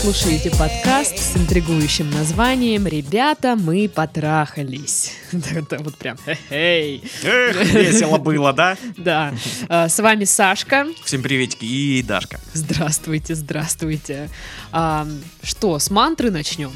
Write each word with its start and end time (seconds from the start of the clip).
Слушаете 0.00 0.50
подкаст 0.50 1.18
с 1.18 1.36
интригующим 1.36 2.10
названием 2.10 2.86
«Ребята, 2.86 3.54
мы 3.54 3.86
потрахались». 3.86 5.12
Вот 5.32 5.94
прям 5.96 6.16
«Эй!» 6.48 7.04
Весело 7.22 8.16
было, 8.16 8.54
да? 8.54 8.78
Да. 8.96 9.34
А, 9.68 9.90
С 9.90 9.98
вами 9.98 10.24
Сашка. 10.24 10.86
Всем 11.04 11.22
приветики 11.22 11.66
и 11.66 12.02
Дашка. 12.02 12.40
Здравствуйте, 12.54 13.34
здравствуйте. 13.34 14.30
А, 14.72 15.06
Что, 15.42 15.78
с 15.78 15.90
мантры 15.90 16.30
начнем? 16.30 16.72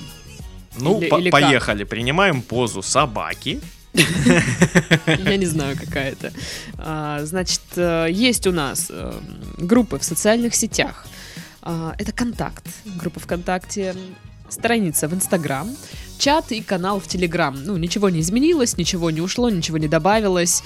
Ну, 0.76 1.00
поехали. 1.30 1.84
Принимаем 1.84 2.42
позу 2.42 2.82
собаки. 2.82 3.62
Я 3.94 5.36
не 5.38 5.46
знаю, 5.46 5.78
какая 5.80 6.12
это. 6.12 6.30
А, 6.76 7.24
Значит, 7.24 7.62
э, 7.76 8.08
есть 8.10 8.46
у 8.46 8.52
нас 8.52 8.88
э, 8.90 9.14
группы 9.56 9.98
в 9.98 10.04
социальных 10.04 10.54
сетях. 10.54 11.06
А, 11.64 11.94
Это 11.98 12.12
контакт, 12.12 12.64
группа 12.96 13.20
ВКонтакте, 13.20 13.96
страница 14.50 15.08
в 15.08 15.14
Инстаграм, 15.14 15.68
чат 16.18 16.52
и 16.52 16.60
канал 16.60 17.00
в 17.00 17.08
Телеграм. 17.08 17.56
Ну, 17.64 17.76
ничего 17.78 18.10
не 18.10 18.20
изменилось, 18.20 18.76
ничего 18.76 19.10
не 19.10 19.22
ушло, 19.22 19.48
ничего 19.48 19.78
не 19.78 19.88
добавилось. 19.88 20.62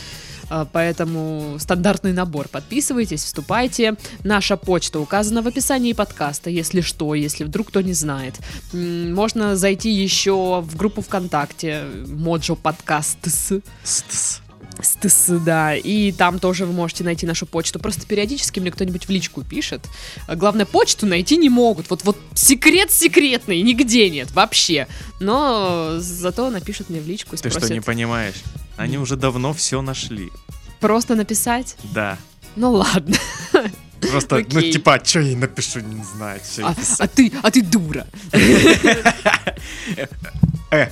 А, 0.51 0.65
Поэтому 0.65 1.57
стандартный 1.61 2.13
набор. 2.13 2.49
Подписывайтесь, 2.49 3.23
вступайте. 3.23 3.95
Наша 4.25 4.57
почта 4.57 4.99
указана 4.99 5.41
в 5.43 5.47
описании 5.47 5.93
подкаста, 5.93 6.51
если 6.51 6.81
что, 6.81 7.15
если 7.15 7.45
вдруг 7.45 7.69
кто 7.69 7.81
не 7.81 7.93
знает. 7.93 8.35
Можно 8.73 9.55
зайти 9.55 9.91
еще 9.91 10.61
в 10.61 10.77
группу 10.77 11.01
ВКонтакте 11.01 11.85
Моджо 12.09 12.57
Подкаст. 12.57 13.19
СТС, 14.83 15.27
да, 15.45 15.75
и 15.75 16.13
там 16.13 16.39
тоже 16.39 16.67
вы 16.67 16.73
можете 16.73 17.05
найти 17.05 17.27
нашу 17.27 17.47
почту. 17.47 17.79
Просто 17.79 18.07
периодически 18.07 18.61
мне 18.61 18.71
кто-нибудь 18.71 19.07
в 19.07 19.11
личку 19.11 19.43
пишет. 19.43 19.87
Главное, 20.29 20.67
почту 20.67 21.07
найти 21.07 21.37
не 21.37 21.49
могут. 21.49 21.91
Вот, 21.91 22.05
вот 22.05 22.19
секрет 22.35 22.91
секретный, 22.91 23.61
нигде 23.63 24.09
нет, 24.11 24.31
вообще. 24.33 24.87
Но 25.21 25.97
зато 25.99 26.51
напишут 26.51 26.91
мне 26.91 27.01
в 27.01 27.09
личку 27.09 27.35
и 27.35 27.39
Ты 27.39 27.51
спросят. 27.51 27.65
что, 27.65 27.75
не 27.75 27.81
понимаешь? 27.81 28.37
Они 28.77 28.99
уже 28.99 29.17
давно 29.17 29.53
все 29.53 29.83
нашли. 29.83 30.31
Просто 30.81 31.15
написать? 31.17 31.77
Да. 31.95 32.19
Ну 32.57 32.73
ладно. 32.73 33.17
Просто, 34.01 34.45
ну, 34.53 34.59
Окей. 34.59 34.73
типа, 34.73 34.95
а 34.95 35.05
что 35.05 35.21
я 35.21 35.37
напишу, 35.37 35.81
не 35.81 36.05
знаю. 36.05 36.41
А, 36.63 36.75
а 37.01 37.09
ты, 37.09 37.33
а 37.43 37.51
ты 37.51 37.63
дура. 37.63 38.07
Э, 40.71 40.89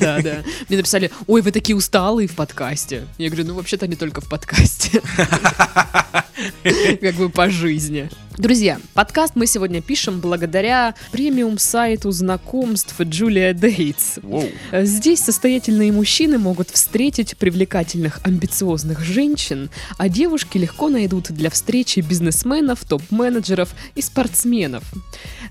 Да, 0.00 0.20
да. 0.22 0.42
Мне 0.68 0.78
написали, 0.78 1.10
ой, 1.26 1.42
вы 1.42 1.52
такие 1.52 1.76
усталые 1.76 2.26
в 2.28 2.34
подкасте. 2.34 3.06
Я 3.18 3.28
говорю, 3.28 3.46
ну 3.48 3.54
вообще-то 3.54 3.86
не 3.86 3.96
только 3.96 4.20
в 4.20 4.28
подкасте. 4.28 5.02
Как 7.00 7.14
бы 7.16 7.28
по 7.28 7.50
жизни. 7.50 8.10
Друзья, 8.40 8.80
подкаст 8.94 9.36
мы 9.36 9.46
сегодня 9.46 9.82
пишем 9.82 10.20
благодаря 10.20 10.94
премиум 11.12 11.58
сайту 11.58 12.10
знакомств 12.10 12.98
Julia 12.98 13.52
Dates. 13.52 14.18
воу. 14.22 14.48
Здесь 14.72 15.20
состоятельные 15.20 15.92
мужчины 15.92 16.38
могут 16.38 16.70
встретить 16.70 17.36
привлекательных, 17.36 18.18
амбициозных 18.24 19.00
женщин, 19.00 19.68
а 19.98 20.08
девушки 20.08 20.56
легко 20.56 20.88
найдут 20.88 21.30
для 21.32 21.50
встречи 21.50 22.00
бизнесменов, 22.00 22.82
топ-менеджеров 22.86 23.74
и 23.94 24.00
спортсменов. 24.00 24.84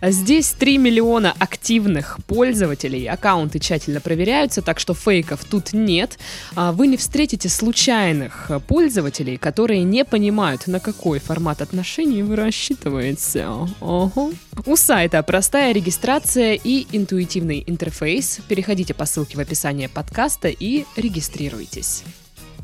Здесь 0.02 0.50
3 0.58 0.80
миллиона 0.80 1.36
активных 1.38 2.18
пользователей, 2.26 3.06
аккаунты 3.06 3.60
тщательно 3.60 4.02
проверяются, 4.02 4.64
так 4.64 4.80
что 4.80 4.96
фейков 4.96 5.46
тут 5.46 5.74
нет. 5.74 6.18
А 6.56 6.72
Вы 6.72 6.88
не 6.88 6.98
встретите 6.98 7.50
случайных 7.50 8.50
пользователей, 8.68 9.38
которые 9.38 9.84
не 9.84 10.04
понимают, 10.06 10.66
на 10.66 10.80
какой 10.80 11.20
формат 11.20 11.62
отношений 11.62 12.24
вы 12.24 12.36
рассчитываете. 12.80 13.46
Ага. 13.82 14.32
У 14.66 14.76
сайта 14.76 15.24
простая 15.24 15.74
регистрация 15.74 16.60
и 16.62 16.88
интуитивный 16.92 17.64
интерфейс. 17.66 18.40
Переходите 18.48 18.94
по 18.94 19.06
ссылке 19.06 19.38
в 19.38 19.40
описании 19.40 19.88
подкаста 19.88 20.50
и 20.50 20.86
регистрируйтесь. 20.96 22.04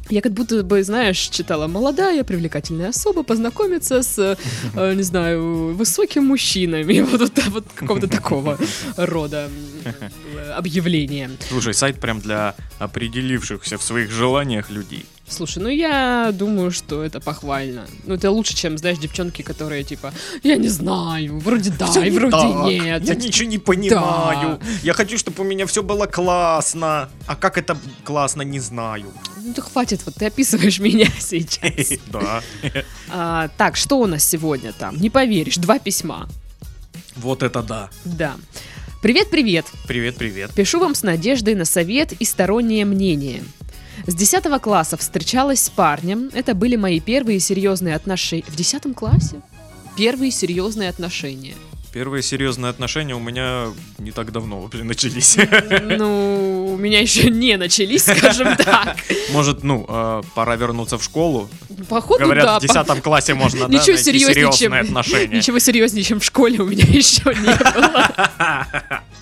Я 0.10 0.22
как 0.22 0.34
будто 0.34 0.62
бы, 0.62 0.84
знаешь, 0.84 1.18
читала 1.18 1.66
«Молодая 1.66 2.24
привлекательная 2.24 2.90
особа 2.90 3.24
познакомится 3.24 4.04
с, 4.04 4.38
э, 4.76 4.94
не 4.94 5.02
знаю, 5.02 5.74
высоким 5.74 6.26
мужчинами». 6.28 7.00
Вот, 7.06 7.22
вот, 7.22 7.44
вот 7.48 7.66
какого-то 7.74 8.08
такого 8.08 8.60
рода 8.98 9.50
э, 9.84 10.52
объявления. 10.52 11.32
Слушай, 11.50 11.74
сайт 11.74 12.00
прям 12.00 12.20
для 12.20 12.54
определившихся 12.78 13.80
в 13.80 13.82
своих 13.82 14.12
желаниях 14.12 14.70
людей. 14.70 15.06
Слушай, 15.28 15.64
ну 15.64 15.70
я 15.70 16.32
думаю, 16.32 16.70
что 16.72 17.04
это 17.04 17.20
похвально. 17.20 17.88
Ну 18.06 18.14
это 18.14 18.30
лучше, 18.30 18.56
чем, 18.56 18.78
знаешь, 18.78 19.00
девчонки, 19.00 19.42
которые 19.42 19.84
типа, 19.84 20.14
я 20.44 20.56
не 20.56 20.68
знаю, 20.68 21.40
вроде 21.40 21.72
да, 21.72 21.88
Всё 21.88 22.04
и 22.04 22.12
не 22.12 22.18
вроде 22.18 22.32
так, 22.32 22.66
нет. 22.68 23.04
Я 23.04 23.16
ничего 23.16 23.50
не 23.50 23.58
понимаю. 23.58 24.60
Я 24.84 24.94
хочу, 24.94 25.18
чтобы 25.18 25.44
у 25.44 25.48
меня 25.48 25.66
все 25.66 25.82
было 25.82 26.06
классно. 26.06 27.10
А 27.26 27.36
как 27.36 27.58
это 27.58 27.76
классно, 28.04 28.44
не 28.44 28.60
знаю. 28.60 29.08
Ну 29.42 29.54
да 29.56 29.62
хватит, 29.62 30.02
вот 30.06 30.16
ты 30.16 30.28
описываешь 30.28 30.80
меня 30.88 31.08
сейчас. 31.20 32.00
Да. 32.12 32.42
А, 33.10 33.50
так, 33.58 33.76
что 33.76 34.00
у 34.00 34.06
нас 34.06 34.24
сегодня 34.24 34.74
там? 34.74 34.96
Не 34.98 35.10
поверишь, 35.10 35.58
два 35.58 35.80
письма. 35.80 36.30
Вот 37.16 37.44
это 37.44 37.64
да. 37.64 37.90
Да. 38.04 38.36
Привет-привет. 39.02 39.66
Привет, 39.88 40.18
привет. 40.18 40.52
Пишу 40.54 40.80
вам 40.80 40.96
с 40.96 41.04
надеждой 41.04 41.56
на 41.56 41.66
совет 41.66 42.14
и 42.14 42.26
стороннее 42.26 42.86
мнение. 42.86 43.44
С 44.08 44.14
10 44.14 44.44
класса 44.62 44.98
встречалась 44.98 45.62
с 45.64 45.70
парнем. 45.70 46.30
Это 46.34 46.54
были 46.54 46.76
мои 46.76 47.00
первые 47.00 47.40
серьезные 47.40 47.96
отношения. 47.96 48.44
В 48.48 48.56
10 48.56 48.94
классе? 48.96 49.42
Первые 49.98 50.32
серьезные 50.32 50.90
отношения. 50.90 51.56
Первые 51.92 52.22
серьезные 52.22 52.70
отношения 52.72 53.16
у 53.16 53.20
меня 53.20 53.68
не 54.00 54.12
так 54.12 54.32
давно 54.34 54.60
вообще 54.60 54.84
начались. 54.84 55.38
Ну, 55.98 56.74
у 56.74 56.78
меня 56.78 57.00
еще 57.00 57.30
не 57.30 57.56
начались, 57.56 58.04
скажем 58.04 58.56
так. 58.58 58.98
Может, 59.32 59.64
ну, 59.64 59.86
э, 59.88 60.22
пора 60.36 60.58
вернуться 60.58 60.98
в 60.98 61.04
школу. 61.04 61.50
Походу, 61.88 62.20
да. 62.20 62.26
Говорят, 62.26 62.64
в 62.64 62.68
по- 62.68 62.74
10 62.74 63.02
классе 63.02 63.34
можно 63.34 63.62
да, 63.62 63.74
Ничего 63.74 63.94
найти 63.96 64.04
серьезнее, 64.04 64.34
серьезные 64.52 64.60
чем- 64.60 64.74
отношения. 64.74 65.38
Ничего 65.38 65.58
серьезнее, 65.60 66.04
чем 66.04 66.20
в 66.20 66.26
школе 66.26 66.60
у 66.60 66.66
меня 66.66 66.84
еще 66.88 67.24
не 67.34 67.56
было. 67.74 69.02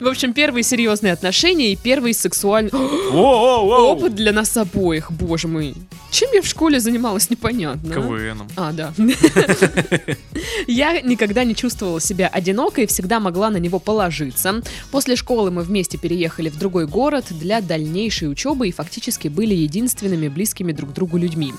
В 0.00 0.06
общем, 0.06 0.32
первые 0.32 0.62
серьезные 0.62 1.12
отношения 1.12 1.72
и 1.72 1.76
первый 1.76 2.14
сексуальный 2.14 2.70
опыт 3.12 4.14
для 4.14 4.32
нас 4.32 4.56
обоих, 4.56 5.12
боже 5.12 5.46
мой. 5.46 5.74
Чем 6.10 6.30
я 6.32 6.40
в 6.42 6.46
школе 6.46 6.80
занималась, 6.80 7.28
непонятно. 7.28 7.92
а? 7.92 7.94
КВНом. 7.94 8.48
А, 8.56 8.72
да. 8.72 8.92
Я 10.66 11.00
никогда 11.02 11.44
не 11.44 11.54
чувствовала 11.54 12.00
себя 12.00 12.28
одинокой 12.28 12.84
и 12.84 12.86
всегда 12.86 13.20
могла 13.20 13.50
на 13.50 13.58
него 13.58 13.78
положиться. 13.78 14.62
После 14.90 15.16
школы 15.16 15.50
мы 15.50 15.62
вместе 15.62 15.98
переехали 15.98 16.48
в 16.48 16.58
другой 16.58 16.86
город 16.86 17.26
для 17.30 17.60
дальнейшей 17.60 18.28
учебы 18.28 18.68
и 18.68 18.72
фактически 18.72 19.28
были 19.28 19.54
единственными 19.54 20.28
близкими 20.28 20.72
друг 20.72 20.92
другу 20.92 21.18
людьми. 21.18 21.52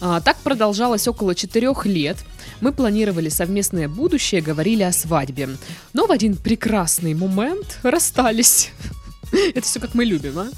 А, 0.00 0.20
так 0.20 0.36
продолжалось 0.38 1.08
около 1.08 1.34
четырех 1.34 1.86
лет. 1.86 2.18
Мы 2.60 2.72
планировали 2.72 3.28
совместное 3.28 3.88
будущее, 3.88 4.40
говорили 4.40 4.82
о 4.82 4.92
свадьбе. 4.92 5.50
Но 5.92 6.06
в 6.06 6.10
один 6.10 6.36
прекрасный 6.36 7.14
момент 7.14 7.78
расстались. 7.82 8.70
Это 9.32 9.62
все 9.62 9.80
как 9.80 9.94
мы 9.94 10.04
любим, 10.04 10.38
а? 10.38 10.48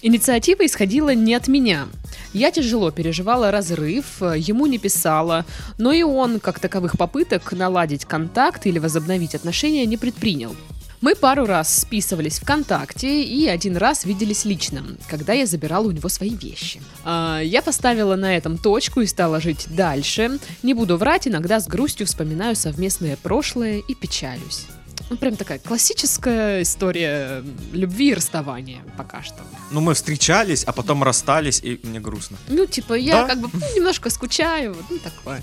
Инициатива 0.00 0.64
исходила 0.64 1.14
не 1.14 1.34
от 1.34 1.48
меня. 1.48 1.88
Я 2.32 2.50
тяжело 2.50 2.90
переживала 2.90 3.50
разрыв, 3.50 4.22
ему 4.22 4.66
не 4.66 4.78
писала, 4.78 5.44
но 5.78 5.92
и 5.92 6.02
он, 6.02 6.40
как 6.40 6.58
таковых 6.58 6.96
попыток 6.96 7.52
наладить 7.52 8.04
контакт 8.04 8.66
или 8.66 8.78
возобновить 8.78 9.34
отношения, 9.34 9.84
не 9.86 9.96
предпринял. 9.96 10.56
Мы 11.02 11.16
пару 11.16 11.46
раз 11.46 11.80
списывались 11.80 12.38
ВКонтакте 12.38 13.24
и 13.24 13.48
один 13.48 13.76
раз 13.76 14.04
виделись 14.04 14.44
лично, 14.44 14.84
когда 15.10 15.32
я 15.32 15.46
забирала 15.46 15.88
у 15.88 15.90
него 15.90 16.08
свои 16.08 16.30
вещи. 16.30 16.80
А, 17.04 17.40
я 17.40 17.60
поставила 17.60 18.14
на 18.14 18.36
этом 18.36 18.56
точку 18.56 19.00
и 19.00 19.06
стала 19.06 19.40
жить 19.40 19.66
дальше. 19.68 20.38
Не 20.62 20.74
буду 20.74 20.96
врать, 20.96 21.26
иногда 21.26 21.58
с 21.58 21.66
грустью 21.66 22.06
вспоминаю 22.06 22.54
совместное 22.54 23.16
прошлое 23.16 23.82
и 23.86 23.94
печалюсь. 23.96 24.66
Ну, 25.10 25.16
прям 25.16 25.34
такая 25.34 25.58
классическая 25.58 26.62
история 26.62 27.42
любви 27.72 28.10
и 28.10 28.14
расставания 28.14 28.82
пока 28.96 29.24
что. 29.24 29.40
Ну, 29.72 29.80
мы 29.80 29.94
встречались, 29.94 30.62
а 30.62 30.72
потом 30.72 31.02
расстались, 31.02 31.60
и 31.64 31.80
мне 31.82 31.98
грустно. 31.98 32.36
Ну, 32.48 32.64
типа, 32.64 32.94
я 32.94 33.22
Да? 33.22 33.28
как 33.28 33.40
бы 33.40 33.50
ну, 33.52 33.60
немножко 33.74 34.08
скучаю, 34.08 34.74
вот, 34.74 34.84
ну, 34.88 34.98
такое. 35.00 35.42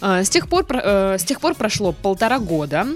А, 0.00 0.24
с, 0.24 0.30
тех 0.30 0.48
пор, 0.48 0.64
э, 0.70 1.16
с 1.18 1.24
тех 1.24 1.40
пор 1.40 1.54
прошло 1.54 1.92
полтора 1.92 2.38
года. 2.38 2.86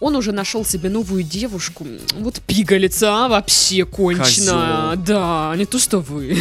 Он 0.00 0.16
уже 0.16 0.32
нашел 0.32 0.64
себе 0.64 0.88
новую 0.88 1.22
девушку. 1.22 1.86
Вот 2.14 2.40
пигалица, 2.46 3.26
а, 3.26 3.28
вообще 3.28 3.84
кончено. 3.84 4.92
Козёл. 4.92 5.04
Да, 5.04 5.54
не 5.56 5.66
то 5.66 5.78
что 5.78 6.00
вы. 6.00 6.38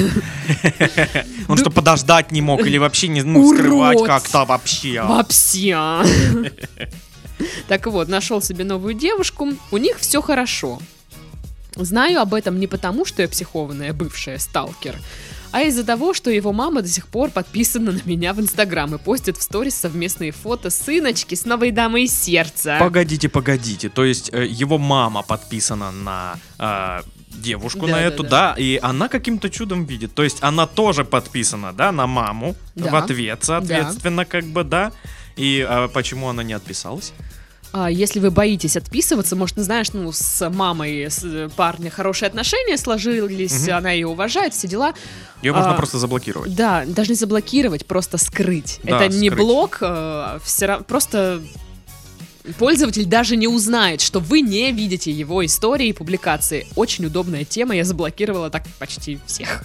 Он 1.48 1.58
что, 1.58 1.70
подождать 1.70 2.32
не 2.32 2.42
мог 2.42 2.62
или 2.66 2.78
вообще 2.78 3.10
не 3.10 3.22
ну, 3.22 3.54
скрывать 3.54 4.04
как-то 4.06 4.46
вообще? 4.46 5.02
Вообще. 5.02 6.04
Так 7.68 7.88
вот, 7.88 8.10
нашел 8.10 8.42
себе 8.42 8.66
новую 8.66 8.94
девушку. 8.94 9.50
У 9.72 9.78
них 9.78 10.00
все 10.00 10.22
хорошо. 10.22 10.80
Знаю 11.76 12.22
об 12.22 12.34
этом 12.34 12.60
не 12.60 12.68
потому, 12.68 13.06
что 13.06 13.22
я 13.22 13.30
психованная 13.30 13.94
бывшая 13.94 14.38
сталкер, 14.40 14.98
а 15.52 15.62
из-за 15.62 15.84
того, 15.84 16.14
что 16.14 16.30
его 16.30 16.54
мама 16.54 16.82
до 16.82 16.88
сих 16.88 17.08
пор 17.08 17.30
подписана 17.32 17.92
на 17.92 18.02
меня 18.06 18.34
в 18.34 18.40
Инстаграм 18.40 18.94
и 18.94 18.98
постит 18.98 19.38
в 19.38 19.42
сторис 19.42 19.76
совместные 19.76 20.32
фото 20.32 20.70
сыночки 20.70 21.36
с 21.36 21.46
новой 21.46 21.72
дамой 21.72 22.08
сердца. 22.08 22.78
Погодите, 22.80 23.30
погодите. 23.30 23.90
То 23.90 24.06
есть 24.06 24.30
э, 24.34 24.46
его 24.46 24.78
мама 24.78 25.24
подписана 25.24 25.92
на 25.92 26.36
э, 26.60 27.02
девушку 27.30 27.82
Да, 27.82 27.88
на 27.88 27.94
да, 27.94 28.02
эту, 28.02 28.24
да. 28.24 28.30
да. 28.30 28.56
и 28.58 28.80
она 28.82 29.08
каким-то 29.08 29.50
чудом 29.50 29.86
видит. 29.86 30.14
То 30.14 30.24
есть 30.24 30.38
она 30.42 30.68
тоже 30.68 31.06
подписана, 31.06 31.74
да, 31.74 31.92
на 31.92 32.08
маму 32.08 32.56
Да. 32.76 32.92
в 32.92 32.96
ответ, 32.96 33.40
соответственно, 33.44 34.26
как 34.26 34.46
бы, 34.46 34.64
да. 34.64 34.92
И 35.36 35.66
а, 35.68 35.88
почему 35.88 36.28
она 36.30 36.44
не 36.44 36.54
отписалась? 36.54 37.14
А 37.72 37.90
если 37.92 38.20
вы 38.20 38.32
боитесь 38.32 38.76
отписываться, 38.76 39.36
может, 39.36 39.56
не 39.58 39.64
знаешь, 39.64 39.94
ну, 39.94 40.12
с 40.12 40.50
мамой 40.50 41.06
с 41.06 41.24
э, 41.24 41.50
парня 41.56 41.92
хорошие 41.92 42.28
отношения 42.28 42.78
сложились, 42.78 43.68
Мгм. 43.68 43.76
она 43.78 43.92
ее 43.92 44.08
уважает, 44.08 44.54
все 44.56 44.68
дела. 44.68 44.94
Ее 45.44 45.54
можно 45.54 45.74
А, 45.74 45.76
просто 45.76 46.00
заблокировать. 46.00 46.56
Да, 46.56 46.84
даже 46.88 47.10
не 47.10 47.16
заблокировать, 47.16 47.86
просто 47.86 48.18
скрыть. 48.18 48.80
Да, 48.84 49.04
Это 49.06 49.14
не 49.16 49.30
скрыть. 49.30 49.46
блок, 49.46 49.78
э, 49.82 50.40
все 50.44 50.66
равно 50.66 50.84
просто 50.84 51.42
пользователь 52.58 53.06
даже 53.06 53.36
не 53.36 53.48
узнает, 53.48 54.02
что 54.02 54.20
вы 54.20 54.42
не 54.42 54.72
видите 54.72 55.12
его 55.12 55.46
истории 55.46 55.88
и 55.88 55.94
публикации. 55.94 56.68
Очень 56.76 57.06
удобная 57.06 57.44
тема, 57.46 57.76
я 57.76 57.84
заблокировала 57.86 58.50
так 58.50 58.64
почти 58.80 59.20
всех. 59.26 59.64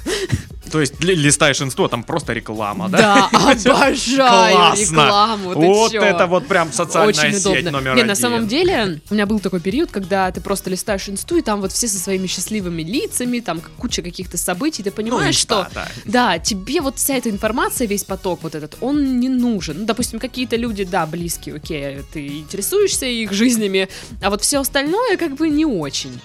То 0.72 0.80
есть 0.80 1.04
ли- 1.04 1.14
листаешь 1.14 1.60
инсту, 1.60 1.84
а 1.84 1.88
там 1.88 2.02
просто 2.02 2.32
реклама, 2.32 2.88
да? 2.88 3.28
Да, 3.30 3.38
обожаю 3.38 3.96
Классно. 4.16 4.80
рекламу. 4.82 5.50
Вот 5.54 5.92
чё? 5.92 6.00
это 6.02 6.26
вот 6.26 6.46
прям 6.48 6.72
социальная 6.72 7.08
Очень 7.14 7.32
сеть 7.34 7.46
удобно. 7.46 7.70
номер 7.70 7.94
Не, 7.94 8.00
один. 8.00 8.06
на 8.08 8.14
самом 8.14 8.48
деле, 8.48 9.00
у 9.10 9.14
меня 9.14 9.26
был 9.26 9.38
такой 9.40 9.60
период, 9.60 9.90
когда 9.90 10.32
ты 10.32 10.40
просто 10.40 10.70
листаешь 10.70 11.08
инсту, 11.08 11.36
и 11.36 11.42
там 11.42 11.60
вот 11.60 11.70
все 11.70 11.86
со 11.86 11.98
своими 11.98 12.26
счастливыми 12.26 12.82
лицами, 12.82 13.40
там 13.40 13.60
куча 13.78 14.02
каких-то 14.02 14.36
событий, 14.38 14.82
ты 14.82 14.90
Ну, 14.90 14.96
понимаешь, 14.96 15.36
инста, 15.36 15.68
что 15.70 15.74
да. 15.74 15.88
да, 16.06 16.38
тебе 16.38 16.80
вот 16.80 16.96
вся 16.98 17.14
эта 17.16 17.30
информация, 17.30 17.86
весь 17.86 18.04
поток 18.04 18.40
вот 18.42 18.54
этот, 18.54 18.76
он 18.80 19.20
не 19.20 19.28
нужен. 19.28 19.80
Ну, 19.80 19.84
допустим, 19.86 20.18
какие-то 20.18 20.56
люди, 20.56 20.84
да, 20.84 21.06
близкие, 21.06 21.54
окей, 21.56 21.98
ты 22.12 22.26
интересуешься 22.26 22.63
их 23.06 23.32
жизнями, 23.32 23.88
а 24.20 24.30
вот 24.30 24.42
все 24.42 24.60
остальное 24.60 25.16
как 25.16 25.34
бы 25.34 25.48
не 25.48 25.64
очень. 25.64 26.20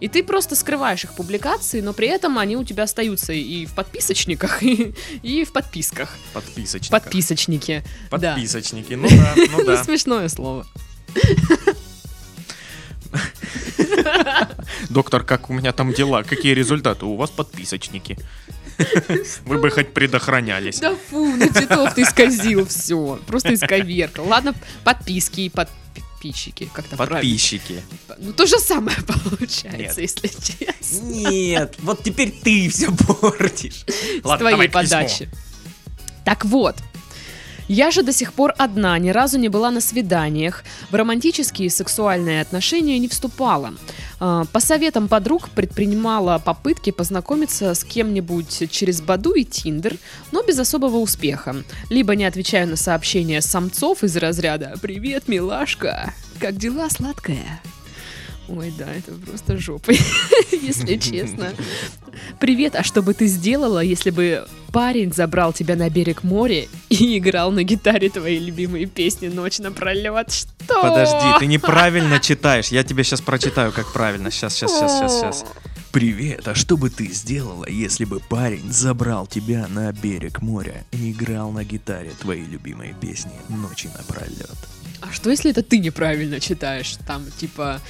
И 0.00 0.08
ты 0.08 0.22
просто 0.22 0.56
скрываешь 0.56 1.04
их 1.04 1.14
публикации, 1.14 1.82
но 1.82 1.92
при 1.92 2.08
этом 2.08 2.38
они 2.38 2.56
у 2.56 2.64
тебя 2.64 2.84
остаются 2.84 3.34
и 3.34 3.66
в 3.66 3.74
подписочниках, 3.74 4.62
и, 4.62 4.94
и 5.22 5.44
в 5.44 5.52
подписках. 5.52 6.16
Подписочники. 6.32 6.90
Подписочники. 6.90 7.84
Да. 8.10 8.32
Подписочники, 8.34 8.94
ну 8.94 9.08
да, 9.08 9.34
ну 9.52 9.64
да. 9.66 9.84
смешное 9.84 10.28
слово. 10.28 10.66
Доктор, 14.88 15.24
как 15.24 15.50
у 15.50 15.52
меня 15.52 15.72
там 15.72 15.92
дела? 15.92 16.22
Какие 16.22 16.54
результаты? 16.54 17.04
У 17.04 17.16
вас 17.16 17.30
подписочники. 17.30 18.18
Вы 19.44 19.58
бы 19.58 19.70
хоть 19.70 19.92
предохранялись. 19.92 20.78
Да 20.80 20.94
фу, 21.10 21.26
ну 21.26 21.48
Титов 21.48 21.94
ты 21.94 22.02
исказил 22.02 22.66
все. 22.66 23.18
Просто 23.26 23.54
исковеркал. 23.54 24.26
Ладно, 24.26 24.54
подписки 24.84 25.42
и 25.42 25.48
подписчики. 25.48 26.70
Как 26.72 26.86
там 26.86 26.96
правильно? 26.96 27.16
Подписчики. 27.16 27.82
Ну 28.18 28.32
то 28.32 28.46
же 28.46 28.58
самое 28.58 28.96
получается, 29.06 29.78
Нет. 29.78 29.98
если 29.98 30.28
честно. 30.28 31.04
Нет, 31.04 31.74
вот 31.78 32.02
теперь 32.02 32.30
ты 32.30 32.68
все 32.68 32.90
портишь. 32.92 33.84
С 34.22 34.38
твоей 34.38 34.68
подачи. 34.68 35.28
Так 36.24 36.44
вот, 36.44 36.76
я 37.72 37.92
же 37.92 38.02
до 38.02 38.12
сих 38.12 38.32
пор 38.32 38.52
одна, 38.58 38.98
ни 38.98 39.10
разу 39.10 39.38
не 39.38 39.48
была 39.48 39.70
на 39.70 39.80
свиданиях, 39.80 40.64
в 40.90 40.94
романтические 40.96 41.66
и 41.66 41.70
сексуальные 41.70 42.40
отношения 42.40 42.98
не 42.98 43.06
вступала. 43.06 43.74
А, 44.18 44.44
По 44.52 44.58
советам 44.58 45.06
подруг 45.06 45.50
предпринимала 45.50 46.40
попытки 46.44 46.90
познакомиться 46.90 47.72
с 47.74 47.84
кем-нибудь 47.84 48.68
через 48.72 49.00
Баду 49.00 49.34
и 49.34 49.44
Тиндер, 49.44 49.98
но 50.32 50.42
без 50.42 50.58
особого 50.58 50.96
успеха. 50.96 51.62
Либо 51.90 52.16
не 52.16 52.24
отвечаю 52.24 52.66
на 52.66 52.76
сообщения 52.76 53.40
самцов 53.40 54.02
из 54.02 54.16
разряда 54.16 54.74
«Привет, 54.82 55.28
милашка! 55.28 56.12
Как 56.40 56.56
дела, 56.56 56.90
сладкая?» 56.90 57.60
Ой, 58.50 58.72
да, 58.76 58.92
это 58.92 59.12
просто 59.12 59.56
жопа, 59.58 59.92
если 60.52 60.96
честно. 60.96 61.52
Привет, 62.40 62.74
а 62.74 62.82
что 62.82 63.00
бы 63.00 63.14
ты 63.14 63.26
сделала, 63.26 63.78
если 63.78 64.10
бы 64.10 64.44
парень 64.72 65.12
забрал 65.12 65.52
тебя 65.52 65.76
на 65.76 65.88
берег 65.88 66.24
моря 66.24 66.66
и 66.88 67.18
играл 67.18 67.52
на 67.52 67.62
гитаре 67.62 68.10
твои 68.10 68.40
любимые 68.40 68.86
песни 68.86 69.28
ночь 69.28 69.58
напролет? 69.58 70.32
Что? 70.32 70.82
Подожди, 70.82 71.38
ты 71.38 71.46
неправильно 71.46 72.18
читаешь. 72.18 72.68
Я 72.68 72.82
тебе 72.82 73.04
сейчас 73.04 73.20
прочитаю, 73.20 73.70
как 73.70 73.92
правильно. 73.92 74.32
Сейчас, 74.32 74.54
сейчас, 74.54 74.72
сейчас, 74.72 74.98
сейчас, 74.98 75.20
сейчас. 75.20 75.44
Привет, 75.92 76.46
а 76.48 76.54
что 76.54 76.76
бы 76.76 76.90
ты 76.90 77.06
сделала, 77.12 77.68
если 77.68 78.04
бы 78.04 78.20
парень 78.20 78.72
забрал 78.72 79.26
тебя 79.26 79.66
на 79.68 79.92
берег 79.92 80.42
моря 80.42 80.84
и 80.90 81.12
играл 81.12 81.52
на 81.52 81.64
гитаре 81.64 82.12
твои 82.20 82.44
любимые 82.44 82.94
песни 83.00 83.32
ночи 83.48 83.88
напролет? 83.96 84.58
А 85.00 85.12
что, 85.12 85.30
если 85.30 85.50
это 85.50 85.62
ты 85.62 85.78
неправильно 85.78 86.40
читаешь? 86.40 86.94
Там, 87.06 87.24
типа, 87.38 87.80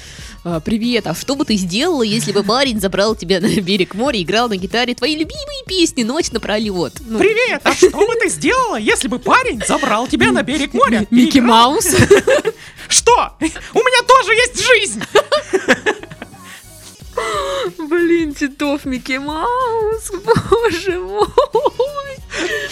а, 0.43 0.59
привет, 0.59 1.07
а 1.07 1.13
что 1.13 1.35
бы 1.35 1.45
ты 1.45 1.55
сделала, 1.55 2.03
если 2.03 2.31
бы 2.31 2.43
парень 2.43 2.79
забрал 2.79 3.15
тебя 3.15 3.39
на 3.39 3.47
берег 3.61 3.95
моря 3.95 4.19
и 4.19 4.23
играл 4.23 4.47
на 4.47 4.55
гитаре 4.55 4.95
твои 4.95 5.13
любимые 5.15 5.65
песни 5.67 6.03
ночь 6.03 6.31
напролет? 6.31 6.93
Ну, 7.01 7.19
Привет, 7.19 7.61
а 7.63 7.73
что 7.73 7.89
бы 7.89 8.15
ты 8.15 8.29
сделала, 8.29 8.77
если 8.77 9.07
бы 9.07 9.19
парень 9.19 9.61
забрал 9.67 10.07
тебя 10.07 10.31
на 10.31 10.41
берег 10.41 10.73
моря? 10.73 11.05
Микки 11.11 11.39
Маус? 11.39 11.85
Что? 12.87 13.33
У 13.39 13.79
меня 13.79 14.07
тоже 14.07 14.31
есть 14.33 14.65
жизнь! 14.65 15.03
Блин, 17.77 18.33
Титов, 18.33 18.85
Микки 18.85 19.17
Маус, 19.17 20.11
боже 20.25 20.99
мой. 20.99 21.27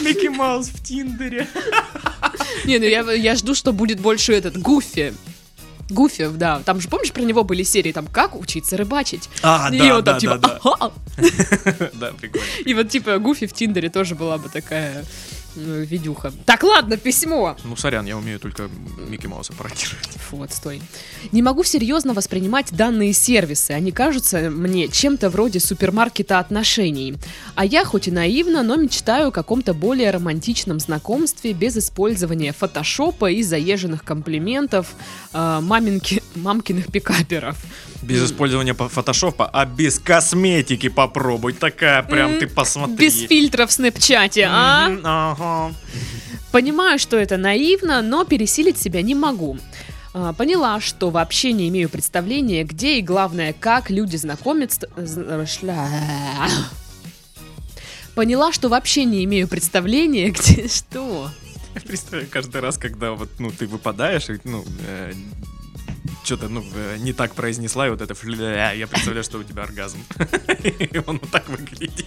Микки 0.02 0.28
Маус 0.28 0.68
в 0.68 0.84
Тиндере. 0.84 1.48
Не, 2.66 2.80
ну 2.80 2.86
я, 2.86 3.12
я 3.12 3.36
жду, 3.36 3.56
что 3.56 3.72
будет 3.74 4.00
больше 4.00 4.34
этот 4.34 4.58
Гуфи. 4.58 5.14
Гуфи, 5.90 6.28
да. 6.30 6.62
Там 6.66 6.80
же, 6.80 6.88
помнишь, 6.88 7.12
про 7.12 7.24
него 7.24 7.44
были 7.44 7.64
серии, 7.64 7.92
там, 7.92 8.08
как 8.08 8.36
учиться 8.36 8.78
рыбачить? 8.78 9.30
А, 9.42 9.70
и 9.74 9.80
да, 9.80 9.98
он 9.98 10.04
там, 10.04 10.14
да, 10.16 10.20
типа, 10.20 10.38
да, 10.38 10.60
да. 10.64 10.92
Да, 11.94 12.12
прикольно. 12.12 12.46
И 12.66 12.74
вот, 12.74 12.90
типа, 12.90 13.18
Гуфи 13.18 13.48
в 13.48 13.54
Тиндере 13.54 13.90
тоже 13.90 14.16
была 14.16 14.38
бы 14.38 14.50
такая 14.50 15.04
видюха. 15.56 16.32
Так, 16.46 16.64
ладно, 16.64 16.98
письмо. 16.98 17.56
Ну, 17.64 17.76
сорян, 17.76 18.06
я 18.06 18.18
умею 18.18 18.40
только 18.40 18.70
Микки 19.10 19.28
Мауса 19.28 19.54
пародировать. 19.54 20.10
Фу, 20.30 20.44
отстой. 20.44 20.82
Не 21.32 21.42
могу 21.42 21.64
серьезно 21.64 22.14
воспринимать 22.14 22.72
данные 22.72 23.14
сервисы. 23.14 23.72
Они 23.72 23.92
кажутся 23.92 24.50
мне 24.50 24.88
чем-то 24.88 25.30
вроде 25.30 25.60
супермаркета 25.60 26.40
отношений. 26.40 27.16
А 27.56 27.66
я 27.66 27.86
хоть 27.86 28.08
и 28.08 28.12
наивна, 28.12 28.64
но 28.64 28.76
мечтаю 28.76 29.30
о 29.30 29.32
каком-то 29.32 29.74
более 29.74 30.12
романтичном 30.12 30.80
знакомстве 30.80 31.54
без 31.54 31.78
использования 31.78 32.54
фотошопа 32.54 33.30
и 33.32 33.44
заезженных 33.44 34.04
комплиментов 34.04 34.94
э, 35.34 35.60
маминки, 35.62 36.24
мамкиных 36.36 36.92
пикаперов. 36.92 37.58
Без 38.02 38.24
использования 38.26 38.74
по- 38.74 38.88
фотошопа, 38.90 39.46
а 39.52 39.66
без 39.66 40.00
косметики 40.00 40.90
попробуй. 40.90 41.54
Такая 41.54 42.02
прям, 42.04 42.40
ты 42.40 42.48
посмотри. 42.48 42.96
Без 42.96 43.20
фильтра 43.28 43.66
в 43.68 43.72
снэпчате, 43.72 44.48
а? 44.50 44.90
Ага. 45.04 45.76
Понимаю, 46.52 46.98
что 46.98 47.18
это 47.18 47.38
наивно, 47.38 48.02
но 48.02 48.24
пересилить 48.26 48.78
себя 48.78 49.02
не 49.02 49.16
могу. 49.16 49.58
А, 50.14 50.34
Поняла, 50.34 50.80
что 50.80 51.12
вообще 51.12 51.52
не 51.52 51.68
имею 51.70 51.90
представления, 51.90 52.64
где 52.64 52.98
и 52.98 53.02
главное, 53.02 53.54
как 53.54 53.90
люди 53.92 54.16
знакомятся... 54.16 54.88
з- 54.98 55.20
шля- 55.46 55.88
Поняла, 58.16 58.52
что 58.52 58.70
вообще 58.70 59.04
не 59.06 59.24
имею 59.26 59.48
представления, 59.48 60.30
где... 60.32 60.68
Что? 60.68 61.30
Представляю, 61.86 62.28
каждый 62.32 62.62
раз, 62.62 62.78
когда 62.78 63.12
вот, 63.12 63.30
ну, 63.40 63.52
ты 63.52 63.68
выпадаешь, 63.68 64.26
ну, 64.44 64.66
что-то, 66.24 66.48
ну, 66.50 66.64
э, 66.74 66.98
не 67.00 67.14
так 67.14 67.34
произнесла, 67.36 67.88
и 67.88 67.90
вот 67.90 68.02
это 68.02 68.14
фля, 68.14 68.72
я 68.72 68.88
представляю, 68.88 69.24
что 69.24 69.40
у 69.40 69.44
тебя 69.44 69.64
оргазм. 69.64 70.04
И 70.64 71.02
он 71.06 71.20
вот 71.20 71.32
так 71.32 71.48
выглядит. 71.50 72.06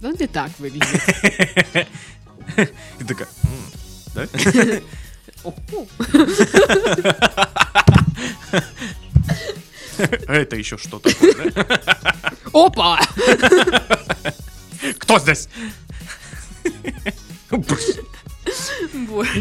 Ну, 0.00 0.14
не 0.18 0.26
так 0.26 0.50
выглядит. 0.58 0.86
И 3.00 3.04
такая, 3.04 3.28
«М, 3.44 3.72
да? 4.14 4.26
А 10.26 10.34
это 10.34 10.56
еще 10.56 10.76
что 10.76 10.98
такое, 10.98 11.50
да? 11.50 12.32
Опа! 12.52 13.00
Кто 14.98 15.18
здесь? 15.18 15.48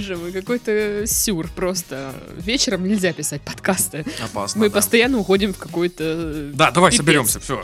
Боже 0.03 0.17
мой, 0.17 0.33
какой-то 0.33 1.03
сюр 1.07 1.47
просто. 1.55 2.13
Вечером 2.35 2.85
нельзя 2.85 3.13
писать 3.13 3.41
подкасты. 3.41 4.05
Опасно, 4.21 4.59
Мы 4.59 4.69
да. 4.69 4.75
постоянно 4.75 5.17
уходим 5.17 5.53
в 5.53 5.57
какой-то... 5.57 6.51
Да, 6.53 6.71
давай 6.71 6.91
пипец. 6.91 7.05
соберемся, 7.05 7.39
все. 7.39 7.63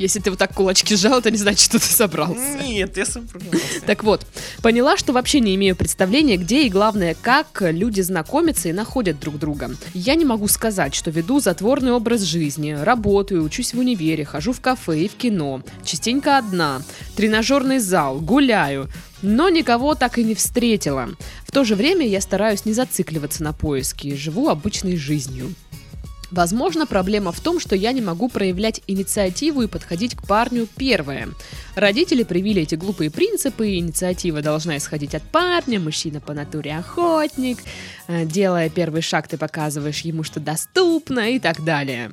Если 0.00 0.18
ты 0.18 0.30
вот 0.30 0.38
так 0.38 0.54
кулачки 0.54 0.96
сжал, 0.96 1.18
это 1.18 1.30
не 1.30 1.36
значит, 1.36 1.60
что 1.60 1.78
ты 1.78 1.84
собрался. 1.84 2.56
Нет, 2.62 2.96
я 2.96 3.04
собрался. 3.04 3.82
Так 3.84 4.02
вот, 4.02 4.26
поняла, 4.62 4.96
что 4.96 5.12
вообще 5.12 5.40
не 5.40 5.54
имею 5.56 5.76
представления, 5.76 6.38
где 6.38 6.64
и 6.64 6.70
главное, 6.70 7.14
как 7.20 7.60
люди 7.60 8.00
знакомятся 8.00 8.70
и 8.70 8.72
находят 8.72 9.20
друг 9.20 9.38
друга. 9.38 9.70
Я 9.92 10.14
не 10.14 10.24
могу 10.24 10.48
сказать, 10.48 10.94
что 10.94 11.10
веду 11.10 11.40
затворный 11.40 11.92
образ 11.92 12.22
жизни, 12.22 12.72
работаю, 12.72 13.44
учусь 13.44 13.74
в 13.74 13.78
универе, 13.78 14.24
хожу 14.24 14.54
в 14.54 14.62
кафе 14.62 15.00
и 15.00 15.08
в 15.08 15.16
кино, 15.16 15.62
частенько 15.84 16.38
одна, 16.38 16.80
тренажерный 17.14 17.78
зал, 17.78 18.20
гуляю, 18.20 18.88
но 19.20 19.50
никого 19.50 19.94
так 19.94 20.16
и 20.16 20.24
не 20.24 20.34
встретила. 20.34 21.10
В 21.46 21.52
то 21.52 21.62
же 21.64 21.74
время 21.74 22.08
я 22.08 22.22
стараюсь 22.22 22.64
не 22.64 22.72
зацикливаться 22.72 23.42
на 23.42 23.52
поиске 23.52 24.08
и 24.08 24.16
живу 24.16 24.48
обычной 24.48 24.96
жизнью. 24.96 25.54
Возможно, 26.30 26.86
проблема 26.86 27.32
в 27.32 27.40
том, 27.40 27.58
что 27.58 27.74
я 27.74 27.92
не 27.92 28.00
могу 28.00 28.28
проявлять 28.28 28.80
инициативу 28.86 29.62
и 29.62 29.66
подходить 29.66 30.14
к 30.14 30.26
парню 30.26 30.68
первое. 30.76 31.28
Родители 31.74 32.22
привили 32.22 32.62
эти 32.62 32.76
глупые 32.76 33.10
принципы, 33.10 33.76
инициатива 33.76 34.42
должна 34.42 34.76
исходить 34.76 35.14
от 35.14 35.22
парня, 35.22 35.80
мужчина 35.80 36.20
по 36.20 36.32
натуре 36.32 36.76
охотник, 36.76 37.58
э, 38.06 38.24
делая 38.24 38.68
первый 38.68 39.02
шаг, 39.02 39.28
ты 39.28 39.36
показываешь 39.36 40.00
ему, 40.00 40.22
что 40.22 40.40
доступно 40.40 41.30
и 41.30 41.38
так 41.38 41.64
далее. 41.64 42.12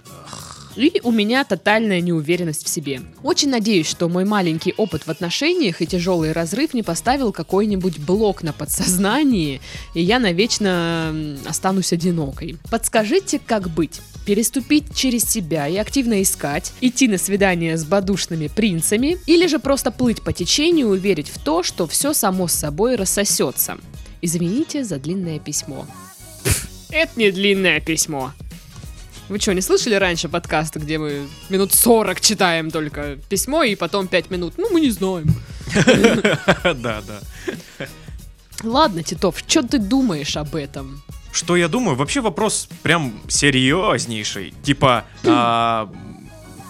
И 0.78 1.02
у 1.04 1.12
меня 1.12 1.44
тотальная 1.44 2.02
неуверенность 2.02 2.64
в 2.64 2.70
себе. 2.70 3.02
Очень 3.24 3.50
надеюсь, 3.50 3.88
что 3.88 4.08
мой 4.08 4.26
маленький 4.26 4.76
опыт 4.78 5.08
в 5.08 5.10
отношениях 5.10 5.82
и 5.82 5.88
тяжелый 5.88 6.34
разрыв 6.34 6.76
не 6.76 6.84
поставил 6.84 7.32
какой-нибудь 7.32 7.98
блок 7.98 8.44
на 8.44 8.54
подсознании, 8.54 9.60
и 9.96 10.04
я 10.04 10.20
навечно 10.20 11.16
останусь 11.48 11.94
одинокой. 11.94 12.58
Подскажите, 12.70 13.42
как 13.44 13.72
быть? 13.72 14.02
Переступить 14.28 14.96
через 14.96 15.24
себя 15.24 15.68
и 15.68 15.78
активно 15.78 16.22
искать, 16.22 16.74
идти 16.80 17.08
на 17.08 17.18
свидание 17.18 17.76
с 17.76 17.84
бадушными 17.84 18.48
принцами, 18.48 19.18
или 19.26 19.48
же 19.48 19.58
просто 19.58 19.90
плыть 19.90 20.22
по 20.22 20.32
течению 20.32 20.94
и 20.94 21.00
верить 21.00 21.30
в 21.30 21.40
то, 21.40 21.64
что 21.64 21.88
все 21.88 22.14
само 22.14 22.48
собой 22.48 22.96
рассосется. 22.96 23.80
Извините 24.22 24.84
за 24.84 25.00
длинное 25.00 25.40
письмо. 25.40 25.88
Это 26.92 27.20
не 27.20 27.32
длинное 27.32 27.80
письмо. 27.80 28.32
Вы 29.30 29.40
что, 29.40 29.54
не 29.54 29.62
слышали 29.62 29.96
раньше 29.96 30.30
подкаста, 30.30 30.80
где 30.80 30.98
мы 30.98 31.28
минут 31.50 31.74
40 31.74 32.22
читаем 32.22 32.72
только 32.72 33.18
письмо, 33.30 33.64
и 33.64 33.76
потом 33.76 34.08
5 34.08 34.30
минут? 34.32 34.54
Ну, 34.58 34.70
мы 34.72 34.80
не 34.82 34.90
знаем. 34.92 35.28
Да, 36.64 37.02
да. 37.02 37.20
Ладно, 38.64 39.04
Титов, 39.04 39.44
что 39.46 39.62
ты 39.64 39.80
думаешь 39.80 40.38
об 40.38 40.56
этом? 40.56 41.02
Что 41.32 41.56
я 41.58 41.68
думаю? 41.68 41.96
Вообще 41.98 42.22
вопрос 42.22 42.70
прям 42.84 43.14
серьезнейший. 43.28 44.54
Типа, 44.64 45.04
а, 45.26 45.92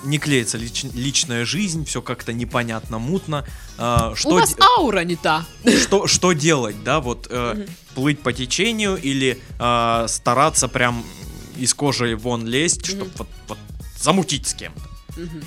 не 0.04 0.18
клеится 0.18 0.58
лич- 0.58 0.92
личная 0.96 1.46
жизнь, 1.46 1.86
все 1.86 2.02
как-то 2.02 2.34
непонятно, 2.34 2.98
мутно. 2.98 3.46
А, 3.78 4.14
что, 4.16 4.30
У 4.30 4.34
вас 4.34 4.56
де- 4.56 4.62
аура 4.78 5.04
не 5.04 5.16
та. 5.16 5.46
что, 5.84 6.08
что 6.08 6.34
делать, 6.34 6.84
да? 6.84 7.00
Вот 7.00 7.28
э, 7.30 7.66
плыть 7.96 8.20
по 8.20 8.34
течению 8.34 8.98
или 8.98 9.40
а, 9.60 10.08
стараться 10.08 10.68
прям 10.68 11.06
из 11.58 11.74
кожи 11.74 12.16
вон 12.16 12.46
лезть, 12.46 12.86
чтобы 12.86 13.06
Мгм. 13.06 13.12
вот, 13.18 13.28
вот 13.48 13.58
замутить 14.00 14.48
с 14.48 14.54
кем-то. 14.54 15.20
Мгм. 15.20 15.44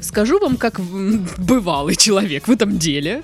Скажу 0.00 0.38
вам, 0.38 0.56
как 0.56 0.80
бывалый 0.80 1.96
человек 1.96 2.46
в 2.48 2.50
этом 2.50 2.78
деле, 2.78 3.22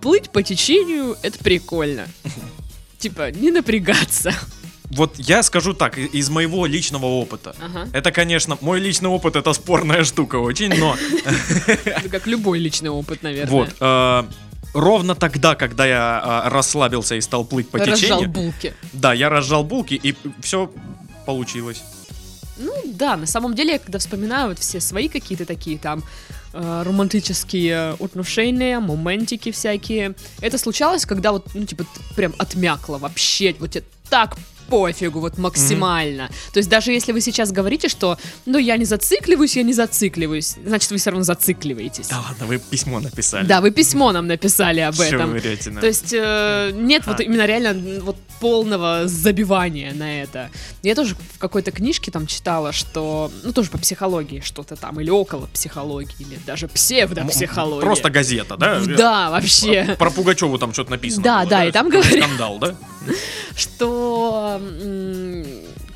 плыть 0.00 0.30
по 0.30 0.42
течению— 0.42 1.16
это 1.22 1.38
прикольно. 1.38 2.06
Типа, 2.98 3.30
не 3.30 3.50
напрягаться. 3.50 4.32
Вот 4.90 5.14
я 5.18 5.42
скажу 5.44 5.72
так, 5.72 5.96
из 5.98 6.28
моего 6.30 6.66
личного 6.66 7.06
опыта. 7.06 7.54
Ага. 7.60 7.88
Это, 7.92 8.10
конечно, 8.10 8.58
мой 8.60 8.80
личный 8.80 9.08
опыт 9.08 9.36
это 9.36 9.52
спорная 9.52 10.02
штука 10.04 10.36
очень, 10.36 10.74
но 10.76 10.96
Это 11.84 12.08
как 12.10 12.26
любой 12.26 12.58
личный 12.58 12.90
опыт, 12.90 13.22
наверное. 13.22 13.52
вот 13.52 13.68
э, 13.80 14.24
ровно 14.74 15.14
тогда, 15.14 15.54
когда 15.54 15.86
я 15.86 16.42
э, 16.46 16.48
расслабился 16.50 17.14
и 17.14 17.20
стал 17.20 17.44
плыть 17.44 17.70
по 17.70 17.78
Разжал 17.78 17.94
течению, 17.96 18.28
булки. 18.30 18.74
да, 18.92 19.12
я 19.14 19.28
разжал 19.28 19.62
булки 19.62 19.94
и 19.94 20.14
все 20.42 20.72
получилось. 21.26 21.82
Ну 22.56 22.72
да, 22.84 23.16
на 23.16 23.26
самом 23.26 23.54
деле, 23.54 23.72
я 23.72 23.78
когда 23.78 23.98
вспоминаю 23.98 24.48
вот 24.48 24.58
все 24.58 24.80
свои 24.80 25.08
какие-то 25.08 25.46
такие 25.46 25.78
там 25.78 26.02
э, 26.52 26.82
романтические 26.84 27.96
отношения, 27.98 28.80
моментики 28.80 29.50
всякие, 29.50 30.14
это 30.42 30.58
случалось, 30.58 31.06
когда 31.06 31.32
вот, 31.32 31.46
ну, 31.54 31.64
типа, 31.64 31.86
прям 32.16 32.34
отмякло 32.38 32.98
вообще, 32.98 33.54
вот 33.58 33.70
тебе 33.70 33.84
так 34.10 34.36
пофигу, 34.70 35.20
вот 35.20 35.36
максимально. 35.38 36.28
То 36.52 36.58
есть 36.58 36.68
даже 36.70 36.92
если 36.92 37.12
вы 37.12 37.20
сейчас 37.20 37.52
говорите, 37.52 37.88
что, 37.88 38.16
ну, 38.46 38.56
я 38.58 38.76
не 38.76 38.84
зацикливаюсь, 38.84 39.56
я 39.56 39.62
не 39.62 39.72
зацикливаюсь, 39.72 40.56
значит, 40.64 40.90
вы 40.90 40.96
все 40.96 41.10
равно 41.10 41.24
зацикливаетесь. 41.24 42.08
Да 42.08 42.20
ладно, 42.20 42.46
вы 42.46 42.58
письмо 42.58 43.00
написали. 43.00 43.46
Да, 43.46 43.60
вы 43.60 43.70
письмо 43.72 44.12
нам 44.12 44.26
написали 44.26 44.80
об 44.80 44.98
этом. 45.00 45.34
да? 45.74 45.80
То 45.80 45.86
есть 45.86 46.12
э, 46.12 46.70
нет 46.74 47.06
вот 47.06 47.20
А. 47.20 47.22
именно 47.22 47.44
реально 47.46 48.00
вот 48.00 48.16
полного 48.40 49.02
забивания 49.06 49.92
на 49.92 50.22
это. 50.22 50.50
Я 50.82 50.94
тоже 50.94 51.14
в 51.34 51.38
какой-то 51.38 51.70
книжке 51.72 52.10
там 52.10 52.26
читала, 52.26 52.72
что, 52.72 53.30
ну 53.42 53.52
тоже 53.52 53.70
по 53.70 53.78
психологии 53.78 54.40
что-то 54.40 54.76
там, 54.76 55.00
или 55.00 55.10
около 55.10 55.46
психологии, 55.46 56.14
или 56.20 56.38
даже 56.46 56.68
псевдопсихология. 56.68 57.82
Просто 57.82 58.10
газета, 58.10 58.56
да? 58.56 58.80
Да, 58.80 59.30
вообще. 59.30 59.84
Про, 59.84 59.96
про 59.96 60.10
Пугачеву 60.10 60.58
там 60.58 60.72
что-то 60.72 60.92
написано. 60.92 61.22
Да, 61.24 61.40
было, 61.40 61.50
да, 61.50 61.64
и 61.66 61.72
там 61.72 61.88
говорят- 61.90 62.12
Скандал, 62.22 62.58
да? 62.58 62.74
что 63.56 64.60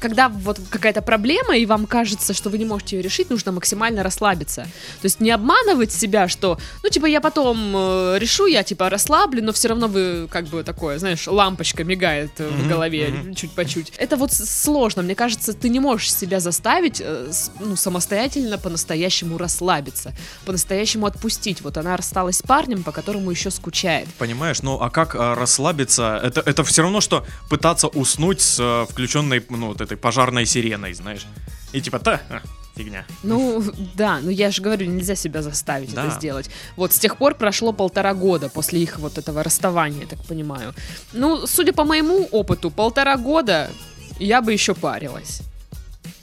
когда 0.04 0.28
вот 0.28 0.60
какая-то 0.68 1.00
проблема, 1.00 1.56
и 1.56 1.64
вам 1.64 1.86
кажется, 1.86 2.34
что 2.34 2.50
вы 2.50 2.58
не 2.58 2.66
можете 2.66 2.96
ее 2.96 3.02
решить, 3.02 3.30
нужно 3.30 3.52
максимально 3.52 4.02
расслабиться. 4.02 4.64
То 5.00 5.06
есть 5.06 5.18
не 5.18 5.30
обманывать 5.30 5.92
себя, 5.92 6.28
что, 6.28 6.58
ну, 6.82 6.90
типа, 6.90 7.06
я 7.06 7.22
потом 7.22 7.72
э, 7.74 8.18
решу, 8.18 8.44
я, 8.44 8.62
типа, 8.62 8.90
расслаблю, 8.90 9.42
но 9.42 9.54
все 9.54 9.68
равно 9.68 9.88
вы, 9.88 10.28
как 10.30 10.44
бы, 10.48 10.62
такое, 10.62 10.98
знаешь, 10.98 11.26
лампочка 11.26 11.84
мигает 11.84 12.32
э, 12.38 12.46
в 12.46 12.68
голове 12.68 13.08
мгм. 13.08 13.34
чуть 13.34 13.52
по 13.52 13.64
чуть. 13.64 13.94
Это 13.96 14.16
вот 14.16 14.30
сложно. 14.34 15.00
Мне 15.02 15.14
кажется, 15.14 15.54
ты 15.54 15.70
не 15.70 15.80
можешь 15.80 16.14
себя 16.14 16.38
заставить, 16.38 17.00
э, 17.00 17.28
с- 17.32 17.50
ну, 17.58 17.74
самостоятельно 17.74 18.58
по-настоящему 18.58 19.38
расслабиться, 19.38 20.12
по-настоящему 20.44 21.06
отпустить. 21.06 21.62
Вот 21.62 21.78
она 21.78 21.96
рассталась 21.96 22.36
с 22.36 22.42
парнем, 22.42 22.82
по 22.82 22.92
которому 22.92 23.30
еще 23.30 23.50
скучает. 23.50 24.06
Понимаешь, 24.18 24.60
ну 24.60 24.78
а 24.82 24.90
как 24.90 25.14
а, 25.14 25.34
расслабиться? 25.34 26.20
Это, 26.22 26.42
это 26.44 26.62
все 26.62 26.82
равно, 26.82 27.00
что 27.00 27.24
пытаться 27.48 27.88
уснуть 27.88 28.42
с 28.42 28.58
а, 28.60 28.84
включенной, 28.84 29.42
ну, 29.48 29.68
вот 29.68 29.80
этой 29.80 29.93
пожарной 29.96 30.46
сиреной, 30.46 30.94
знаешь. 30.94 31.26
И 31.72 31.80
типа, 31.80 31.98
та, 31.98 32.20
а, 32.30 32.40
фигня. 32.76 33.04
Ну, 33.22 33.62
да, 33.94 34.20
ну 34.22 34.30
я 34.30 34.50
же 34.50 34.62
говорю, 34.62 34.86
нельзя 34.86 35.14
себя 35.16 35.42
заставить 35.42 35.94
Да. 35.94 36.06
это 36.06 36.14
сделать. 36.14 36.50
Вот 36.76 36.92
с 36.92 36.98
тех 36.98 37.16
пор 37.16 37.34
прошло 37.34 37.72
полтора 37.72 38.14
года 38.14 38.48
после 38.48 38.82
их 38.82 38.98
вот 38.98 39.18
этого 39.18 39.42
расставания, 39.42 40.02
я 40.02 40.06
так 40.06 40.22
понимаю. 40.24 40.74
Ну, 41.12 41.46
судя 41.46 41.72
по 41.72 41.84
моему 41.84 42.24
опыту, 42.30 42.70
полтора 42.70 43.16
года 43.16 43.70
я 44.18 44.40
бы 44.42 44.52
еще 44.52 44.74
парилась. 44.74 45.42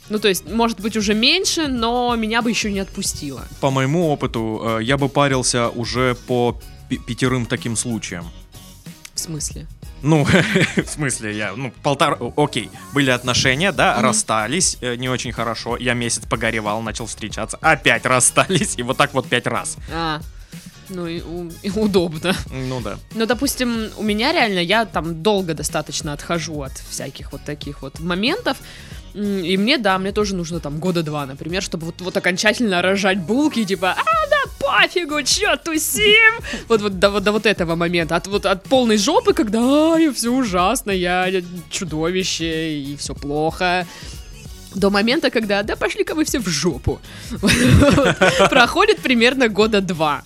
Ну, 0.08 0.18
то 0.18 0.28
есть, 0.28 0.46
может 0.50 0.80
быть, 0.80 0.96
уже 0.96 1.14
меньше, 1.14 1.68
но 1.68 2.14
меня 2.16 2.42
бы 2.42 2.50
еще 2.50 2.70
не 2.72 2.80
отпустило. 2.80 3.44
По 3.60 3.70
моему 3.70 4.08
опыту, 4.08 4.78
э, 4.80 4.82
я 4.84 4.98
бы 4.98 5.08
парился 5.08 5.68
уже 5.70 6.14
по 6.26 6.60
пятерым 7.06 7.46
таким 7.46 7.76
случаям. 7.76 8.30
В 9.14 9.20
смысле? 9.20 9.66
Ну, 10.02 10.24
в 10.76 10.86
смысле, 10.88 11.36
я, 11.36 11.52
ну, 11.56 11.72
полтора, 11.82 12.18
окей, 12.36 12.70
были 12.92 13.10
отношения, 13.10 13.72
да, 13.72 13.94
Мгм. 13.94 14.02
расстались, 14.02 14.76
э, 14.80 14.96
не 14.96 15.08
очень 15.08 15.32
хорошо, 15.32 15.76
я 15.76 15.94
месяц 15.94 16.24
погоревал, 16.28 16.82
начал 16.82 17.06
встречаться, 17.06 17.56
опять 17.60 18.04
расстались, 18.04 18.74
и 18.78 18.82
вот 18.82 18.96
так 18.96 19.14
вот 19.14 19.28
пять 19.28 19.46
раз. 19.46 19.76
А, 19.92 20.20
ну 20.88 21.06
и, 21.06 21.22
у- 21.22 21.50
и 21.62 21.70
удобно. 21.70 22.34
Ну 22.50 22.80
да. 22.80 22.98
Ну, 23.14 23.26
допустим, 23.26 23.88
у 23.96 24.02
меня 24.02 24.32
реально, 24.32 24.58
я 24.58 24.84
там 24.84 25.22
долго 25.22 25.54
достаточно 25.54 26.12
отхожу 26.12 26.62
от 26.62 26.72
всяких 26.72 27.32
вот 27.32 27.44
таких 27.44 27.82
вот 27.82 28.00
моментов. 28.00 28.58
И 29.14 29.56
мне, 29.58 29.78
да, 29.78 29.98
мне 29.98 30.12
тоже 30.12 30.34
нужно 30.34 30.58
там 30.60 30.78
года 30.78 31.02
два, 31.02 31.26
например, 31.26 31.62
чтобы 31.62 31.86
вот, 31.86 32.00
вот 32.00 32.16
окончательно 32.16 32.80
рожать 32.80 33.18
булки, 33.18 33.64
типа, 33.64 33.90
а, 33.90 34.28
да 34.30 34.36
пофигу, 34.58 35.22
чё, 35.22 35.56
тусим? 35.56 36.32
Вот, 36.68 36.80
вот, 36.80 36.98
до, 36.98 37.20
до 37.20 37.32
вот 37.32 37.46
этого 37.46 37.74
момента. 37.76 38.16
От, 38.16 38.26
вот, 38.26 38.46
от 38.46 38.62
полной 38.62 38.96
жопы, 38.96 39.34
когда, 39.34 39.60
а, 39.60 40.12
все 40.14 40.30
ужасно, 40.30 40.90
я 40.90 41.28
чудовище, 41.70 42.74
и 42.78 42.96
все 42.96 43.14
плохо. 43.14 43.86
До 44.74 44.90
момента, 44.90 45.30
когда, 45.30 45.62
да 45.62 45.76
пошли-ка 45.76 46.14
вы 46.14 46.24
все 46.24 46.38
в 46.38 46.48
жопу. 46.48 46.98
Проходит 48.50 49.00
примерно 49.02 49.48
года 49.48 49.82
два. 49.82 50.22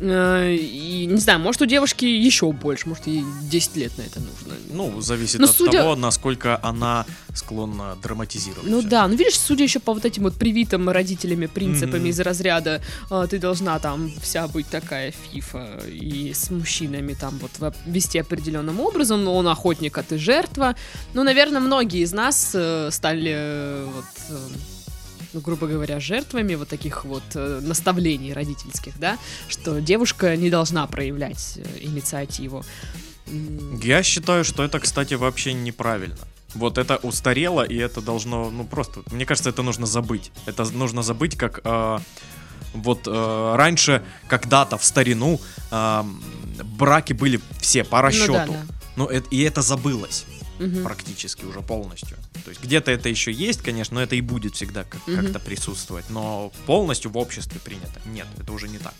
Э, 0.00 0.54
И 0.54 1.06
не 1.06 1.18
знаю, 1.18 1.40
может 1.40 1.62
у 1.62 1.66
девушки 1.66 2.04
еще 2.04 2.50
больше, 2.52 2.88
может 2.88 3.06
ей 3.06 3.24
10 3.50 3.76
лет 3.76 3.96
на 3.98 4.02
это 4.02 4.20
нужно. 4.20 4.54
Ну, 4.70 5.00
зависит 5.00 5.38
Ну, 5.40 5.46
от 5.46 5.54
судя- 5.56 5.78
того, 5.78 5.96
насколько 5.96 6.58
она 6.62 7.04
склонна 7.34 7.96
драматизировать. 8.02 8.68
Ну 8.70 8.80
всё. 8.80 8.88
да, 8.88 9.08
ну 9.08 9.14
видишь, 9.16 9.38
судя 9.38 9.64
еще 9.64 9.80
по 9.80 9.92
вот 9.94 10.04
этим 10.04 10.22
вот 10.24 10.34
привитым 10.34 10.88
родителями 10.88 11.46
принципами 11.46 11.98
Мгм. 12.00 12.08
из 12.10 12.20
разряда, 12.20 12.80
а, 13.10 13.26
ты 13.26 13.38
должна 13.38 13.78
там 13.78 14.10
вся 14.22 14.46
быть 14.48 14.66
такая 14.68 15.12
фифа 15.12 15.80
и 15.88 16.32
с 16.34 16.50
мужчинами 16.50 17.14
там 17.14 17.38
вот 17.40 17.50
во- 17.58 17.74
вести 17.86 18.18
определенным 18.18 18.80
образом, 18.80 19.24
но 19.24 19.36
он 19.36 19.48
охотник, 19.48 19.98
а 19.98 20.02
ты 20.02 20.18
жертва. 20.18 20.74
Ну, 21.14 21.22
наверное, 21.24 21.60
многие 21.60 22.02
из 22.02 22.12
нас 22.12 22.50
э, 22.54 22.90
стали 22.92 23.32
э, 23.34 23.86
вот 23.94 24.04
э, 24.30 24.38
ну, 25.34 25.40
грубо 25.40 25.66
говоря, 25.66 26.00
жертвами 26.00 26.54
вот 26.54 26.68
таких 26.68 27.04
вот 27.04 27.22
э, 27.34 27.60
наставлений 27.62 28.32
родительских, 28.32 28.98
да, 28.98 29.18
что 29.48 29.80
девушка 29.80 30.36
не 30.36 30.48
должна 30.48 30.86
проявлять 30.86 31.58
э, 31.58 31.64
инициативу. 31.80 32.64
Я 33.82 34.02
считаю, 34.02 34.44
что 34.44 34.62
это, 34.62 34.78
кстати, 34.78 35.14
вообще 35.14 35.52
неправильно. 35.52 36.18
Вот 36.54 36.78
это 36.78 36.96
устарело, 36.96 37.62
и 37.62 37.76
это 37.76 38.00
должно, 38.00 38.50
ну 38.50 38.64
просто, 38.64 39.00
мне 39.10 39.26
кажется, 39.26 39.50
это 39.50 39.62
нужно 39.62 39.86
забыть. 39.86 40.30
Это 40.46 40.64
нужно 40.72 41.02
забыть, 41.02 41.36
как 41.36 41.60
э, 41.64 41.98
вот 42.74 43.08
э, 43.08 43.54
раньше, 43.56 44.04
когда-то 44.28 44.78
в 44.78 44.84
старину 44.84 45.40
э, 45.72 46.04
браки 46.78 47.12
были 47.12 47.40
все 47.60 47.82
по 47.82 48.02
расчету. 48.02 48.32
Ну 48.32 48.38
да, 48.38 48.46
да. 48.46 48.64
Ну, 48.96 49.10
э- 49.10 49.22
и 49.32 49.42
это 49.42 49.62
забылось 49.62 50.26
Мгм. 50.58 50.84
практически 50.84 51.44
уже 51.44 51.60
полностью. 51.62 52.16
То 52.44 52.50
есть 52.50 52.62
где-то 52.62 52.90
это 52.92 53.08
еще 53.08 53.32
есть, 53.32 53.60
конечно, 53.62 53.94
но 53.96 54.02
это 54.02 54.14
и 54.16 54.20
будет 54.20 54.54
всегда 54.54 54.84
как- 54.84 55.06
Мгм. 55.06 55.16
как-то 55.24 55.40
присутствовать. 55.40 56.08
Но 56.10 56.52
полностью 56.66 57.10
в 57.10 57.16
обществе 57.18 57.58
принято. 57.60 58.00
Нет, 58.04 58.26
это 58.38 58.52
уже 58.52 58.68
не 58.68 58.78
так. 58.78 58.94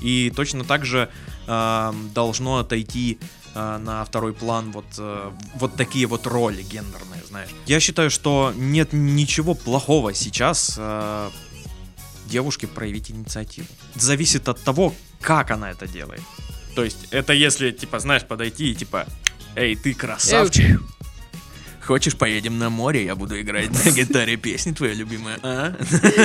И 0.00 0.32
точно 0.36 0.64
так 0.64 0.84
же 0.84 1.08
эм, 1.46 2.10
должно 2.12 2.58
отойти 2.58 3.18
э, 3.54 3.78
на 3.78 4.04
второй 4.04 4.34
план 4.34 4.70
вот, 4.72 4.84
э, 4.98 5.30
вот 5.54 5.74
такие 5.76 6.06
вот 6.06 6.26
роли 6.26 6.62
гендерные, 6.62 7.22
знаешь. 7.26 7.48
Я 7.66 7.80
считаю, 7.80 8.10
что 8.10 8.52
нет 8.54 8.92
ничего 8.92 9.54
плохого 9.54 10.12
сейчас 10.14 10.74
э, 10.78 11.30
девушке 12.26 12.66
проявить 12.66 13.10
инициативу. 13.10 13.66
Зависит 13.94 14.48
от 14.48 14.60
того, 14.62 14.94
как 15.20 15.50
она 15.50 15.70
это 15.70 15.86
делает. 15.88 16.20
То 16.76 16.84
есть 16.84 17.08
это 17.10 17.32
если, 17.32 17.70
типа, 17.70 17.98
знаешь, 17.98 18.24
подойти 18.24 18.70
и 18.70 18.74
типа, 18.74 19.06
эй, 19.56 19.74
ты 19.74 19.94
красавчик. 19.94 20.80
Хочешь, 21.88 22.18
поедем 22.18 22.58
на 22.58 22.68
море, 22.68 23.06
я 23.06 23.16
буду 23.16 23.40
играть 23.40 23.70
на 23.70 23.90
гитаре 23.96 24.36
песни 24.36 24.72
твоя 24.72 24.92
любимая, 24.92 25.38
а? 25.42 25.74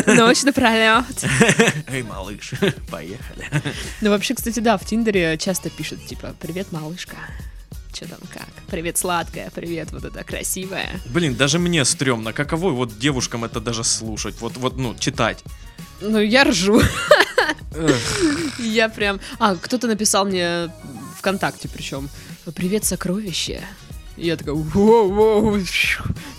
Ночь 0.07 0.43
напролет. 0.43 1.05
Эй, 1.87 2.03
малыш, 2.03 2.51
поехали. 2.91 3.47
Ну, 4.01 4.09
вообще, 4.09 4.35
кстати, 4.35 4.59
да, 4.59 4.77
в 4.77 4.83
Тиндере 4.83 5.37
часто 5.37 5.69
пишут, 5.69 6.05
типа, 6.05 6.35
привет, 6.41 6.73
малышка. 6.73 7.15
Че 7.93 8.07
там 8.07 8.19
как? 8.33 8.49
Привет, 8.67 8.97
сладкая, 8.97 9.49
привет, 9.55 9.93
вот 9.93 10.03
это 10.03 10.21
красивая. 10.25 10.99
Блин, 11.05 11.35
даже 11.35 11.59
мне 11.59 11.85
стрёмно, 11.85 12.33
каково 12.33 12.71
вот 12.71 12.99
девушкам 12.99 13.45
это 13.45 13.61
даже 13.61 13.85
слушать, 13.85 14.35
вот, 14.41 14.57
вот, 14.57 14.75
ну, 14.75 14.93
читать. 14.99 15.45
Ну, 16.01 16.19
я 16.19 16.43
ржу. 16.43 16.81
Я 18.59 18.89
прям... 18.89 19.21
А, 19.39 19.55
кто-то 19.55 19.87
написал 19.87 20.25
мне 20.25 20.69
ВКонтакте 21.19 21.69
причем. 21.69 22.09
Привет, 22.53 22.83
сокровище. 22.83 23.63
И 24.15 24.27
я 24.27 24.37
такая, 24.37 24.53
воу-воу, 24.53 25.59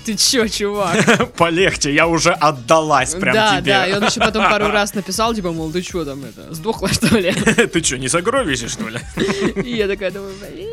ты 0.04 0.16
чё, 0.16 0.46
чувак? 0.46 1.34
Полегче, 1.36 1.92
я 1.92 2.06
уже 2.06 2.30
отдалась 2.30 3.14
прям 3.14 3.34
да, 3.34 3.60
тебе. 3.60 3.72
да, 3.72 3.86
и 3.86 3.92
он 3.94 4.04
еще 4.04 4.20
потом 4.20 4.44
пару 4.50 4.68
раз 4.68 4.94
написал, 4.94 5.34
типа, 5.34 5.50
мол, 5.50 5.72
ты 5.72 5.82
чё 5.82 6.04
там, 6.04 6.24
это, 6.24 6.54
сдохла, 6.54 6.88
что 6.88 7.18
ли? 7.18 7.32
Ты 7.72 7.82
что, 7.82 7.98
не 7.98 8.08
сокровище, 8.08 8.68
что 8.68 8.88
ли? 8.88 9.00
И 9.64 9.74
я 9.76 9.88
такая 9.88 10.12
думаю, 10.12 10.34
блин, 10.40 10.68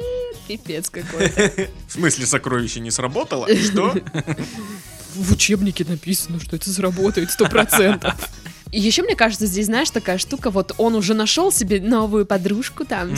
пипец 0.47 0.89
какой-то. 0.89 1.69
В 1.87 1.93
смысле, 1.93 2.25
сокровище 2.27 2.79
не 2.79 2.91
сработало? 2.91 3.47
Что? 3.47 3.95
В 5.15 5.33
учебнике 5.33 5.85
написано, 5.87 6.39
что 6.39 6.55
это 6.55 6.69
сработает 6.69 7.31
сто 7.31 7.45
процентов. 7.47 8.15
Еще, 8.71 9.03
мне 9.03 9.15
кажется, 9.15 9.45
здесь, 9.47 9.65
знаешь, 9.65 9.89
такая 9.89 10.17
штука, 10.17 10.49
вот 10.49 10.73
он 10.77 10.95
уже 10.95 11.13
нашел 11.13 11.51
себе 11.51 11.81
новую 11.81 12.25
подружку 12.25 12.85
там, 12.85 13.13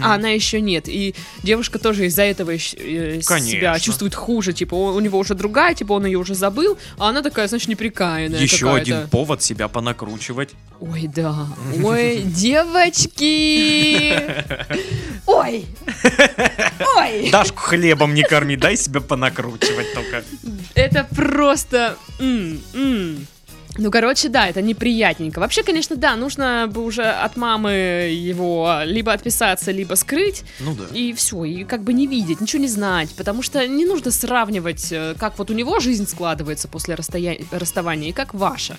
а 0.00 0.14
она 0.14 0.30
еще 0.30 0.60
нет. 0.60 0.88
И 0.88 1.14
девушка 1.42 1.78
тоже 1.78 2.06
из-за 2.06 2.22
этого 2.22 2.50
э, 2.52 2.58
себя 2.58 3.78
чувствует 3.78 4.14
хуже. 4.14 4.52
Типа, 4.52 4.74
у 4.74 4.98
него 5.00 5.18
уже 5.18 5.34
другая, 5.34 5.74
типа, 5.74 5.92
он 5.92 6.06
ее 6.06 6.18
уже 6.18 6.34
забыл, 6.34 6.76
а 6.98 7.10
она 7.10 7.22
такая, 7.22 7.46
значит, 7.48 7.68
неприкаянная 7.68 8.40
Еще 8.40 8.74
один 8.74 9.08
повод 9.08 9.42
себя 9.42 9.68
понакручивать. 9.68 10.50
Ой, 10.80 11.08
да. 11.14 11.46
Ой, 11.84 12.22
девочки! 12.24 13.18
Ой! 15.26 15.64
Ой! 16.96 17.30
Дашку 17.30 17.60
хлебом 17.60 18.14
не 18.14 18.22
корми, 18.22 18.56
дай 18.56 18.76
себя 18.76 19.00
понакручивать 19.00 19.92
только. 19.94 20.24
Это 20.74 21.06
просто... 21.14 21.96
Ну, 23.78 23.90
короче, 23.90 24.28
да, 24.28 24.48
это 24.48 24.60
неприятненько. 24.60 25.38
Вообще, 25.38 25.62
конечно, 25.62 25.96
да, 25.96 26.16
нужно 26.16 26.66
бы 26.70 26.84
уже 26.84 27.04
от 27.04 27.36
мамы 27.36 27.70
его 27.70 28.80
либо 28.84 29.12
отписаться, 29.12 29.70
либо 29.70 29.94
скрыть, 29.94 30.42
Ну 30.60 30.74
да. 30.74 30.84
и 30.92 31.12
все, 31.12 31.44
и 31.44 31.64
как 31.64 31.82
бы 31.84 31.92
не 31.92 32.06
видеть, 32.06 32.40
ничего 32.40 32.60
не 32.62 32.68
знать, 32.68 33.10
потому 33.16 33.42
что 33.42 33.66
не 33.66 33.86
нужно 33.86 34.10
сравнивать, 34.10 34.88
э, 34.90 35.14
как 35.18 35.38
вот 35.38 35.50
у 35.50 35.54
него 35.54 35.80
жизнь 35.80 36.06
складывается 36.08 36.68
после 36.68 36.94
расстоя- 36.96 37.38
расставания 37.52 38.10
и 38.10 38.12
как 38.12 38.34
ваша. 38.34 38.76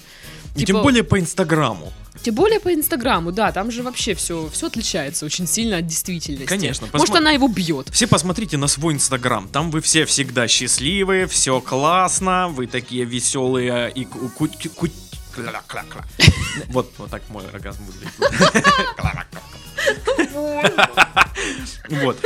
И 0.55 0.59
Типа- 0.59 0.67
тем 0.67 0.81
более 0.81 1.03
по 1.03 1.19
Инстаграму. 1.19 1.93
Тем 2.23 2.35
более 2.35 2.59
по 2.59 2.73
Инстаграму, 2.73 3.31
да, 3.31 3.51
там 3.53 3.71
же 3.71 3.81
вообще 3.81 4.13
все, 4.13 4.49
все 4.51 4.67
отличается 4.67 5.25
очень 5.25 5.47
сильно 5.47 5.77
от 5.77 5.88
действительности. 5.88 6.47
Конечно, 6.47 6.88
Может, 6.91 7.09
посмо- 7.15 7.17
она 7.19 7.31
его 7.31 7.47
бьет. 7.47 7.88
Все 7.91 8.07
посмотрите 8.07 8.57
на 8.57 8.67
свой 8.67 8.93
Инстаграм. 8.95 9.47
Там 9.47 9.71
вы 9.71 9.79
все 9.79 10.03
всегда 10.05 10.47
счастливые, 10.49 11.27
все 11.27 11.62
классно, 11.62 12.49
вы 12.49 12.67
такие 12.67 13.05
веселые 13.05 13.89
и 13.95 14.03
ку- 14.03 14.27
ку- 14.38 14.49
Вот, 16.69 16.91
вот 16.97 17.10
так 17.10 17.21
мой 17.30 17.47
оргазм 17.47 17.86
выглядит. 17.86 18.13
Вот. 21.89 22.17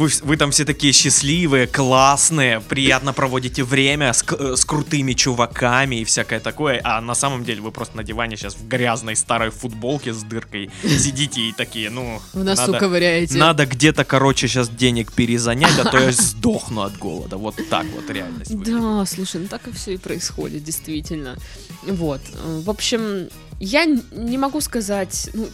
Вы, 0.00 0.08
вы 0.22 0.38
там 0.38 0.50
все 0.50 0.64
такие 0.64 0.94
счастливые, 0.94 1.66
классные, 1.66 2.62
приятно 2.62 3.12
проводите 3.12 3.62
время 3.64 4.14
с, 4.14 4.24
э, 4.32 4.56
с 4.56 4.64
крутыми 4.64 5.12
чуваками 5.12 5.96
и 5.96 6.04
всякое 6.04 6.40
такое, 6.40 6.80
а 6.84 7.02
на 7.02 7.14
самом 7.14 7.44
деле 7.44 7.60
вы 7.60 7.70
просто 7.70 7.98
на 7.98 8.02
диване 8.02 8.38
сейчас 8.38 8.54
в 8.54 8.66
грязной 8.66 9.14
старой 9.14 9.50
футболке 9.50 10.14
с 10.14 10.22
дыркой 10.22 10.70
сидите 10.82 11.42
и 11.42 11.52
такие, 11.52 11.90
ну... 11.90 12.22
В 12.32 12.42
носу 12.42 12.62
надо- 12.62 12.78
ковыряете. 12.78 13.36
надо 13.36 13.66
где-то, 13.66 14.04
короче, 14.04 14.48
сейчас 14.48 14.70
денег 14.70 15.12
перезанять, 15.12 15.78
а 15.78 15.84
то 15.84 15.98
я 15.98 16.12
сдохну 16.12 16.80
от 16.80 16.96
голода. 16.96 17.36
Вот 17.36 17.56
так 17.68 17.84
вот 17.94 18.08
реальность. 18.08 18.56
Да, 18.56 19.04
слушай, 19.04 19.38
ну 19.38 19.48
так 19.48 19.68
и 19.68 19.72
все 19.72 19.92
и 19.92 19.96
происходит, 19.98 20.64
действительно. 20.64 21.36
Вот. 21.82 22.22
э, 22.32 22.60
В 22.64 22.70
общем, 22.70 23.28
я 23.58 23.84
не 23.84 24.38
могу 24.38 24.62
сказать, 24.62 25.28
ну, 25.34 25.46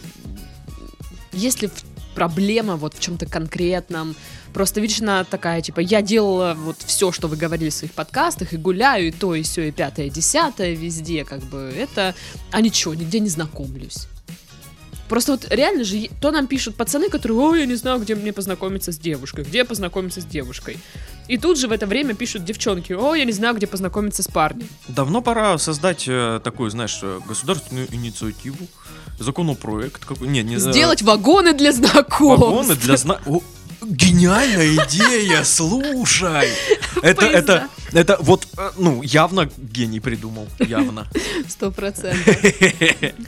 если 1.33 1.67
в- 1.67 1.96
проблема 2.17 2.77
вот 2.77 2.95
в 2.95 2.99
чем-то 2.99 3.27
конкретном, 3.27 4.15
просто 4.51 4.81
она 5.01 5.23
такая, 5.23 5.61
типа, 5.61 5.81
я 5.81 6.01
делала 6.01 6.55
вот 6.57 6.77
все, 6.79 7.11
что 7.11 7.27
вы 7.27 7.35
говорили 7.35 7.69
в 7.69 7.73
своих 7.75 7.93
подкастах, 7.93 8.53
и 8.53 8.57
гуляю, 8.57 9.09
и 9.09 9.11
то, 9.11 9.35
и 9.35 9.43
все, 9.43 9.67
и 9.67 9.71
пятое, 9.71 10.07
и 10.07 10.09
десятое, 10.09 10.73
везде, 10.73 11.23
как 11.25 11.41
бы, 11.41 11.71
это, 11.77 12.15
а 12.51 12.61
ничего, 12.61 12.95
нигде 12.95 13.19
не 13.19 13.29
знакомлюсь. 13.29 14.07
Просто 15.07 15.33
вот 15.33 15.45
реально 15.51 15.83
же, 15.83 16.09
то 16.19 16.31
нам 16.31 16.47
пишут 16.47 16.75
пацаны, 16.75 17.09
которые, 17.09 17.37
ой, 17.37 17.59
я 17.59 17.65
не 17.67 17.75
знаю, 17.75 17.99
где 17.99 18.15
мне 18.15 18.33
познакомиться 18.33 18.91
с 18.91 18.97
девушкой, 18.97 19.43
где 19.43 19.63
познакомиться 19.63 20.21
с 20.21 20.25
девушкой. 20.25 20.79
И 21.27 21.37
тут 21.37 21.59
же 21.59 21.67
в 21.67 21.71
это 21.71 21.85
время 21.85 22.15
пишут 22.15 22.45
девчонки, 22.45 22.93
ой, 22.93 23.19
я 23.19 23.25
не 23.25 23.31
знаю, 23.31 23.53
где 23.55 23.67
познакомиться 23.67 24.23
с 24.23 24.27
парнем. 24.27 24.67
Давно 24.87 25.21
пора 25.21 25.57
создать 25.59 26.05
э, 26.07 26.41
такую, 26.43 26.71
знаешь, 26.71 26.99
э, 27.03 27.19
государственную 27.27 27.87
инициативу, 27.93 28.67
законопроект. 29.19 30.05
Какой, 30.05 30.27
не, 30.27 30.43
не, 30.43 30.57
Сделать 30.57 31.01
вагоны 31.01 31.53
для 31.53 31.71
знакомств. 31.71 32.45
вагоны 32.45 32.75
для 32.75 32.97
зна... 32.97 33.19
Гениальная 33.81 34.75
идея, 34.75 35.43
слушай! 35.43 36.49
Это, 37.03 37.25
это, 37.27 37.67
это 37.93 38.17
вот, 38.19 38.47
э, 38.57 38.71
ну, 38.77 39.03
явно 39.03 39.49
гений 39.57 39.99
придумал, 39.99 40.47
явно. 40.59 41.07
Сто 41.47 41.71
процентов. 41.71 42.37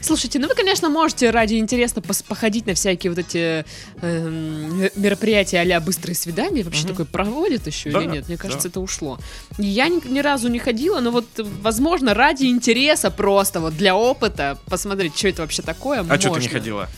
Слушайте, 0.02 0.38
ну 0.40 0.48
вы, 0.48 0.54
конечно, 0.54 0.88
можете 0.88 1.30
ради 1.30 1.54
интереса 1.54 2.00
походить 2.00 2.66
на 2.66 2.74
всякие 2.74 3.10
вот 3.12 3.18
эти 3.20 3.64
эм, 4.02 4.90
мероприятия 4.96 5.60
а-ля 5.60 5.80
быстрые 5.80 6.16
свидания. 6.16 6.64
Вообще 6.64 6.86
такое 6.86 7.06
проводят 7.06 7.66
еще 7.66 7.90
Да, 7.90 8.00
или 8.02 8.08
нет? 8.10 8.28
Мне 8.28 8.36
кажется, 8.36 8.64
да. 8.64 8.70
это 8.70 8.80
ушло. 8.80 9.18
Я 9.58 9.88
ни, 9.88 10.06
ни 10.08 10.18
разу 10.18 10.48
не 10.48 10.58
ходила, 10.58 11.00
но 11.00 11.12
вот, 11.12 11.26
возможно, 11.62 12.12
ради 12.12 12.46
интереса 12.46 13.10
просто, 13.10 13.60
вот 13.60 13.76
для 13.76 13.94
опыта, 13.94 14.58
посмотреть, 14.66 15.16
что 15.16 15.28
это 15.28 15.42
вообще 15.42 15.62
такое, 15.62 16.00
А 16.00 16.04
что 16.04 16.16
ты 16.18 16.24
не 16.28 16.34
можно. 16.34 16.50
ходила? 16.50 16.88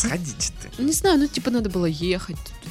Сходите 0.00 0.52
ты. 0.62 0.82
Не 0.82 0.92
знаю, 0.92 1.18
ну 1.18 1.26
типа 1.26 1.50
надо 1.50 1.68
было 1.68 1.84
ехать. 1.84 2.38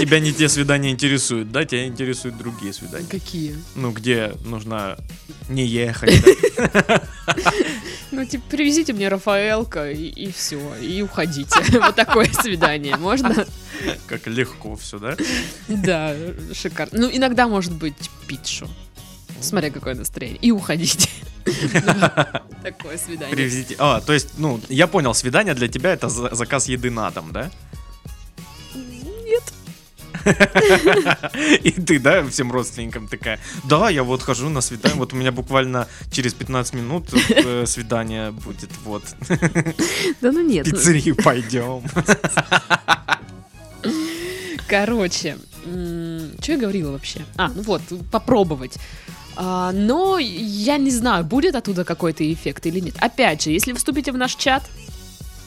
Тебя 0.00 0.20
не 0.20 0.32
те 0.32 0.48
свидания 0.48 0.90
интересуют, 0.90 1.52
да? 1.52 1.66
Тебя 1.66 1.86
интересуют 1.86 2.38
другие 2.38 2.72
свидания. 2.72 3.06
Какие? 3.06 3.58
Ну, 3.74 3.90
где 3.92 4.32
нужно 4.44 4.96
не 5.50 5.66
ехать. 5.66 6.24
да? 6.72 7.02
Ну, 8.10 8.24
типа, 8.24 8.44
привезите 8.48 8.92
мне 8.94 9.08
Рафаэлка 9.08 9.90
и, 9.90 10.30
все, 10.32 10.74
и 10.76 11.02
уходите. 11.02 11.60
Вот 11.84 11.96
такое 11.96 12.30
свидание. 12.32 12.96
Можно? 12.96 13.46
Как 14.06 14.26
легко 14.26 14.76
все, 14.76 14.98
да? 14.98 15.16
Да, 15.68 16.14
шикарно. 16.54 17.00
Ну, 17.00 17.10
иногда 17.12 17.48
может 17.48 17.72
быть 17.72 18.10
пиццу. 18.26 18.70
Смотря 19.44 19.70
какое 19.70 19.94
настроение. 19.94 20.38
И 20.40 20.50
уходите. 20.50 21.08
Такое 22.62 22.96
свидание. 22.98 23.36
Привезите. 23.36 23.76
А, 23.78 24.00
то 24.00 24.12
есть, 24.12 24.38
ну, 24.38 24.60
я 24.68 24.86
понял, 24.86 25.14
свидание 25.14 25.54
для 25.54 25.68
тебя 25.68 25.92
это 25.92 26.08
за- 26.08 26.34
заказ 26.34 26.68
еды 26.68 26.90
на 26.90 27.10
дом, 27.10 27.32
да? 27.32 27.50
Нет. 28.74 29.42
И 31.62 31.70
ты, 31.72 31.98
да, 31.98 32.26
всем 32.26 32.50
родственникам 32.50 33.08
такая, 33.08 33.38
да, 33.64 33.90
я 33.90 34.02
вот 34.02 34.22
хожу 34.22 34.48
на 34.48 34.62
свидание, 34.62 34.98
вот 34.98 35.12
у 35.12 35.16
меня 35.16 35.32
буквально 35.32 35.86
через 36.10 36.32
15 36.32 36.74
минут 36.74 37.08
э, 37.12 37.66
свидание 37.66 38.30
будет, 38.30 38.70
вот. 38.84 39.04
Да 40.22 40.32
ну 40.32 40.40
нет. 40.40 40.66
Ну, 40.66 40.72
пиццерию 40.72 41.16
пойдем. 41.16 41.82
Короче, 44.66 45.36
что 45.62 46.52
я 46.52 46.58
говорила 46.58 46.92
вообще? 46.92 47.24
А, 47.36 47.48
ну 47.48 47.62
вот, 47.62 47.82
попробовать. 48.10 48.78
А, 49.36 49.72
но 49.72 50.18
я 50.18 50.76
не 50.78 50.90
знаю, 50.90 51.24
будет 51.24 51.54
оттуда 51.56 51.84
какой-то 51.84 52.30
эффект 52.32 52.66
или 52.66 52.80
нет. 52.80 52.94
Опять 53.00 53.42
же, 53.42 53.50
если 53.50 53.72
вступите 53.72 54.12
в 54.12 54.16
наш 54.16 54.34
чат, 54.36 54.62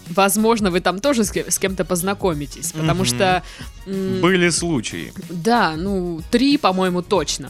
возможно, 0.09 0.71
вы 0.71 0.79
там 0.81 0.99
тоже 0.99 1.23
с, 1.23 1.31
ке- 1.31 1.49
с 1.49 1.57
кем-то 1.59 1.85
познакомитесь, 1.85 2.71
потому 2.71 3.01
Мгм. 3.01 3.05
что... 3.05 3.43
м, 3.85 4.21
Были 4.21 4.49
случаи. 4.49 5.13
Да, 5.29 5.75
ну, 5.77 6.21
три, 6.31 6.57
по-моему, 6.57 7.01
точно. 7.01 7.49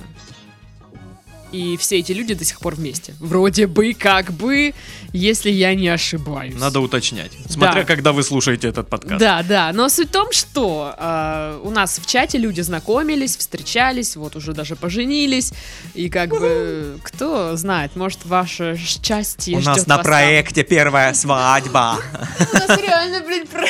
И 1.52 1.78
все 1.78 2.00
эти 2.00 2.12
люди 2.12 2.34
до 2.34 2.44
сих 2.44 2.60
пор 2.60 2.76
вместе. 2.76 3.14
Вроде 3.20 3.68
бы, 3.68 3.94
как 3.94 4.32
бы, 4.34 4.74
если 5.14 5.50
я 5.50 5.74
не 5.76 5.88
ошибаюсь. 5.88 6.56
Надо 6.60 6.80
уточнять. 6.82 7.32
Смотря, 7.48 7.82
Да. 7.82 7.84
когда 7.86 8.12
вы 8.12 8.24
слушаете 8.24 8.68
этот 8.68 8.90
подкаст. 8.90 9.18
Да, 9.20 9.44
да, 9.44 9.72
но 9.74 9.88
суть 9.90 10.10
в 10.10 10.12
том, 10.12 10.32
что 10.34 10.94
э, 10.98 11.60
у 11.64 11.70
нас 11.70 12.00
в 12.00 12.06
чате 12.06 12.38
люди 12.38 12.60
знакомились, 12.62 13.38
встречались, 13.38 14.16
вот 14.18 14.36
уже 14.36 14.54
даже 14.54 14.76
поженились, 14.76 15.54
и 15.94 16.10
как 16.10 16.30
бы, 16.32 17.00
кто 17.04 17.56
знает, 17.56 17.96
может, 17.96 18.26
ваше 18.26 18.78
счастье 18.78 19.58
У 19.58 19.62
нас 19.62 19.88
на 19.88 19.98
вас 19.98 20.06
проекте 20.06 20.64
первая 20.64 21.14
свадьба. 21.14 22.00
там. 22.12 22.48
У 22.54 22.68
нас 22.68 22.82
реально, 22.82 23.22
блин, 23.26 23.48
про... 23.48 23.66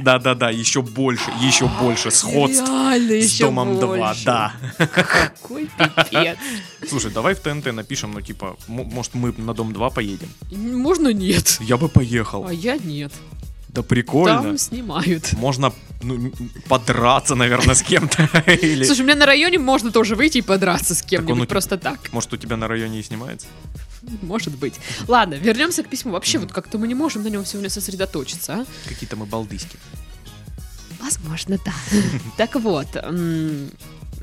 Да-да-да, 0.00 0.50
еще 0.50 0.82
больше, 0.82 1.30
еще 1.40 1.68
больше 1.68 2.10
сходств 2.10 2.66
с 2.66 3.38
Домом 3.38 3.78
2, 3.78 3.86
больше. 3.86 4.24
да. 4.24 4.52
Какой 4.78 5.68
пипец. 5.78 6.38
Слушай, 6.88 7.10
давай 7.10 7.34
в 7.34 7.40
ТНТ 7.40 7.72
напишем, 7.72 8.12
ну 8.12 8.20
типа, 8.20 8.56
может 8.68 9.14
мы 9.14 9.32
на 9.36 9.54
Дом 9.54 9.72
2 9.72 9.90
поедем? 9.90 10.28
Можно 10.50 11.12
нет. 11.12 11.58
Я 11.60 11.76
бы 11.76 11.88
поехал. 11.88 12.46
А 12.46 12.52
я 12.52 12.76
нет. 12.76 13.12
Да 13.76 13.82
прикольно. 13.82 14.42
Там 14.42 14.58
снимают. 14.58 15.34
Можно 15.34 15.70
ну, 16.02 16.32
подраться, 16.66 17.34
наверное, 17.34 17.74
с 17.74 17.82
кем-то. 17.82 18.26
Или... 18.50 18.84
Слушай, 18.84 19.02
у 19.02 19.04
меня 19.04 19.16
на 19.16 19.26
районе 19.26 19.58
можно 19.58 19.90
тоже 19.90 20.16
выйти 20.16 20.38
и 20.38 20.42
подраться 20.42 20.94
с 20.94 21.02
кем-нибудь 21.02 21.46
просто 21.46 21.76
так. 21.76 22.10
Может, 22.10 22.32
у 22.32 22.36
тебя 22.38 22.56
на 22.56 22.68
районе 22.68 23.00
и 23.00 23.02
снимается? 23.02 23.46
Может 24.22 24.56
быть. 24.56 24.74
Ладно, 25.08 25.34
вернемся 25.34 25.82
к 25.82 25.88
письму. 25.88 26.12
Вообще, 26.12 26.38
вот 26.38 26.52
как-то 26.52 26.78
мы 26.78 26.88
не 26.88 26.94
можем 26.94 27.22
на 27.22 27.28
нем 27.28 27.44
сегодня 27.44 27.70
сосредоточиться, 27.70 28.54
а? 28.54 28.66
Какие-то 28.88 29.16
мы 29.16 29.26
балдыски. 29.26 29.78
Возможно, 31.00 31.58
да. 31.64 31.72
Так 32.36 32.56
вот, 32.56 32.88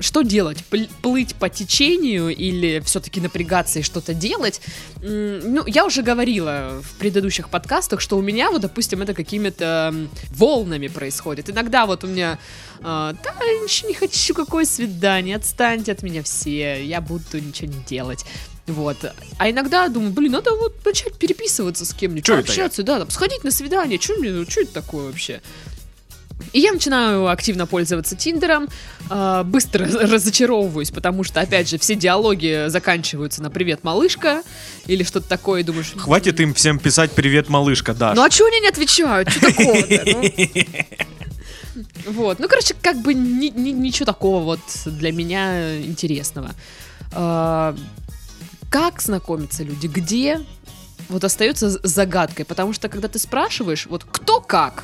что 0.00 0.22
делать? 0.22 0.58
Пл- 0.70 0.90
Плыть 1.02 1.34
по 1.36 1.48
течению 1.48 2.28
или 2.28 2.82
все-таки 2.84 3.20
напрягаться 3.20 3.78
и 3.78 3.82
что-то 3.82 4.12
делать? 4.12 4.60
Ну, 5.00 5.64
я 5.66 5.84
уже 5.86 6.02
говорила 6.02 6.82
в 6.82 6.98
предыдущих 6.98 7.48
подкастах, 7.48 8.00
что 8.00 8.18
у 8.18 8.22
меня, 8.22 8.50
вот, 8.50 8.62
допустим, 8.62 9.02
это 9.02 9.14
какими-то 9.14 9.94
волнами 10.30 10.88
происходит. 10.88 11.48
Иногда 11.48 11.86
вот 11.86 12.04
у 12.04 12.08
меня, 12.08 12.38
а, 12.80 13.14
да, 13.22 13.34
ничего 13.62 13.88
не 13.88 13.94
хочу, 13.94 14.34
какое 14.34 14.64
свидание, 14.64 15.36
отстаньте 15.36 15.92
от 15.92 16.02
меня 16.02 16.22
все, 16.22 16.84
я 16.84 17.00
буду 17.00 17.40
ничего 17.40 17.72
не 17.72 17.82
делать. 17.84 18.24
Вот. 18.66 18.96
А 19.38 19.50
иногда 19.50 19.88
думаю, 19.88 20.12
блин, 20.12 20.32
надо 20.32 20.52
вот 20.52 20.74
начать 20.84 21.14
переписываться 21.14 21.84
с 21.84 21.92
кем-нибудь, 21.92 22.24
Чё 22.24 22.38
общаться, 22.38 22.82
да, 22.82 22.98
там, 22.98 23.10
сходить 23.10 23.44
на 23.44 23.50
свидание, 23.50 24.00
что 24.00 24.14
мне, 24.14 24.44
что 24.48 24.62
это 24.62 24.72
такое 24.72 25.06
вообще? 25.06 25.42
И 26.52 26.60
я 26.60 26.72
начинаю 26.72 27.28
активно 27.28 27.66
пользоваться 27.66 28.16
Тиндером, 28.16 28.68
а, 29.10 29.44
быстро 29.44 29.86
разочаровываюсь, 30.08 30.90
потому 30.90 31.24
что, 31.24 31.40
опять 31.40 31.68
же, 31.68 31.78
все 31.78 31.94
диалоги 31.94 32.66
заканчиваются 32.68 33.42
на 33.42 33.50
«Привет, 33.50 33.84
малышка» 33.84 34.42
или 34.86 35.04
что-то 35.04 35.28
такое, 35.28 35.60
и 35.60 35.62
думаешь... 35.62 35.92
Хватит 35.96 36.40
им 36.40 36.54
всем 36.54 36.78
писать 36.78 37.12
«Привет, 37.12 37.48
малышка», 37.48 37.92
Даш. 37.94 38.16
Ну 38.16 38.22
а 38.24 38.30
чего 38.30 38.48
они 38.48 38.60
не 38.60 38.68
отвечают? 38.68 39.30
Что 39.30 39.40
такого-то? 39.40 40.02
Ну, 40.06 41.84
Вот, 42.06 42.38
ну, 42.38 42.48
короче, 42.48 42.74
как 42.80 42.98
бы 43.02 43.14
ни- 43.14 43.48
ни- 43.48 43.70
ничего 43.72 44.06
такого 44.06 44.42
вот 44.42 44.60
для 44.86 45.10
меня 45.12 45.80
интересного. 45.80 46.50
Как 48.74 49.00
знакомятся 49.00 49.62
люди? 49.62 49.86
Где? 49.86 50.40
Вот 51.08 51.22
остается 51.22 51.70
загадкой, 51.86 52.44
потому 52.44 52.72
что 52.72 52.88
когда 52.88 53.06
ты 53.06 53.20
спрашиваешь, 53.20 53.86
вот 53.86 54.02
кто 54.02 54.40
как, 54.40 54.82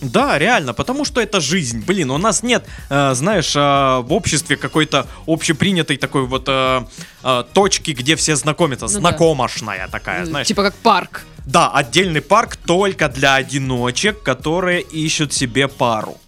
Да, 0.00 0.36
реально, 0.38 0.74
потому 0.74 1.04
что 1.04 1.20
это 1.20 1.40
жизнь. 1.40 1.84
Блин, 1.86 2.10
у 2.10 2.18
нас 2.18 2.42
нет, 2.42 2.66
э, 2.90 3.14
знаешь, 3.14 3.54
э, 3.54 3.60
в 3.60 4.12
обществе 4.12 4.56
какой-то 4.56 5.06
общепринятой 5.26 5.98
такой 5.98 6.26
вот 6.26 6.48
э, 6.48 6.84
э, 7.22 7.44
точки, 7.52 7.92
где 7.92 8.16
все 8.16 8.34
знакомятся. 8.34 8.86
Ну 8.86 8.92
да. 8.94 8.98
Знакомошная 8.98 9.86
такая, 9.86 10.22
э, 10.22 10.26
знаешь. 10.26 10.48
типа 10.48 10.64
как 10.64 10.74
парк. 10.74 11.24
Да, 11.46 11.70
отдельный 11.70 12.20
парк 12.20 12.56
только 12.56 13.08
для 13.08 13.36
одиночек, 13.36 14.20
которые 14.24 14.82
ищут 14.82 15.32
себе 15.32 15.68
пару. 15.68 16.18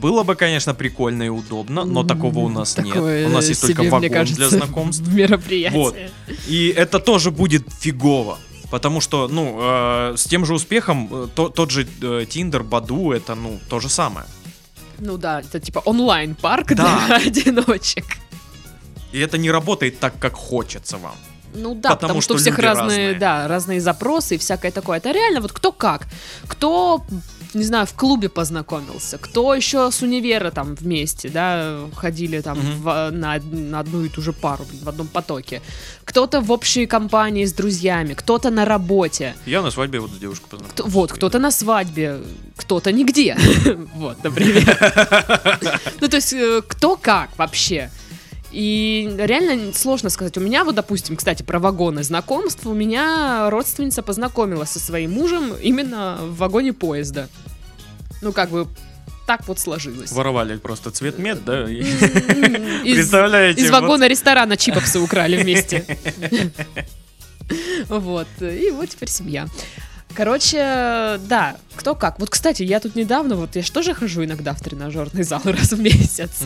Было 0.00 0.22
бы, 0.22 0.34
конечно, 0.36 0.74
прикольно 0.74 1.24
и 1.24 1.28
удобно, 1.28 1.84
но 1.84 2.04
такого 2.04 2.40
у 2.40 2.48
нас 2.48 2.74
Такое 2.74 3.20
нет. 3.22 3.30
У 3.30 3.34
нас 3.34 3.48
есть 3.48 3.60
только 3.62 3.82
вагон 3.82 4.10
кажется, 4.10 4.48
для 4.48 4.48
знакомств. 4.58 5.06
мероприятие. 5.08 5.78
Вот. 5.82 5.96
И 6.48 6.68
это 6.76 6.98
тоже 7.00 7.30
будет 7.30 7.64
фигово. 7.80 8.38
Потому 8.70 9.00
что, 9.00 9.28
ну, 9.28 9.58
э, 9.60 10.14
с 10.16 10.24
тем 10.24 10.44
же 10.44 10.52
успехом 10.54 11.08
э, 11.10 11.28
то- 11.34 11.48
тот 11.48 11.70
же 11.70 11.86
э, 12.02 12.26
Тиндер, 12.28 12.62
Баду, 12.64 13.12
это, 13.12 13.34
ну, 13.36 13.58
то 13.68 13.78
же 13.80 13.88
самое. 13.88 14.26
Ну 14.98 15.16
да, 15.18 15.40
это 15.40 15.60
типа 15.60 15.78
онлайн-парк 15.84 16.74
Да. 16.74 17.04
для 17.06 17.16
одиночек. 17.28 18.04
И 19.12 19.20
это 19.20 19.38
не 19.38 19.50
работает 19.52 20.00
так, 20.00 20.18
как 20.18 20.34
хочется 20.34 20.96
вам. 20.98 21.14
Ну 21.54 21.74
да, 21.74 21.90
Потому 21.90 21.96
потому, 22.00 22.20
что, 22.20 22.34
у 22.34 22.38
что 22.38 22.42
всех 22.42 22.58
люди 22.58 22.66
разные, 22.66 22.86
разные. 23.12 23.14
да, 23.20 23.48
разные 23.48 23.80
запросы 23.80 24.34
и 24.34 24.38
всякое 24.38 24.72
такое. 24.72 24.98
Это 24.98 25.12
реально 25.12 25.40
вот 25.40 25.52
кто 25.52 25.72
как. 25.72 26.06
Кто, 26.48 27.02
не 27.54 27.64
знаю, 27.64 27.86
в 27.86 27.92
клубе 27.94 28.28
познакомился, 28.28 29.18
кто 29.18 29.54
еще 29.54 29.90
с 29.90 30.02
универа 30.02 30.50
там 30.50 30.74
вместе, 30.74 31.28
да, 31.28 31.80
ходили 31.94 32.40
там 32.40 32.58
Мгм. 32.58 32.82
в- 32.82 33.10
на, 33.12 33.38
на 33.52 33.80
одну 33.80 34.04
и 34.04 34.08
ту 34.08 34.22
же 34.22 34.32
пару, 34.32 34.64
блин, 34.64 34.82
в 34.84 34.88
одном 34.88 35.06
потоке. 35.08 35.60
Кто-то 36.04 36.40
в 36.40 36.50
общей 36.52 36.86
компании 36.86 37.44
с 37.44 37.52
друзьями, 37.52 38.14
кто-то 38.14 38.50
на 38.50 38.64
работе. 38.64 39.34
Я 39.46 39.62
на 39.62 39.70
свадьбе 39.70 40.00
вот 40.00 40.10
с 40.10 40.18
девушкой 40.18 40.44
познакомился. 40.50 40.74
Кто- 40.82 40.88
вот, 40.88 41.12
кто-то 41.12 41.38
на 41.38 41.50
свадьбе, 41.50 42.20
кто-то 42.56 42.92
нигде. 42.92 43.36
Вот, 43.94 44.22
например. 44.24 44.64
Ну, 46.00 46.08
то 46.08 46.16
есть, 46.16 46.32
э, 46.32 46.62
кто 46.66 46.96
как 46.96 47.30
вообще. 47.38 47.90
И 48.56 49.14
реально 49.18 49.74
сложно 49.74 50.08
сказать. 50.08 50.38
У 50.38 50.40
меня 50.40 50.64
вот, 50.64 50.74
допустим, 50.76 51.14
кстати, 51.16 51.42
про 51.42 51.58
вагоны 51.58 52.02
знакомств, 52.02 52.64
у 52.64 52.72
меня 52.72 53.50
родственница 53.50 54.02
познакомилась 54.02 54.70
со 54.70 54.80
своим 54.80 55.12
мужем 55.12 55.52
именно 55.60 56.16
в 56.22 56.38
вагоне 56.38 56.72
поезда. 56.72 57.28
Ну, 58.22 58.32
как 58.32 58.48
бы 58.48 58.66
так 59.26 59.46
вот 59.46 59.58
сложилось. 59.58 60.10
Воровали 60.10 60.56
просто 60.56 60.90
цвет 60.90 61.18
мед, 61.18 61.44
да? 61.44 61.66
Представляете? 62.82 63.60
из 63.60 63.70
вагона 63.70 64.08
ресторана 64.08 64.56
чипопсы 64.56 65.00
украли 65.00 65.36
вместе. 65.36 65.84
Вот. 67.88 68.26
И 68.40 68.72
вот 68.72 68.88
теперь 68.88 69.08
семья. 69.08 69.46
Короче, 70.16 71.20
да, 71.28 71.56
кто 71.74 71.94
как. 71.94 72.18
Вот, 72.18 72.30
кстати, 72.30 72.62
я 72.62 72.80
тут 72.80 72.96
недавно, 72.96 73.36
вот 73.36 73.54
я 73.54 73.62
же 73.62 73.70
тоже 73.70 73.94
хожу 73.94 74.24
иногда 74.24 74.54
в 74.54 74.60
тренажерный 74.60 75.24
зал 75.24 75.42
раз 75.44 75.72
в 75.72 75.80
месяц. 75.80 76.42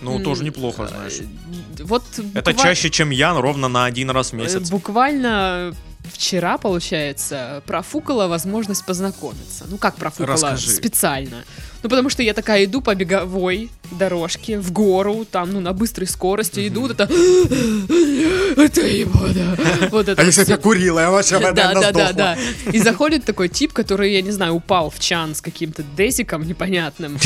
Ну, 0.00 0.18
тоже 0.20 0.42
неплохо, 0.44 0.88
знаешь. 0.88 1.20
Э, 1.20 1.82
Вот 1.84 2.04
Это 2.34 2.54
чаще, 2.54 2.90
чем 2.90 3.10
я, 3.10 3.34
но 3.34 3.42
ровно 3.42 3.68
на 3.68 3.84
один 3.84 4.10
раз 4.10 4.30
в 4.30 4.34
э, 4.34 4.38
месяц. 4.38 4.70
Буквально 4.70 5.74
вчера, 6.04 6.58
получается, 6.58 7.62
профукала 7.66 8.26
возможность 8.26 8.84
познакомиться. 8.84 9.66
Ну 9.68 9.78
как 9.78 9.96
профукала? 9.96 10.32
Расскажи. 10.34 10.70
Специально. 10.70 11.44
Ну 11.82 11.88
потому 11.88 12.10
что 12.10 12.22
я 12.22 12.34
такая 12.34 12.64
иду 12.64 12.80
по 12.80 12.94
беговой 12.94 13.70
дорожке 13.90 14.58
в 14.58 14.72
гору, 14.72 15.26
там, 15.30 15.52
ну 15.52 15.60
на 15.60 15.72
быстрой 15.72 16.06
скорости 16.06 16.68
иду, 16.68 16.82
вот 16.82 16.92
это... 16.92 17.04
Это 17.04 18.80
его, 18.80 19.28
да. 19.28 19.88
Вот 19.90 20.08
это 20.08 20.22
вот 20.22 20.34
всё. 20.34 20.58
курила, 20.58 21.00
я 21.00 21.10
вообще 21.10 21.38
Да, 21.38 21.52
да, 21.52 21.92
да, 21.92 22.12
да. 22.12 22.38
И 22.72 22.78
заходит 22.78 23.24
такой 23.24 23.48
тип, 23.48 23.72
который, 23.72 24.12
я 24.12 24.22
не 24.22 24.30
знаю, 24.30 24.54
упал 24.54 24.90
в 24.90 25.00
чан 25.00 25.34
с 25.34 25.40
каким-то 25.40 25.82
десиком 25.96 26.46
непонятным. 26.46 27.18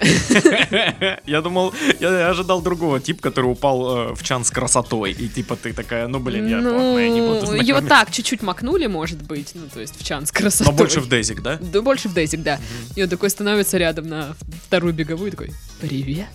Я 1.26 1.40
думал, 1.40 1.72
я 2.00 2.28
ожидал 2.28 2.60
другого 2.62 3.00
тип, 3.00 3.20
который 3.20 3.46
упал 3.46 4.10
э, 4.10 4.14
в 4.14 4.22
чан 4.24 4.44
с 4.44 4.50
красотой. 4.50 5.12
И 5.12 5.28
типа 5.28 5.54
ты 5.56 5.72
такая, 5.72 6.08
ну 6.08 6.18
блин, 6.18 6.48
я 6.48 6.58
я 6.58 7.08
не 7.08 7.20
буду 7.20 7.52
Ну, 7.52 7.62
его 7.62 7.80
так 7.80 8.10
чуть-чуть 8.10 8.42
макнули, 8.42 8.86
может 8.86 9.22
быть, 9.22 9.52
ну, 9.54 9.62
то 9.72 9.80
есть 9.80 9.94
в 9.96 10.04
чан 10.04 10.26
с 10.26 10.32
Но 10.32 10.38
красотой. 10.40 10.74
больше 10.74 11.00
в 11.00 11.08
Дезик, 11.08 11.42
да? 11.42 11.58
Да, 11.60 11.80
больше 11.80 12.08
в 12.08 12.14
Дезик, 12.14 12.42
да. 12.42 12.58
И 12.96 13.02
он 13.02 13.08
такой 13.08 13.30
становится 13.30 13.78
рядом 13.78 13.93
на 14.02 14.34
вторую 14.66 14.92
беговую, 14.94 15.30
такой, 15.30 15.50
привет. 15.80 16.26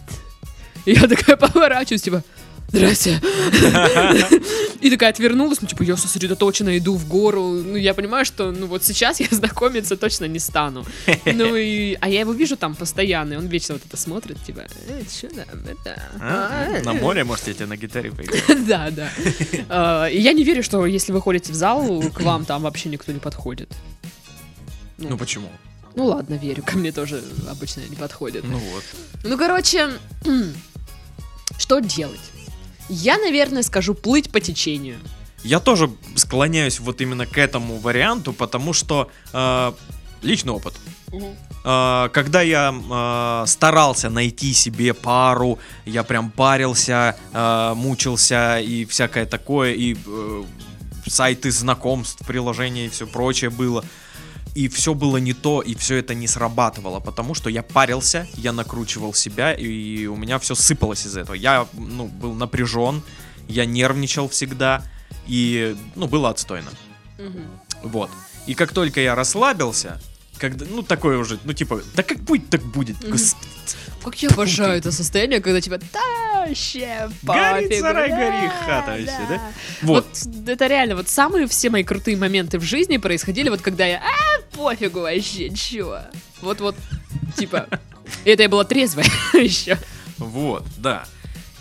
И 0.86 0.94
я 0.94 1.08
такая 1.08 1.36
поворачиваюсь, 1.36 2.02
типа, 2.02 2.24
здрасте. 2.70 3.20
И 4.82 4.90
такая 4.90 5.10
отвернулась, 5.10 5.62
ну, 5.62 5.68
типа, 5.68 5.84
я 5.84 5.98
сосредоточенно 5.98 6.78
иду 6.78 6.96
в 6.96 7.06
гору. 7.08 7.44
Ну, 7.52 7.76
я 7.76 7.94
понимаю, 7.94 8.24
что, 8.24 8.52
ну, 8.52 8.66
вот 8.68 8.84
сейчас 8.84 9.20
я 9.20 9.28
знакомиться 9.32 9.98
точно 9.98 10.26
не 10.26 10.40
стану. 10.40 10.86
Ну, 11.26 11.56
и... 11.56 11.98
А 12.00 12.08
я 12.08 12.22
его 12.22 12.32
вижу 12.32 12.56
там 12.56 12.76
постоянно, 12.76 13.34
и 13.34 13.36
он 13.36 13.48
вечно 13.48 13.74
вот 13.76 13.84
это 13.86 13.98
смотрит, 13.98 14.42
типа, 14.46 14.68
э, 14.88 15.02
что 15.10 15.28
там, 15.28 15.46
это... 15.68 16.02
А, 16.22 16.82
На 16.86 16.94
море, 16.94 17.26
может, 17.26 17.48
я 17.48 17.54
тебе 17.54 17.66
на 17.66 17.76
гитаре 17.76 18.12
поиграю. 18.12 18.66
Да, 18.68 18.90
да. 18.92 19.10
А, 19.68 20.06
И 20.08 20.20
я 20.20 20.32
не 20.32 20.44
верю, 20.46 20.64
что 20.64 20.86
если 20.86 21.12
вы 21.12 21.22
ходите 21.22 21.52
в 21.52 21.56
зал, 21.56 22.02
к 22.14 22.22
вам 22.22 22.46
там 22.46 22.62
вообще 22.62 22.90
никто 22.90 23.12
не 23.12 23.20
подходит. 23.20 23.70
Ну 24.98 25.18
почему? 25.18 25.50
Ну 26.00 26.06
ладно, 26.06 26.36
верю, 26.36 26.64
ко 26.66 26.78
мне 26.78 26.94
тоже 26.94 27.22
обычно 27.50 27.82
не 27.82 27.98
подходит. 27.98 28.46
Ну 28.46 28.58
вот. 28.58 28.84
Ну, 29.26 29.38
короче, 29.38 29.90
что 31.58 31.80
делать? 31.82 32.22
Я, 32.88 33.18
наверное, 33.18 33.64
скажу 33.64 33.94
плыть 33.94 34.32
по 34.32 34.40
течению. 34.40 34.98
Я 35.44 35.60
тоже 35.60 35.92
склоняюсь 36.16 36.80
вот 36.80 37.02
именно 37.02 37.26
к 37.26 37.38
этому 37.38 37.80
варианту, 37.80 38.32
потому 38.32 38.72
что 38.72 39.12
э, 39.34 39.74
личный 40.22 40.54
опыт. 40.54 40.74
Э, 41.66 42.08
когда 42.14 42.44
я 42.44 42.74
э, 42.74 43.46
старался 43.46 44.10
найти 44.10 44.54
себе 44.54 44.94
пару, 44.94 45.60
я 45.84 46.04
прям 46.04 46.32
парился, 46.32 47.18
э, 47.34 47.74
мучился 47.76 48.62
и 48.62 48.86
всякое 48.86 49.26
такое, 49.26 49.74
и 49.74 49.98
э, 50.06 50.44
сайты 51.08 51.52
знакомств, 51.52 52.26
приложения 52.26 52.86
и 52.86 52.90
все 52.90 53.06
прочее 53.06 53.50
было. 53.50 53.84
И 54.56 54.68
все 54.68 54.94
было 54.94 55.18
не 55.18 55.34
то, 55.34 55.62
и 55.62 55.76
все 55.76 55.98
это 55.98 56.14
не 56.16 56.28
срабатывало, 56.28 57.00
потому 57.00 57.34
что 57.36 57.50
я 57.50 57.64
парился, 57.64 58.28
я 58.34 58.52
накручивал 58.52 59.14
себя, 59.14 59.54
и 59.54 60.08
у 60.08 60.16
меня 60.16 60.40
все 60.40 60.56
сыпалось 60.56 61.06
из 61.06 61.16
этого. 61.16 61.36
Я, 61.36 61.68
ну, 61.74 62.08
был 62.08 62.34
напряжен, 62.34 63.04
я 63.48 63.66
нервничал 63.66 64.28
всегда, 64.28 64.84
и, 65.28 65.78
ну, 65.96 66.08
было 66.08 66.30
отстойно. 66.30 66.72
Вот. 67.84 68.10
И 68.48 68.56
как 68.56 68.74
только 68.74 69.00
я 69.02 69.16
расслабился, 69.16 70.02
когда, 70.40 70.66
ну, 70.70 70.82
такое 70.82 71.18
уже, 71.18 71.38
ну, 71.44 71.54
типа, 71.54 71.82
да 71.96 72.04
как 72.04 72.20
будет, 72.20 72.50
так 72.50 72.62
будет. 72.64 72.98
Господи. 73.08 73.48
Как 74.04 74.16
я 74.24 74.30
обожаю 74.30 74.78
это 74.78 74.92
состояние, 74.92 75.42
когда 75.42 75.60
тебя 75.62 75.78
да, 75.78 76.46
вообще 76.48 77.10
Горит 77.22 77.70
пофигу, 77.70 77.82
сарай, 77.82 78.10
да, 78.10 78.16
гори 78.16 78.50
хата 78.66 78.92
вообще, 78.92 79.26
да? 79.30 79.42
Вот. 79.82 80.08
Вот. 80.24 80.50
это 80.50 80.68
реально, 80.68 80.96
вот 80.96 81.10
самые 81.10 81.48
все 81.48 81.70
мои 81.70 81.84
крутые 81.84 82.18
моменты 82.18 82.58
в 82.58 82.64
жизни 82.64 82.98
происходили 82.98 83.50
вот 83.50 83.62
когда 83.62 83.86
я, 83.86 83.98
а, 83.98 84.58
пофигу 84.58 85.02
вообще, 85.02 85.50
чё. 85.50 86.00
Вот-вот, 86.42 86.76
типа, 87.38 87.68
это 88.26 88.44
я 88.44 88.50
была 88.50 88.64
трезвая 88.64 89.06
еще. 89.34 89.78
Вот, 90.18 90.66
да. 90.78 91.06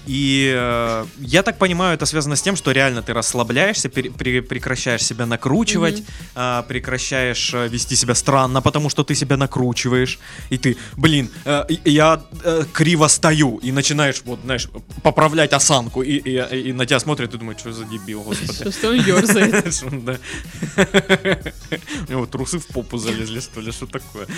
И 0.08 0.54
э, 0.56 1.04
я 1.18 1.42
так 1.42 1.58
понимаю, 1.58 1.94
это 1.94 2.06
связано 2.06 2.34
с 2.34 2.40
тем, 2.42 2.56
что 2.56 2.72
реально 2.72 3.02
ты 3.02 3.12
расслабляешься, 3.12 3.88
пере- 3.90 4.08
пре- 4.10 4.40
прекращаешь 4.42 5.02
себя 5.04 5.26
накручивать, 5.26 6.02
э, 6.34 6.62
прекращаешь 6.66 7.52
э, 7.54 7.68
вести 7.68 7.94
себя 7.96 8.14
странно, 8.14 8.62
потому 8.62 8.88
что 8.88 9.04
ты 9.04 9.14
себя 9.14 9.36
накручиваешь, 9.36 10.18
и 10.50 10.56
ты, 10.56 10.76
блин, 10.96 11.28
э, 11.44 11.64
я 11.84 12.22
э, 12.44 12.64
криво 12.72 13.08
стою, 13.08 13.58
и 13.58 13.70
начинаешь, 13.72 14.22
вот, 14.24 14.40
знаешь, 14.44 14.68
поправлять 15.02 15.52
осанку, 15.52 16.02
и, 16.02 16.16
и- 16.16 16.70
и 16.70 16.72
на 16.72 16.86
тебя 16.86 17.00
смотрят, 17.00 17.34
и 17.34 17.38
думают, 17.38 17.60
что 17.60 17.72
за 17.72 17.84
дебил, 17.84 18.22
господи. 18.22 18.70
Что 18.70 18.88
он 18.88 18.94
ерзает. 18.96 19.82
У 22.08 22.12
него 22.12 22.26
трусы 22.26 22.58
в 22.58 22.66
попу 22.68 22.96
залезли, 22.98 23.40
что 23.40 23.60
ли, 23.60 23.72
что 23.72 23.86
такое? 23.86 24.26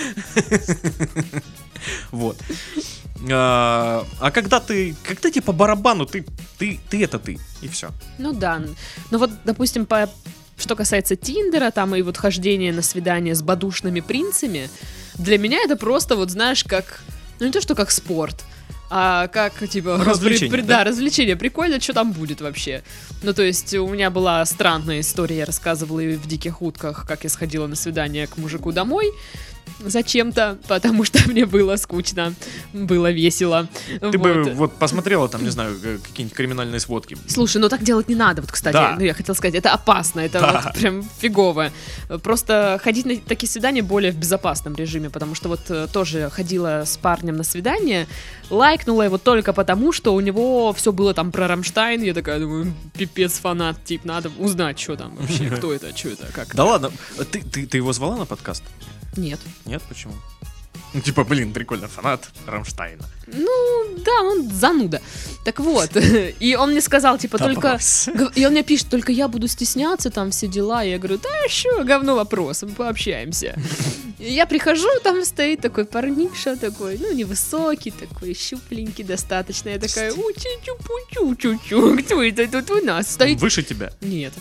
Вот. 2.11 2.37
А 3.30 4.04
а 4.18 4.30
когда 4.30 4.61
ты, 4.61 4.94
когда 5.02 5.30
тебе 5.30 5.42
по 5.42 5.52
барабану, 5.52 6.06
ты, 6.06 6.24
ты, 6.59 6.80
ты 6.88 7.04
это 7.04 7.18
ты, 7.18 7.38
и 7.61 7.68
все. 7.68 7.90
Ну 8.18 8.33
да. 8.33 8.62
Ну 9.11 9.18
вот, 9.18 9.30
допустим, 9.44 9.87
по 9.87 10.09
что 10.56 10.76
касается 10.76 11.16
Тиндера, 11.16 11.70
там 11.70 11.94
и 11.96 12.02
вот 12.02 12.16
хождения 12.16 12.72
на 12.72 12.83
свидания 12.83 13.35
с 13.35 13.42
бадушными 13.42 14.00
принцами, 14.00 14.68
для 15.14 15.38
меня 15.38 15.59
это 15.64 15.76
просто, 15.76 16.16
вот 16.16 16.30
знаешь, 16.30 16.64
как, 16.64 17.02
ну 17.38 17.46
не 17.46 17.52
то, 17.52 17.61
что 17.61 17.74
как 17.74 17.90
спорт, 17.90 18.44
а 18.90 19.28
как, 19.28 19.68
типа... 19.68 20.02
Развлечение, 20.04 20.50
при- 20.50 20.61
при- 20.61 20.66
да? 20.66 20.78
да, 20.78 20.85
развлечение. 20.90 21.37
Прикольно, 21.37 21.80
что 21.80 21.92
там 21.92 22.12
будет 22.12 22.40
вообще. 22.40 22.83
Ну, 23.22 23.33
то 23.33 23.42
есть, 23.42 23.72
у 23.74 23.88
меня 23.88 24.11
была 24.11 24.44
странная 24.44 25.00
история, 25.00 25.38
я 25.38 25.44
рассказывала 25.46 26.00
и 26.00 26.16
в 26.16 26.26
«Диких 26.26 26.61
утках», 26.61 27.06
как 27.06 27.22
я 27.22 27.30
сходила 27.30 27.68
на 27.68 27.76
свидание 27.76 28.26
к 28.26 28.37
мужику 28.37 28.72
домой, 28.72 29.12
зачем-то, 29.78 30.59
потому 30.68 31.04
что 31.04 31.18
мне 31.30 31.46
было 31.46 31.76
скучно, 31.76 32.35
было 32.72 33.11
весело. 33.11 33.68
Ты 34.00 34.18
бы 34.18 34.52
вот 34.54 34.74
посмотрела 34.78 35.28
там, 35.28 35.42
не 35.42 35.50
знаю, 35.50 35.76
э, 35.83 35.98
какие-нибудь 36.02 36.37
криминальные 36.37 36.80
сводки. 36.80 37.16
Слушай, 37.28 37.59
ну 37.59 37.68
так 37.68 37.83
делать 37.83 38.09
не 38.09 38.14
надо, 38.14 38.42
вот, 38.42 38.52
кстати, 38.52 38.74
Да. 38.74 38.96
ну 38.98 39.04
я 39.04 39.14
хотела 39.14 39.35
сказать, 39.35 39.54
это 39.54 39.72
опасно, 39.72 40.20
это 40.20 40.40
Да. 40.40 40.62
вот 40.64 40.74
прям 40.78 41.04
фигово. 41.20 41.70
Просто 42.22 42.80
ходить 42.83 43.06
на 43.06 43.16
такие 43.16 43.48
свидания 43.48 43.83
более 43.83 44.12
в 44.12 44.16
безопасном 44.16 44.74
режиме, 44.74 45.11
потому 45.11 45.35
что 45.35 45.48
вот 45.48 45.61
э, 45.70 45.87
тоже 45.92 46.30
ходила 46.30 46.85
с 46.87 46.96
парнем 46.96 47.37
на 47.37 47.44
свидание, 47.44 48.06
лайкнула 48.50 49.02
его 49.02 49.18
только 49.18 49.52
потому, 49.52 49.92
что 49.92 50.14
у 50.14 50.20
него 50.20 50.72
все 50.72 50.92
было 50.92 51.14
там 51.14 51.33
про 51.33 51.46
Рамштайн, 51.48 52.02
я 52.02 52.14
такая 52.14 52.40
думаю, 52.40 52.72
пипец 52.94 53.38
фанат, 53.38 53.76
тип, 53.85 54.04
надо 54.04 54.30
узнать, 54.38 54.78
что 54.78 54.96
там 54.96 55.14
вообще, 55.16 55.50
кто 55.56 55.72
это, 55.72 55.96
что 55.96 56.09
это, 56.09 56.26
как. 56.33 56.54
Да 56.54 56.64
ладно, 56.64 56.90
ты, 57.30 57.42
ты, 57.42 57.66
ты 57.66 57.76
его 57.78 57.92
звала 57.92 58.16
на 58.16 58.26
подкаст? 58.26 58.62
Нет. 59.16 59.40
Нет, 59.66 59.82
почему? 59.88 60.14
Ну, 60.92 61.00
типа, 61.00 61.24
блин, 61.24 61.52
прикольно, 61.52 61.86
фанат 61.88 62.28
Рамштайна. 62.46 63.04
Ну, 63.26 63.96
да, 64.04 64.22
он 64.22 64.50
зануда. 64.50 65.00
Так 65.44 65.60
вот, 65.60 65.90
и 66.40 66.56
он 66.56 66.70
мне 66.70 66.80
сказал, 66.80 67.16
типа, 67.18 67.38
только... 67.38 67.78
И 68.34 68.44
он 68.44 68.52
мне 68.52 68.62
пишет, 68.64 68.88
только 68.88 69.12
я 69.12 69.28
буду 69.28 69.46
стесняться, 69.46 70.10
там 70.10 70.30
все 70.30 70.48
дела. 70.48 70.82
Я 70.82 70.98
говорю, 70.98 71.18
да 71.18 71.48
что, 71.48 71.84
говно 71.84 72.16
вопрос, 72.16 72.62
мы 72.62 72.70
пообщаемся. 72.70 73.56
И 74.18 74.32
я 74.32 74.46
прихожу, 74.46 74.88
там 75.02 75.24
стоит 75.24 75.62
такой 75.62 75.86
парниша 75.86 76.56
такой, 76.56 76.98
ну, 76.98 77.10
невысокий 77.12 77.90
такой, 77.90 78.34
щупленький 78.34 79.02
достаточно. 79.02 79.70
Я 79.70 79.78
такая, 79.78 80.12
у 80.12 80.32
чу 80.32 80.48
чу 81.10 81.36
чу 81.36 81.58
чу 81.64 81.98
кто 82.04 82.22
это 82.22 82.46
тут 82.46 82.70
у 82.70 82.84
нас 82.84 83.06
Он 83.06 83.12
стоит? 83.12 83.40
выше 83.40 83.62
тебя? 83.62 83.92
Нет. 84.02 84.34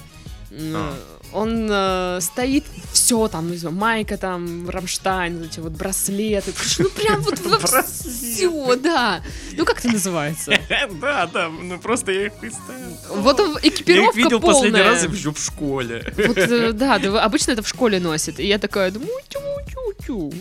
А. 0.52 0.94
Он 1.32 1.68
э, 1.70 2.20
стоит, 2.22 2.66
все 2.92 3.28
там, 3.28 3.52
не 3.52 3.58
знаю, 3.58 3.76
майка 3.76 4.18
там, 4.18 4.70
Рамштайн, 4.70 5.38
вот 5.38 5.48
эти 5.48 5.60
вот 5.60 5.74
браслеты. 5.74 6.54
Ну 6.80 6.90
прям 6.90 7.22
вот 7.22 7.40
все, 7.88 8.76
да. 8.76 9.22
Ну 9.54 9.66
как 9.66 9.80
это 9.80 9.90
называется? 9.90 10.54
Да, 11.02 11.28
да, 11.28 11.50
ну 11.50 11.80
просто 11.80 12.12
я 12.12 12.26
их 12.28 12.34
представил. 12.34 12.98
Вот 13.16 13.40
он, 13.40 13.52
Я 13.54 13.60
их 13.60 13.74
экипировка 13.74 14.18
видел 14.18 14.40
полная. 14.40 14.56
последний 14.56 14.82
раз 14.82 15.04
еще 15.04 15.32
в 15.32 15.40
школе. 15.40 16.14
Э, 16.18 16.72
да, 16.74 16.96
обычно 16.96 17.52
это 17.52 17.62
в 17.62 17.68
школе 17.68 18.00
носит. 18.00 18.40
И 18.40 18.48
я 18.48 18.58
такая 18.58 18.92
думаю, 18.92 19.12
тю-тю-тю. 19.28 20.34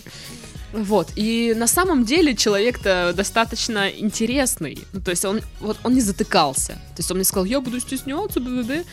Вот, 0.73 1.09
и 1.17 1.55
на 1.57 1.67
самом 1.67 2.05
деле 2.05 2.37
человек-то 2.37 3.13
достаточно 3.17 3.89
интересный. 3.89 4.79
Ну, 4.93 5.01
то 5.01 5.11
есть 5.11 5.25
он, 5.25 5.41
вот, 5.61 5.79
он 5.83 5.95
не 5.95 6.01
затыкался. 6.03 6.73
То 6.73 6.99
есть 6.99 7.11
он 7.11 7.17
мне 7.17 7.25
сказал, 7.25 7.47
я 7.47 7.61
буду 7.61 7.81
стесняться, 7.81 8.41
БДД. 8.41 8.87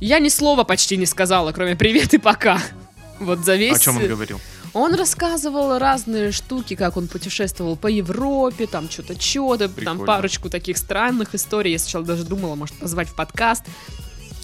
Я 0.00 0.18
ни 0.18 0.28
слова 0.28 0.64
почти 0.64 0.96
не 0.96 1.06
сказала, 1.06 1.52
кроме 1.52 1.76
привет 1.76 2.14
и 2.14 2.18
пока. 2.18 2.60
Вот 3.18 3.40
за 3.40 3.56
весь... 3.56 3.76
О 3.76 3.80
чем 3.80 3.96
он 3.96 4.06
говорил? 4.06 4.40
Он 4.74 4.94
рассказывал 4.94 5.78
разные 5.78 6.32
штуки, 6.32 6.76
как 6.76 6.98
он 6.98 7.08
путешествовал 7.08 7.76
по 7.76 7.86
Европе, 7.86 8.66
там 8.66 8.90
что-то, 8.90 9.18
что-то, 9.18 9.68
там 9.70 10.04
парочку 10.04 10.50
таких 10.50 10.76
странных 10.76 11.34
историй. 11.34 11.72
Я 11.72 11.78
сначала 11.78 12.04
даже 12.04 12.24
думала, 12.24 12.56
может, 12.56 12.76
позвать 12.76 13.08
в 13.08 13.14
подкаст. 13.14 13.64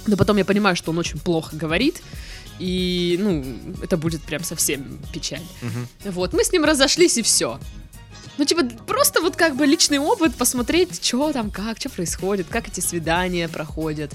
Но 0.07 0.17
потом 0.17 0.39
я 0.39 0.47
понимаю, 0.47 0.75
что 0.75 0.91
он 0.91 0.99
очень 0.99 1.19
плохо 1.19 1.55
говорит. 1.55 2.03
И, 2.59 3.19
ну, 3.21 3.45
это 3.83 3.99
будет 3.99 4.23
прям 4.23 4.43
совсем 4.43 5.01
печаль. 5.13 5.43
Мгм. 5.61 6.13
Вот, 6.13 6.33
мы 6.33 6.45
с 6.45 6.53
ним 6.53 6.65
разошлись 6.65 7.19
и 7.19 7.23
все. 7.23 7.59
Ну, 8.39 8.45
типа, 8.45 8.63
просто 8.87 9.21
вот 9.21 9.37
как 9.37 9.57
бы 9.57 9.67
личный 9.67 9.99
опыт, 9.99 10.35
посмотреть, 10.35 11.05
что 11.05 11.33
там, 11.33 11.51
как, 11.51 11.79
что 11.79 11.91
происходит, 11.91 12.47
как 12.49 12.69
эти 12.69 12.81
свидания 12.81 13.49
проходят. 13.49 14.13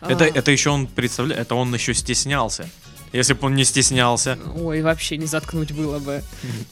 Это, 0.00 0.24
А, 0.24 0.28
это 0.28 0.50
еще 0.50 0.70
он 0.70 0.86
представляет, 0.86 1.42
это 1.42 1.54
он 1.54 1.72
еще 1.74 1.92
стеснялся. 1.94 2.68
Если 3.12 3.32
бы 3.34 3.46
он 3.48 3.56
не 3.56 3.64
стеснялся. 3.64 4.38
Ой, 4.56 4.82
вообще 4.82 5.16
не 5.16 5.26
заткнуть 5.26 5.72
было 5.72 5.98
бы. 5.98 6.22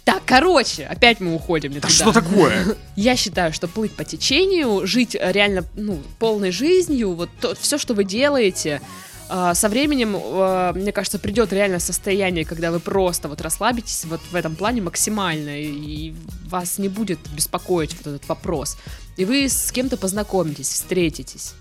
Так, 0.04 0.22
короче, 0.24 0.84
опять 0.86 1.18
мы 1.18 1.34
уходим 1.34 1.72
не 1.72 1.80
Да 1.80 1.88
туда. 1.88 1.94
что 1.94 2.12
такое? 2.12 2.76
Я 2.96 3.16
считаю, 3.16 3.52
что 3.52 3.66
плыть 3.66 3.92
по 3.92 4.04
течению, 4.04 4.86
жить 4.86 5.16
э, 5.16 5.32
реально 5.32 5.64
ну, 5.74 6.00
полной 6.20 6.52
жизнью, 6.52 7.14
вот 7.14 7.30
все, 7.60 7.76
что 7.76 7.94
вы 7.94 8.04
делаете, 8.04 8.80
со 9.54 9.68
временем, 9.68 10.16
а, 10.16 10.72
мне 10.72 10.92
кажется, 10.92 11.18
придет 11.18 11.52
реально 11.52 11.78
состояние, 11.78 12.44
когда 12.44 12.70
вы 12.70 12.80
просто 12.80 13.28
вот 13.28 13.40
расслабитесь 13.40 14.04
вот 14.06 14.20
в 14.30 14.34
этом 14.34 14.56
плане 14.56 14.80
максимально, 14.82 15.60
и, 15.60 15.66
и 15.66 16.14
вас 16.48 16.78
не 16.78 16.88
будет 16.88 17.18
беспокоить 17.34 17.94
вот 17.96 18.06
этот 18.06 18.28
вопрос. 18.28 18.76
И 19.16 19.24
вы 19.24 19.48
с 19.48 19.70
кем-то 19.72 19.96
познакомитесь, 19.96 20.68
встретитесь. 20.68 21.54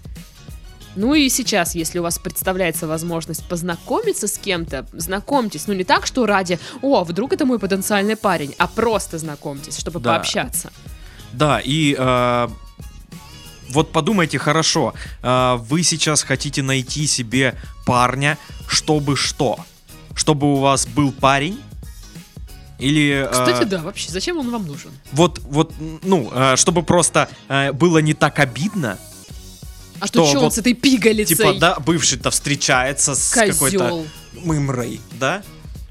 Ну 0.95 1.13
и 1.13 1.29
сейчас, 1.29 1.75
если 1.75 1.99
у 1.99 2.03
вас 2.03 2.17
представляется 2.17 2.87
возможность 2.87 3.47
познакомиться 3.47 4.27
с 4.27 4.37
кем-то, 4.39 4.87
знакомьтесь. 4.93 5.67
Ну 5.67 5.73
не 5.73 5.83
так, 5.83 6.07
что 6.07 6.25
ради, 6.25 6.59
о, 6.81 7.03
вдруг 7.03 7.33
это 7.33 7.45
мой 7.45 7.59
потенциальный 7.59 8.15
парень, 8.15 8.55
а 8.57 8.67
просто 8.67 9.19
знакомьтесь, 9.19 9.77
чтобы 9.77 9.99
Да. 9.99 10.13
пообщаться. 10.13 10.71
Да, 11.33 11.59
и 11.63 11.95
э, 11.97 12.47
вот 13.69 13.91
подумайте 13.91 14.37
хорошо. 14.39 14.93
а, 15.21 15.57
Вы 15.57 15.83
сейчас 15.83 16.23
хотите 16.23 16.61
найти 16.61 17.07
себе 17.07 17.55
парня, 17.85 18.37
чтобы 18.67 19.15
что? 19.15 19.59
Чтобы 20.15 20.53
у 20.53 20.57
вас 20.57 20.87
был 20.87 21.11
парень? 21.11 21.59
Или... 22.79 23.27
а, 23.27 23.31
Кстати, 23.31 23.63
да, 23.63 23.79
вообще, 23.81 24.11
зачем 24.11 24.37
он 24.37 24.51
вам 24.51 24.67
нужен? 24.67 24.91
Вот, 25.11 25.39
вот, 25.39 25.73
ну, 26.03 26.29
а, 26.31 26.55
чтобы 26.55 26.83
просто 26.83 27.29
а, 27.47 27.73
было 27.73 27.99
не 27.99 28.13
так 28.13 28.39
обидно. 28.39 28.97
А 29.99 30.05
Что, 30.05 30.23
что, 30.23 30.27
что 30.27 30.37
он 30.37 30.43
вот, 30.45 30.53
с 30.53 30.57
этой 30.59 30.73
пигалицей? 30.73 31.35
Типа, 31.35 31.53
да, 31.53 31.79
бывший-то 31.79 32.29
встречается 32.29 33.15
с 33.15 33.31
какой-то 33.31 33.57
Козел. 33.57 34.07
мымрой, 34.33 35.01
да? 35.13 35.41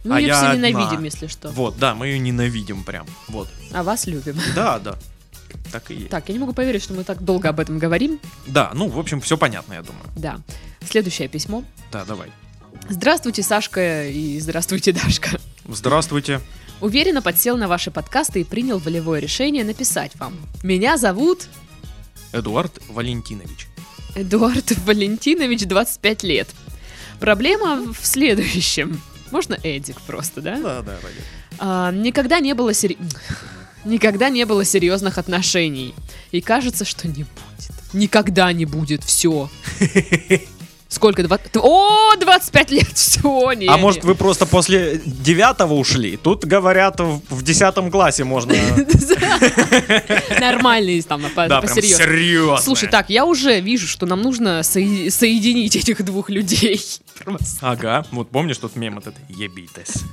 Мы 0.05 0.17
а 0.17 0.21
ее 0.21 0.29
я 0.29 0.37
все 0.37 0.47
одна. 0.47 0.71
ненавидим, 0.71 1.03
если 1.03 1.27
что. 1.27 1.49
Вот, 1.49 1.77
да, 1.79 1.97
мы 1.97 2.07
ее 2.07 2.21
ненавидим 2.21 2.85
прям. 2.85 3.07
Вот. 3.27 3.49
А 3.73 3.83
вас 3.83 4.07
любим. 4.07 4.39
Да, 4.55 4.79
да. 4.79 4.97
Так 5.73 5.91
и 5.91 5.95
есть. 5.95 6.09
Так, 6.11 6.29
я 6.29 6.35
не 6.35 6.39
могу 6.39 6.53
поверить, 6.53 6.83
что 6.83 6.95
мы 6.95 7.05
так 7.05 7.23
долго 7.23 7.49
об 7.49 7.61
этом 7.61 7.79
говорим. 7.79 8.19
Да, 8.47 8.71
ну, 8.75 8.89
в 8.89 8.99
общем, 8.99 9.21
все 9.21 9.37
понятно, 9.37 9.75
я 9.75 9.83
думаю. 9.83 10.05
Да. 10.17 10.39
Следующее 10.89 11.29
письмо. 11.29 11.65
Да, 11.93 12.05
давай. 12.05 12.31
Здравствуйте, 12.89 13.43
Сашка, 13.43 14.07
и 14.09 14.39
здравствуйте, 14.41 14.93
Дашка. 14.93 15.41
Здравствуйте. 15.69 16.41
Уверенно 16.81 17.23
подсел 17.23 17.57
на 17.57 17.69
ваши 17.69 17.91
подкасты 17.91 18.43
и 18.43 18.45
принял 18.45 18.79
волевое 18.79 19.19
решение 19.21 19.65
написать 19.65 20.13
вам. 20.17 20.35
Меня 20.63 20.99
зовут 20.99 21.49
Эдуард 22.33 22.81
Валентинович. 22.89 23.67
Эдуард 24.15 24.73
Валентинович, 24.85 25.67
25 25.67 26.23
лет. 26.23 26.49
Проблема 27.19 27.93
в 27.93 28.07
следующем. 28.07 29.01
Можно 29.31 29.59
Эдик 29.63 30.01
просто, 30.03 30.41
да? 30.41 30.57
Да, 30.61 30.83
да, 30.83 30.97
пойдет. 31.03 31.23
А, 31.59 31.91
никогда 31.93 32.41
не 32.41 32.55
было 32.55 32.73
сери- 32.75 32.99
Никогда 33.87 34.31
не 34.31 34.45
было 34.45 34.65
серьезных 34.65 35.17
отношений. 35.17 35.95
И 36.33 36.41
кажется, 36.41 36.85
что 36.85 37.07
не 37.07 37.23
будет. 37.23 37.73
Никогда 37.93 38.53
не 38.53 38.65
будет. 38.65 39.05
Все. 39.05 39.49
Сколько? 40.89 41.23
Два... 41.25 41.39
О, 41.55 42.15
25 42.17 42.71
лет. 42.71 42.89
Все, 42.95 43.53
не. 43.53 43.67
А 43.67 43.77
не. 43.77 43.81
может, 43.81 44.05
вы 44.05 44.15
просто 44.15 44.47
после 44.47 45.01
девятого 45.05 45.75
ушли? 45.75 46.17
Тут 46.17 46.45
говорят, 46.45 47.01
в 47.01 47.43
десятом 47.43 47.91
классе 47.91 48.25
можно... 48.25 48.55
Нормальные 50.41 51.03
там, 51.03 51.23
серьезно. 51.67 52.59
Слушай, 52.59 52.89
так, 52.89 53.11
я 53.11 53.25
уже 53.25 53.61
вижу, 53.61 53.87
что 53.87 54.07
нам 54.07 54.23
нужно 54.23 54.63
соединить 54.63 55.77
этих 55.77 56.05
двух 56.05 56.31
людей. 56.31 56.81
Ага, 57.61 58.05
вот 58.13 58.29
помнишь 58.29 58.59
тот 58.59 58.77
мем 58.77 58.99
этот 58.99 59.15
«Ебитесь». 59.29 60.05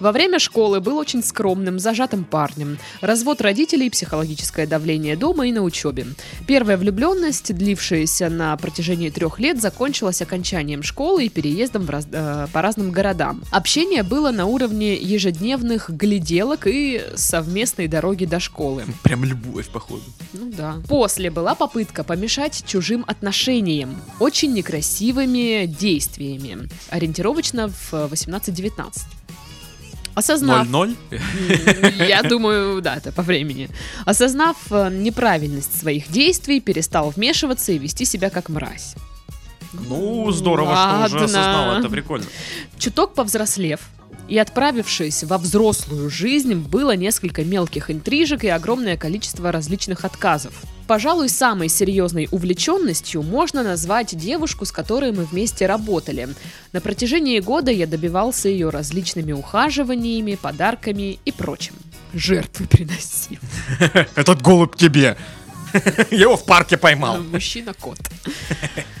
Во 0.00 0.10
время 0.10 0.38
школы 0.38 0.80
был 0.80 0.98
очень 0.98 1.22
скромным, 1.22 1.78
зажатым 1.78 2.24
парнем. 2.24 2.78
Развод 3.00 3.40
родителей, 3.40 3.90
психологическое 3.90 4.66
давление 4.66 5.16
дома 5.16 5.46
и 5.46 5.52
на 5.52 5.62
учебе. 5.62 6.06
Первая 6.46 6.76
влюбленность, 6.76 7.54
длившаяся 7.54 8.28
на 8.28 8.56
протяжении 8.56 9.03
трех 9.10 9.38
лет, 9.38 9.60
закончилась 9.60 10.22
окончанием 10.22 10.82
школы 10.82 11.26
и 11.26 11.28
переездом 11.28 11.82
в 11.86 11.90
раз- 11.90 12.06
э, 12.10 12.46
по 12.52 12.62
разным 12.62 12.90
городам. 12.90 13.42
Общение 13.50 14.02
было 14.02 14.30
на 14.30 14.46
уровне 14.46 14.94
ежедневных 14.94 15.90
гляделок 15.90 16.66
и 16.66 17.02
совместной 17.14 17.88
дороги 17.88 18.24
до 18.24 18.40
школы. 18.40 18.84
Прям 19.02 19.24
любовь, 19.24 19.68
походу. 19.68 20.02
Ну 20.32 20.50
да. 20.56 20.76
После 20.88 21.30
была 21.30 21.54
попытка 21.54 22.04
помешать 22.04 22.64
чужим 22.66 23.04
отношениям, 23.06 23.96
очень 24.20 24.52
некрасивыми 24.52 25.66
действиями, 25.66 26.68
ориентировочно 26.90 27.68
в 27.68 27.92
18-19. 28.10 29.02
Осознав, 30.14 30.66
0-0? 30.68 30.96
М, 31.10 32.06
я 32.08 32.22
думаю, 32.22 32.80
да, 32.80 32.96
это 32.96 33.12
по 33.12 33.22
времени. 33.22 33.68
Осознав 34.04 34.56
э, 34.70 34.90
неправильность 34.90 35.78
своих 35.78 36.10
действий, 36.10 36.60
перестал 36.60 37.10
вмешиваться 37.10 37.72
и 37.72 37.78
вести 37.78 38.04
себя 38.04 38.30
как 38.30 38.48
мразь. 38.48 38.94
Ну, 39.72 40.30
здорово, 40.30 40.74
что 40.76 40.84
уже 40.84 40.98
Ладно. 40.98 41.24
осознал, 41.24 41.78
это 41.78 41.88
прикольно. 41.88 42.26
Чуток 42.78 43.14
повзрослев 43.14 43.80
и 44.28 44.38
отправившись 44.38 45.24
во 45.24 45.38
взрослую 45.38 46.08
жизнь, 46.10 46.54
было 46.54 46.96
несколько 46.96 47.44
мелких 47.44 47.90
интрижек 47.90 48.44
и 48.44 48.48
огромное 48.48 48.96
количество 48.96 49.52
различных 49.52 50.04
отказов. 50.04 50.54
Пожалуй, 50.86 51.28
самой 51.30 51.68
серьезной 51.68 52.28
увлеченностью 52.30 53.22
можно 53.22 53.62
назвать 53.62 54.14
девушку, 54.16 54.64
с 54.66 54.72
которой 54.72 55.12
мы 55.12 55.24
вместе 55.24 55.66
работали. 55.66 56.28
На 56.72 56.80
протяжении 56.80 57.40
года 57.40 57.70
я 57.70 57.86
добивался 57.86 58.48
ее 58.50 58.68
различными 58.68 59.32
ухаживаниями, 59.32 60.34
подарками 60.34 61.18
и 61.24 61.32
прочим. 61.32 61.74
Жертвы 62.12 62.66
приносил. 62.66 63.38
Этот 64.14 64.42
голубь 64.42 64.76
тебе. 64.76 65.16
Я 66.12 66.18
его 66.18 66.36
в 66.36 66.44
парке 66.44 66.76
поймал. 66.76 67.18
Мужчина-кот. 67.22 67.98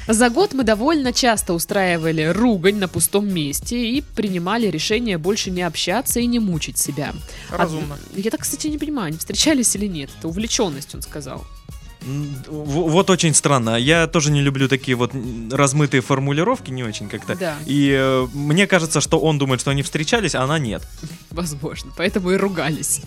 За 0.08 0.28
год 0.30 0.54
мы 0.54 0.64
довольно 0.64 1.12
часто 1.12 1.54
устраивали 1.54 2.22
ругань 2.24 2.76
на 2.76 2.88
пустом 2.88 3.28
месте 3.32 3.76
и 3.90 4.00
принимали 4.00 4.66
решение 4.66 5.16
больше 5.18 5.50
не 5.52 5.62
общаться 5.62 6.18
и 6.18 6.26
не 6.26 6.40
мучить 6.40 6.76
себя. 6.78 7.12
Разумно. 7.50 7.94
Од- 7.94 8.18
Я 8.24 8.30
так, 8.32 8.40
кстати, 8.40 8.66
не 8.66 8.78
понимаю, 8.78 9.08
они 9.08 9.18
встречались 9.18 9.76
или 9.76 9.86
нет. 9.86 10.10
Это 10.18 10.26
увлеченность, 10.26 10.94
он 10.96 11.02
сказал. 11.02 11.46
Вот 12.46 13.10
очень 13.10 13.34
странно. 13.34 13.76
Я 13.76 14.06
тоже 14.06 14.30
не 14.30 14.42
люблю 14.42 14.68
такие 14.68 14.96
вот 14.96 15.12
размытые 15.50 16.00
формулировки, 16.00 16.70
не 16.70 16.82
очень 16.82 17.08
как-то. 17.08 17.34
Да. 17.34 17.56
И 17.66 17.90
э, 17.96 18.26
мне 18.34 18.66
кажется, 18.66 19.00
что 19.00 19.18
он 19.18 19.38
думает, 19.38 19.60
что 19.60 19.70
они 19.70 19.82
встречались, 19.82 20.34
а 20.34 20.42
она 20.42 20.58
нет. 20.58 20.82
Возможно, 21.30 21.92
поэтому 21.96 22.30
и 22.32 22.36
ругались. 22.36 23.00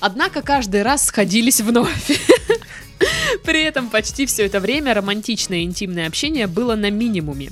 Однако 0.00 0.42
каждый 0.42 0.82
раз 0.82 1.06
сходились 1.06 1.60
вновь. 1.60 2.10
При 3.44 3.62
этом 3.62 3.90
почти 3.90 4.26
все 4.26 4.46
это 4.46 4.60
время 4.60 4.94
романтичное 4.94 5.62
интимное 5.62 6.06
общение 6.06 6.46
было 6.46 6.74
на 6.74 6.90
минимуме. 6.90 7.50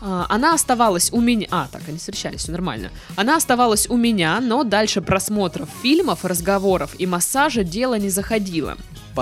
А, 0.00 0.26
Она 0.28 0.54
оставалась 0.54 1.10
у 1.12 1.20
меня... 1.20 1.46
А, 1.50 1.68
так, 1.70 1.82
они 1.88 1.98
встречались, 1.98 2.40
все 2.40 2.52
нормально. 2.52 2.90
Она 3.16 3.36
оставалась 3.36 3.88
у 3.88 3.96
меня, 3.96 4.40
но 4.40 4.62
дальше 4.64 5.00
просмотров 5.00 5.68
фильмов, 5.82 6.24
разговоров 6.24 6.94
и 6.98 7.06
массажа 7.06 7.64
дело 7.64 7.98
не 7.98 8.10
заходило. 8.10 8.76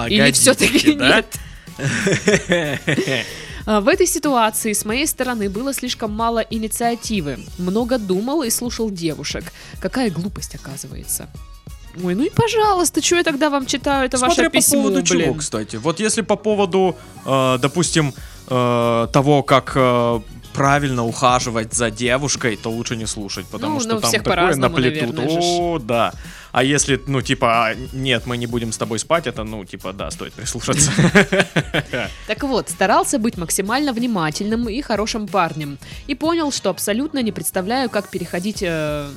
Или 0.09 0.31
все-таки 0.33 0.95
нет? 0.95 1.27
А, 3.65 3.81
В 3.81 3.87
этой 3.89 4.07
ситуации 4.07 4.73
с 4.73 4.85
моей 4.85 5.07
стороны 5.07 5.49
было 5.49 5.73
слишком 5.73 6.11
мало 6.11 6.41
инициативы. 6.41 7.39
Много 7.59 7.99
думал 7.99 8.43
и 8.43 8.51
слушал 8.51 8.91
девушек. 8.91 9.45
Какая 9.81 10.11
глупость, 10.11 10.55
оказывается. 10.57 11.29
Ой, 12.03 12.15
ну 12.15 12.25
и 12.25 12.31
пожалуйста, 12.31 13.03
что 13.03 13.17
я 13.17 13.23
тогда 13.23 13.51
вам 13.51 13.67
читаю? 13.67 14.07
Это 14.07 14.17
Смотря 14.19 14.45
ваше 14.45 14.51
по 14.51 14.57
письмо, 14.57 14.83
поводу 14.83 15.03
чего, 15.03 15.19
блин. 15.19 15.39
кстати. 15.39 15.77
Вот 15.77 16.01
если 16.01 16.23
по 16.23 16.37
поводу, 16.37 16.97
э, 17.27 17.59
допустим, 17.61 18.15
э, 18.49 19.07
того, 19.13 19.43
как 19.43 19.73
э, 19.77 20.21
правильно 20.55 21.05
ухаживать 21.05 21.75
за 21.75 21.91
девушкой, 21.91 22.57
то 22.57 22.71
лучше 22.71 22.97
не 22.97 23.07
слушать, 23.07 23.47
потому 23.47 23.75
Ну, 23.75 23.81
что 23.81 23.95
ну, 23.95 24.01
там 24.01 24.11
такое 24.11 24.57
наплетут. 24.57 25.15
наверное. 25.17 25.43
О, 25.43 25.79
да. 25.79 26.13
А 26.53 26.63
если, 26.63 27.01
ну, 27.07 27.23
типа, 27.23 27.69
а, 27.69 27.75
нет, 27.95 28.27
мы 28.27 28.37
не 28.37 28.47
будем 28.47 28.73
с 28.73 28.79
тобой 28.79 28.99
спать, 28.99 29.27
это, 29.27 29.43
ну, 29.43 29.65
типа, 29.65 29.93
да, 29.93 30.11
стоит 30.11 30.35
прислушаться. 30.35 30.93
Так 32.27 32.43
вот, 32.45 32.69
старался 32.69 33.19
быть 33.19 33.37
максимально 33.37 33.93
внимательным 33.93 34.69
и 34.69 34.81
хорошим 34.83 35.27
парнем. 35.27 35.79
И 36.07 36.15
понял, 36.15 36.53
что 36.53 36.71
абсолютно 36.71 37.23
не 37.23 37.33
представляю, 37.33 37.91
как 37.91 38.09
переходить 38.09 38.63
э, 38.63 39.09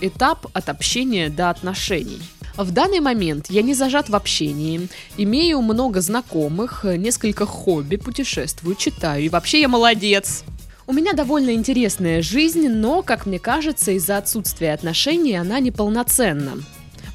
этап 0.00 0.46
от 0.52 0.68
общения 0.68 1.28
до 1.28 1.50
отношений. 1.50 2.20
В 2.56 2.70
данный 2.70 3.00
момент 3.00 3.46
я 3.48 3.62
не 3.62 3.74
зажат 3.74 4.08
в 4.08 4.14
общении, 4.14 4.88
имею 5.16 5.60
много 5.62 6.00
знакомых, 6.00 6.84
несколько 6.84 7.46
хобби, 7.46 7.96
путешествую, 7.96 8.76
читаю, 8.76 9.24
и 9.24 9.28
вообще 9.28 9.60
я 9.60 9.68
молодец. 9.68 10.44
У 10.86 10.92
меня 10.92 11.14
довольно 11.14 11.54
интересная 11.54 12.22
жизнь, 12.22 12.68
но, 12.68 13.02
как 13.02 13.26
мне 13.26 13.38
кажется, 13.38 13.92
из-за 13.92 14.18
отсутствия 14.18 14.72
отношений 14.72 15.34
она 15.34 15.58
неполноценна. 15.58 16.58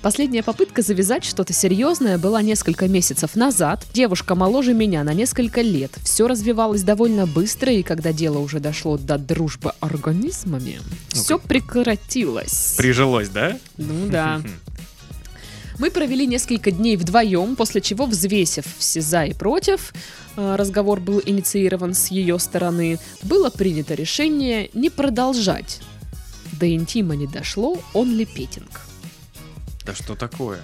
Последняя 0.02 0.44
попытка 0.44 0.82
завязать 0.82 1.26
что-то 1.26 1.52
серьезное 1.52 2.18
была 2.18 2.42
несколько 2.42 2.88
месяцев 2.88 3.36
назад. 3.36 3.86
Девушка 3.94 4.34
моложе 4.34 4.74
меня 4.74 5.04
на 5.04 5.14
несколько 5.14 5.60
лет. 5.60 5.92
Все 6.06 6.26
развивалось 6.26 6.84
довольно 6.84 7.28
быстро, 7.28 7.74
и 7.74 7.84
когда 7.84 8.14
дело 8.14 8.40
уже 8.40 8.62
дошло 8.62 8.98
до 8.98 9.18
дружбы 9.18 9.74
организмами, 9.82 10.80
все 11.10 11.38
прекратилось. 11.38 12.76
Прижилось, 12.78 13.28
да? 13.28 13.58
Ну 13.76 14.08
да. 14.08 14.42
Мы 15.80 15.92
провели 15.92 16.26
несколько 16.26 16.72
дней 16.72 16.96
вдвоем, 16.96 17.58
после 17.58 17.82
чего, 17.82 18.06
взвесив 18.06 18.66
все 18.78 19.02
за 19.02 19.26
и 19.26 19.34
против, 19.34 19.94
э, 20.36 20.56
разговор 20.58 21.00
был 21.00 21.22
инициирован 21.26 21.94
с 21.94 22.08
ее 22.08 22.38
стороны, 22.38 23.00
было 23.24 23.50
принято 23.50 23.96
решение 23.96 24.70
не 24.74 24.90
продолжать. 24.90 25.80
До 26.60 26.70
интима 26.70 27.16
не 27.16 27.28
дошло, 27.28 27.78
он 27.94 28.14
лепетинг. 28.14 28.89
Да 29.90 29.96
что 29.96 30.14
такое? 30.14 30.60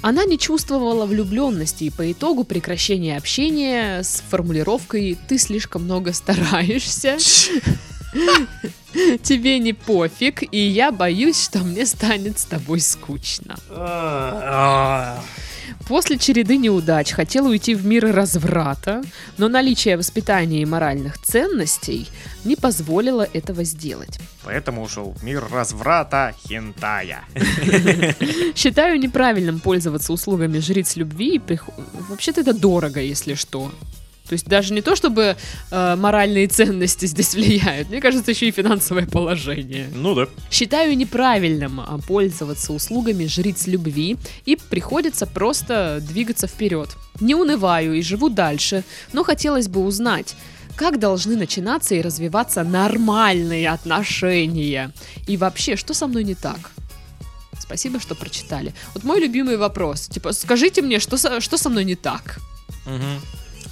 Она 0.00 0.24
не 0.24 0.38
чувствовала 0.38 1.06
влюбленности 1.06 1.84
и 1.84 1.90
по 1.90 2.12
итогу 2.12 2.44
прекращения 2.44 3.16
общения 3.16 4.04
с 4.04 4.22
формулировкой 4.30 5.18
«ты 5.26 5.38
слишком 5.38 5.82
много 5.82 6.12
стараешься», 6.12 7.18
«тебе 9.24 9.58
не 9.58 9.72
пофиг, 9.72 10.44
и 10.54 10.56
я 10.56 10.92
боюсь, 10.92 11.42
что 11.42 11.64
мне 11.64 11.84
станет 11.84 12.38
с 12.38 12.44
тобой 12.44 12.78
скучно». 12.78 13.56
После 15.86 16.18
череды 16.18 16.56
неудач 16.56 17.12
хотел 17.12 17.46
уйти 17.46 17.74
в 17.74 17.84
мир 17.84 18.12
разврата, 18.14 19.02
но 19.38 19.48
наличие 19.48 19.96
воспитания 19.96 20.62
и 20.62 20.66
моральных 20.66 21.18
ценностей 21.18 22.08
не 22.44 22.56
позволило 22.56 23.26
этого 23.32 23.64
сделать. 23.64 24.20
Поэтому 24.44 24.82
ушел 24.82 25.14
в 25.18 25.22
мир 25.22 25.44
разврата 25.50 26.34
хентая. 26.46 27.24
Считаю 28.54 28.98
неправильным 28.98 29.60
пользоваться 29.60 30.12
услугами 30.12 30.58
жриц 30.58 30.96
любви. 30.96 31.40
Вообще-то 32.08 32.40
это 32.40 32.52
дорого, 32.52 33.00
если 33.00 33.34
что. 33.34 33.70
То 34.30 34.34
есть 34.34 34.46
даже 34.46 34.72
не 34.72 34.80
то, 34.80 34.94
чтобы 34.94 35.36
э, 35.72 35.96
моральные 35.96 36.46
ценности 36.46 37.06
здесь 37.06 37.34
влияют, 37.34 37.88
мне 37.88 38.00
кажется, 38.00 38.30
еще 38.30 38.46
и 38.46 38.52
финансовое 38.52 39.04
положение. 39.04 39.88
Ну 39.92 40.14
да. 40.14 40.28
Считаю 40.52 40.96
неправильным 40.96 41.80
а, 41.80 41.98
пользоваться 41.98 42.72
услугами 42.72 43.26
жриц 43.26 43.66
любви 43.66 44.16
и 44.44 44.54
приходится 44.54 45.26
просто 45.26 45.98
двигаться 46.00 46.46
вперед. 46.46 46.90
Не 47.18 47.34
унываю 47.34 47.94
и 47.94 48.02
живу 48.02 48.28
дальше, 48.28 48.84
но 49.12 49.24
хотелось 49.24 49.66
бы 49.66 49.84
узнать, 49.84 50.36
как 50.76 51.00
должны 51.00 51.34
начинаться 51.34 51.96
и 51.96 52.00
развиваться 52.00 52.62
нормальные 52.62 53.68
отношения. 53.68 54.92
И 55.26 55.36
вообще, 55.36 55.74
что 55.74 55.92
со 55.92 56.06
мной 56.06 56.22
не 56.22 56.36
так? 56.36 56.70
Спасибо, 57.58 57.98
что 57.98 58.14
прочитали. 58.14 58.74
Вот 58.94 59.02
мой 59.02 59.18
любимый 59.18 59.56
вопрос. 59.56 60.06
Типа, 60.06 60.30
скажите 60.30 60.82
мне, 60.82 61.00
что 61.00 61.16
со, 61.16 61.40
что 61.40 61.56
со 61.56 61.68
мной 61.68 61.82
не 61.82 61.96
так? 61.96 62.38
Мгм. 62.86 63.20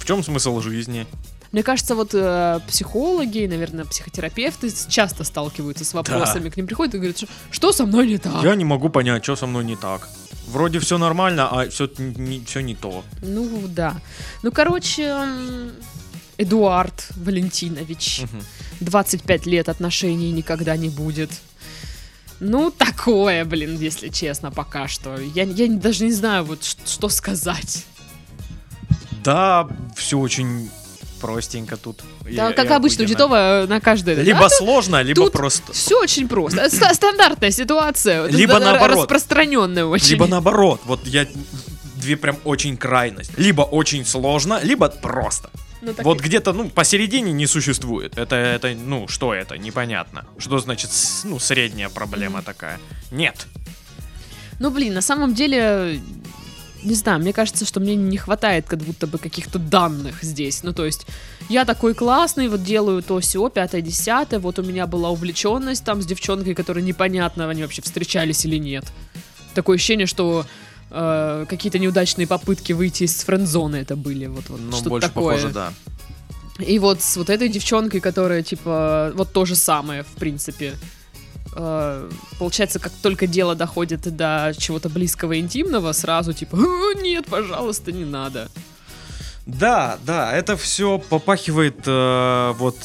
В 0.09 0.11
чем 0.11 0.23
смысл 0.23 0.59
жизни? 0.59 1.05
Мне 1.51 1.61
кажется, 1.61 1.93
вот 1.93 2.15
э, 2.15 2.59
психологи, 2.67 3.45
наверное, 3.45 3.85
психотерапевты 3.85 4.71
часто 4.87 5.23
сталкиваются 5.23 5.85
с 5.85 5.93
вопросами. 5.93 6.49
К 6.49 6.57
ним 6.57 6.65
приходят 6.65 6.95
и 6.95 6.97
говорят, 6.97 7.17
что, 7.17 7.27
что 7.51 7.71
со 7.71 7.85
мной 7.85 8.07
не 8.07 8.17
так? 8.17 8.43
Я 8.43 8.55
не 8.55 8.65
могу 8.65 8.89
понять, 8.89 9.23
что 9.23 9.35
со 9.35 9.45
мной 9.45 9.63
не 9.65 9.75
так. 9.75 10.09
Вроде 10.47 10.79
все 10.79 10.97
нормально, 10.97 11.47
а 11.51 11.69
все 11.69 11.87
не, 11.99 12.43
все 12.43 12.61
не 12.61 12.73
то. 12.73 13.03
Ну 13.21 13.67
да. 13.67 14.01
Ну, 14.41 14.51
короче, 14.51 15.15
Эдуард 16.39 17.09
Валентинович. 17.15 18.21
Мгм. 18.23 18.43
25 18.79 19.45
лет 19.45 19.69
отношений 19.69 20.31
никогда 20.31 20.75
не 20.75 20.89
будет. 20.89 21.29
Ну, 22.39 22.71
такое, 22.71 23.45
блин, 23.45 23.77
если 23.77 24.07
честно, 24.07 24.49
пока 24.49 24.87
что. 24.87 25.19
Я, 25.19 25.43
я 25.43 25.67
даже 25.67 26.03
не 26.03 26.13
знаю, 26.13 26.45
вот 26.45 26.63
что 26.63 27.09
сказать. 27.09 27.85
Да, 29.23 29.67
все 29.95 30.17
очень 30.17 30.69
простенько 31.19 31.75
тут. 31.77 32.01
Да, 32.31 32.53
как 32.53 32.71
обычно, 32.71 33.03
у 33.03 33.07
Титова 33.07 33.65
на 33.67 33.79
каждое. 33.81 34.15
Либо 34.15 34.47
сложно, 34.49 35.01
либо 35.01 35.23
тут 35.23 35.33
просто. 35.33 35.73
Все 35.73 35.99
очень 36.01 36.27
просто. 36.27 36.69
Ст- 36.69 36.95
стандартная 36.95 37.51
ситуация. 37.51 38.25
Либо 38.27 38.59
наоборот. 38.59 38.99
Распространенная 38.99 39.85
очень. 39.85 40.11
Либо 40.11 40.27
наоборот, 40.27 40.81
вот 40.85 41.05
я 41.05 41.27
две 41.95 42.15
прям 42.15 42.37
очень 42.45 42.77
крайность. 42.77 43.31
Либо 43.37 43.63
очень 43.63 44.05
сложно, 44.05 44.59
либо 44.63 44.87
просто. 44.89 45.49
Ну, 45.81 45.93
Вот 46.03 46.19
и- 46.21 46.23
где-то, 46.23 46.53
ну, 46.53 46.69
посередине 46.69 47.31
не 47.31 47.47
существует. 47.47 48.17
Это, 48.17 48.35
это, 48.35 48.69
ну, 48.73 49.07
что 49.07 49.33
это? 49.33 49.57
Непонятно. 49.57 50.25
Что 50.37 50.59
значит, 50.59 50.89
ну, 51.23 51.39
средняя 51.39 51.89
проблема 51.89 52.41
такая? 52.41 52.79
Нет. 53.11 53.47
Ну, 54.59 54.71
блин, 54.71 54.93
на 54.93 55.01
самом 55.01 55.33
деле, 55.33 56.01
не 56.83 56.95
знаю, 56.95 57.19
мне 57.19 57.33
кажется, 57.33 57.65
что 57.65 57.79
мне 57.79 57.95
не 57.95 58.17
хватает 58.17 58.65
как 58.67 58.79
будто 58.79 59.07
бы 59.07 59.17
каких-то 59.17 59.59
данных 59.59 60.23
здесь. 60.23 60.63
Ну, 60.63 60.73
то 60.73 60.85
есть, 60.85 61.05
я 61.49 61.65
такой 61.65 61.93
классный, 61.93 62.47
вот 62.47 62.63
делаю 62.63 63.01
то 63.01 63.19
все, 63.19 63.49
пятое, 63.49 63.81
десятое, 63.81 64.39
вот 64.39 64.59
у 64.59 64.63
меня 64.63 64.87
была 64.87 65.09
увлеченность 65.09 65.83
там 65.83 66.01
с 66.01 66.05
девчонкой, 66.05 66.55
которая 66.55 66.83
непонятно, 66.83 67.49
они 67.49 67.61
вообще 67.63 67.81
встречались 67.81 68.45
или 68.45 68.57
нет. 68.57 68.85
Такое 69.53 69.75
ощущение, 69.75 70.07
что 70.07 70.45
э, 70.91 71.45
какие-то 71.49 71.79
неудачные 71.79 72.27
попытки 72.27 72.73
выйти 72.73 73.03
из 73.03 73.15
френд-зоны 73.23 73.77
это 73.77 73.95
были, 73.95 74.27
вот, 74.27 74.49
вот 74.49 74.59
Ну, 74.61 74.71
что-то 74.71 74.89
больше 74.89 75.07
такое. 75.07 75.35
похоже, 75.35 75.53
да. 75.53 75.73
И 76.59 76.77
вот 76.79 77.01
с 77.01 77.15
вот 77.17 77.29
этой 77.29 77.47
девчонкой, 77.49 78.01
которая, 78.01 78.43
типа, 78.43 79.13
вот 79.15 79.31
то 79.31 79.45
же 79.45 79.55
самое, 79.55 80.03
в 80.03 80.19
принципе. 80.19 80.73
Э, 81.55 82.09
Получается, 82.37 82.79
как 82.79 82.91
только 83.01 83.27
дело 83.27 83.55
доходит 83.55 84.01
до 84.15 84.53
чего-то 84.57 84.89
близкого 84.89 85.39
интимного, 85.39 85.91
сразу 85.93 86.33
типа, 86.33 86.57
«А, 86.57 86.93
нет, 87.01 87.25
пожалуйста, 87.25 87.91
не 87.91 88.05
надо. 88.05 88.49
Да, 89.45 89.97
да, 90.05 90.31
это 90.33 90.55
все 90.57 90.99
попахивает, 90.99 91.79
э, 91.85 92.53
вот, 92.57 92.77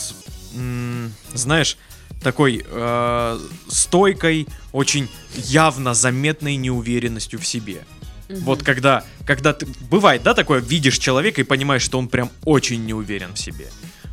м, 0.55 1.12
знаешь, 1.35 1.77
такой 2.23 2.65
э, 2.67 3.39
стойкой, 3.69 4.47
очень 4.73 5.09
явно 5.35 5.93
заметной 5.95 6.57
неуверенностью 6.57 7.39
в 7.39 7.47
себе. 7.47 7.85
Вот 8.31 8.62
когда, 8.62 9.05
когда 9.27 9.53
ты, 9.53 9.67
бывает, 9.91 10.23
да, 10.23 10.33
такое, 10.33 10.61
видишь 10.61 10.99
человека 10.99 11.43
и 11.43 11.45
понимаешь, 11.45 11.83
что 11.83 11.99
он 11.99 12.09
прям 12.09 12.31
очень 12.47 12.85
не 12.87 12.95
уверен 12.95 13.35
в 13.35 13.39
себе. 13.39 13.69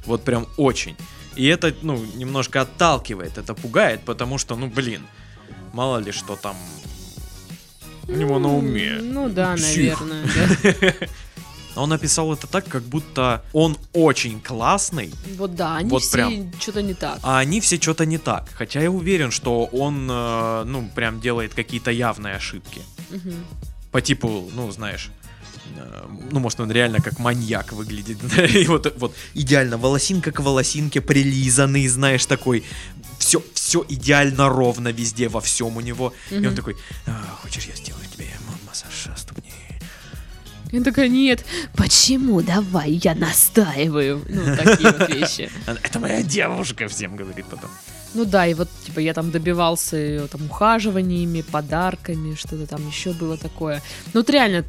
Вот 0.05 0.23
прям 0.25 0.45
очень. 0.57 0.97
И 1.35 1.45
это, 1.45 1.73
ну, 1.81 1.97
немножко 2.15 2.61
отталкивает, 2.61 3.37
это 3.37 3.53
пугает, 3.53 4.01
потому 4.01 4.37
что, 4.37 4.55
ну, 4.55 4.67
блин, 4.67 5.01
мало 5.73 5.97
ли 5.99 6.11
что 6.11 6.35
там 6.35 6.55
у 8.07 8.11
него 8.11 8.39
на 8.39 8.55
уме. 8.57 8.99
Ну 9.01 9.29
да, 9.29 9.55
Псих. 9.55 10.01
наверное. 10.01 10.25
да. 10.81 11.07
Он 11.75 11.87
написал 11.89 12.33
это 12.33 12.47
так, 12.47 12.67
как 12.67 12.83
будто 12.83 13.45
он 13.53 13.77
очень 13.93 14.41
классный, 14.41 15.13
Вот 15.37 15.55
да, 15.55 15.77
они 15.77 15.89
Вот 15.89 16.01
все 16.03 16.11
прям. 16.11 16.51
что-то 16.59 16.81
не 16.81 16.93
так. 16.93 17.19
а 17.23 17.39
они 17.39 17.61
все 17.61 17.77
что-то 17.79 18.05
не 18.05 18.17
так. 18.17 18.49
Хотя 18.55 18.81
я 18.81 18.91
уверен, 18.91 19.31
что 19.31 19.63
он, 19.65 20.05
э, 20.11 20.63
ну, 20.65 20.89
прям 20.93 21.21
делает 21.21 21.53
какие-то 21.53 21.89
явные 21.89 22.35
ошибки. 22.35 22.81
Мгм. 23.09 23.45
По 23.93 24.01
типу, 24.01 24.49
ну, 24.53 24.69
знаешь, 24.71 25.11
ну, 26.31 26.39
может, 26.39 26.59
он 26.59 26.71
реально 26.71 26.99
как 26.99 27.19
маньяк 27.19 27.73
выглядит. 27.73 28.17
И 28.55 28.67
вот, 28.67 28.93
вот 28.97 29.15
идеально 29.33 29.77
волосинка 29.77 30.31
к 30.31 30.39
волосинке 30.39 31.01
прилизанный, 31.01 31.87
знаешь, 31.87 32.25
такой. 32.25 32.63
Все, 33.19 33.43
все 33.53 33.85
идеально 33.87 34.49
ровно 34.49 34.87
везде, 34.87 35.29
во 35.29 35.41
всем 35.41 35.77
у 35.77 35.81
него. 35.81 36.13
И 36.31 36.45
он 36.45 36.55
такой, 36.55 36.75
«А, 37.05 37.37
хочешь, 37.41 37.65
я 37.65 37.75
сделаю 37.75 38.05
тебе 38.11 38.25
массаж 38.65 39.17
ступни? 39.17 39.51
Я 40.71 40.81
такая, 40.81 41.09
нет, 41.09 41.45
почему? 41.75 42.41
Давай, 42.41 42.91
я 43.03 43.13
настаиваю. 43.13 44.23
Ну, 44.29 44.55
такие 44.55 44.91
вот 44.91 45.09
вещи. 45.13 45.49
Это 45.65 45.99
моя 45.99 46.23
девушка, 46.23 46.87
всем 46.87 47.17
говорит 47.17 47.45
потом. 47.45 47.69
Ну 48.13 48.25
да, 48.25 48.47
и 48.47 48.53
вот, 48.53 48.67
типа, 48.85 48.99
я 48.99 49.13
там 49.13 49.31
добивался 49.31 49.97
ее 49.97 50.27
там 50.27 50.45
ухаживаниями, 50.45 51.41
подарками, 51.41 52.35
что-то 52.35 52.67
там 52.67 52.87
еще 52.87 53.11
было 53.13 53.37
такое. 53.37 53.81
Ну 54.13 54.19
вот 54.19 54.29
реально, 54.29 54.65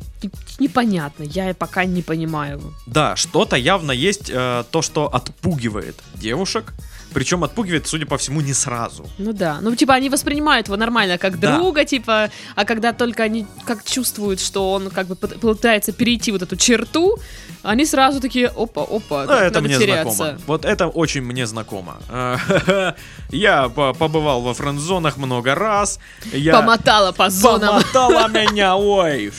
непонятно, 0.59 1.25
я 1.25 1.55
пока 1.55 1.85
не 1.85 2.03
понимаю. 2.03 2.61
Да, 2.87 3.17
что-то 3.17 3.57
явно 3.57 3.93
есть, 3.93 4.31
э, 4.31 4.65
то, 4.71 4.83
что 4.83 5.13
отпугивает 5.13 5.97
девушек. 6.15 6.73
Причем 7.15 7.45
отпугивает, 7.45 7.87
судя 7.87 8.07
по 8.07 8.17
всему, 8.17 8.41
не 8.41 8.55
сразу. 8.55 9.07
Ну 9.19 9.33
да, 9.33 9.59
ну 9.61 9.75
типа 9.77 9.95
они 9.95 10.09
воспринимают 10.11 10.69
его 10.69 10.77
нормально 10.77 11.19
как 11.19 11.39
Да. 11.39 11.57
друга, 11.57 11.85
типа, 11.85 12.31
а 12.55 12.65
когда 12.65 12.93
только 12.93 13.23
они 13.23 13.47
как 13.65 13.85
чувствуют, 13.85 14.41
что 14.41 14.73
он 14.73 14.91
как 14.91 15.07
бы 15.07 15.15
пыт- 15.15 15.39
пытается 15.39 15.93
перейти 15.93 16.33
вот 16.33 16.43
эту 16.43 16.57
черту, 16.57 17.19
они 17.63 17.87
сразу 17.87 18.21
такие, 18.21 18.49
опа, 18.49 18.83
опа, 18.83 19.25
А, 19.29 19.45
это 19.45 19.61
мне 19.61 19.79
теряться. 19.79 20.15
знакомо. 20.15 20.39
Вот 20.47 20.65
это 20.65 20.89
очень 20.89 21.23
мне 21.23 21.47
знакомо. 21.47 21.99
Я 23.31 23.69
по- 23.69 23.93
побывал 23.95 24.41
во 24.43 24.55
френд-зонах 24.55 25.17
много 25.17 25.55
раз. 25.55 25.99
Я 26.33 26.53
Помотала 26.57 27.13
по 27.13 27.31
зонам. 27.31 27.69
Помотала 27.83 28.29
меня, 28.51 28.77
ой. 28.77 29.33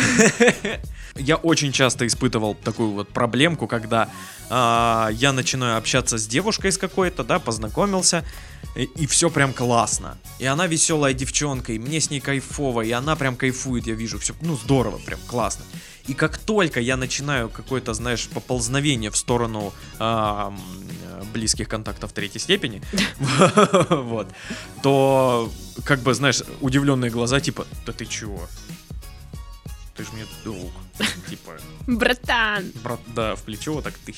Я 1.16 1.36
очень 1.36 1.72
часто 1.72 2.06
испытывал 2.06 2.54
такую 2.54 2.92
вот 2.92 3.08
проблемку, 3.08 3.66
когда 3.66 4.08
а, 4.48 5.10
я 5.12 5.32
начинаю 5.32 5.76
общаться 5.76 6.16
с 6.16 6.26
девушкой 6.26 6.72
с 6.72 6.78
какой-то, 6.78 7.22
да, 7.22 7.38
познакомился, 7.38 8.24
и, 8.74 9.06
все 9.06 9.28
прям 9.28 9.52
классно. 9.52 10.16
И 10.38 10.46
она 10.46 10.66
веселая 10.66 11.12
девчонка, 11.12 11.72
и 11.72 11.78
мне 11.78 12.00
с 12.00 12.10
ней 12.10 12.20
кайфово, 12.20 12.82
и 12.82 12.90
она 12.90 13.16
прям 13.16 13.36
кайфует, 13.36 13.86
я 13.86 13.94
вижу, 13.94 14.18
все, 14.18 14.34
ну, 14.40 14.56
здорово, 14.56 14.98
прям 14.98 15.20
классно. 15.26 15.64
И 16.06 16.14
как 16.14 16.38
только 16.38 16.80
я 16.80 16.96
начинаю 16.96 17.48
какое-то, 17.48 17.94
знаешь, 17.94 18.26
поползновение 18.28 19.10
в 19.10 19.16
сторону 19.16 19.72
э, 20.00 20.50
близких 21.32 21.68
контактов 21.68 22.12
третьей 22.12 22.40
степени, 22.40 22.82
вот, 23.90 24.28
то, 24.82 25.52
как 25.84 26.00
бы, 26.00 26.14
знаешь, 26.14 26.42
удивленные 26.60 27.10
глаза, 27.10 27.40
типа, 27.40 27.66
да 27.86 27.92
ты 27.92 28.06
чего? 28.06 28.48
Ты 30.02 30.06
же 30.06 30.12
мне 30.14 30.26
друг. 30.42 30.72
Типа, 31.30 31.52
Братан. 31.86 32.72
брат, 32.82 33.00
да, 33.14 33.36
в 33.36 33.42
плечо, 33.42 33.80
так 33.82 33.94
ты. 34.04 34.14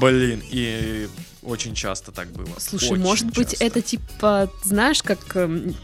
Блин, 0.00 0.42
и 0.50 1.08
очень 1.42 1.74
часто 1.74 2.12
так 2.12 2.30
было. 2.32 2.58
Слушай, 2.58 2.90
Очень 2.90 3.02
может 3.02 3.26
быть, 3.26 3.50
часто. 3.52 3.64
это 3.64 3.80
типа, 3.80 4.50
знаешь, 4.64 5.02
как 5.02 5.34
эм, 5.36 5.74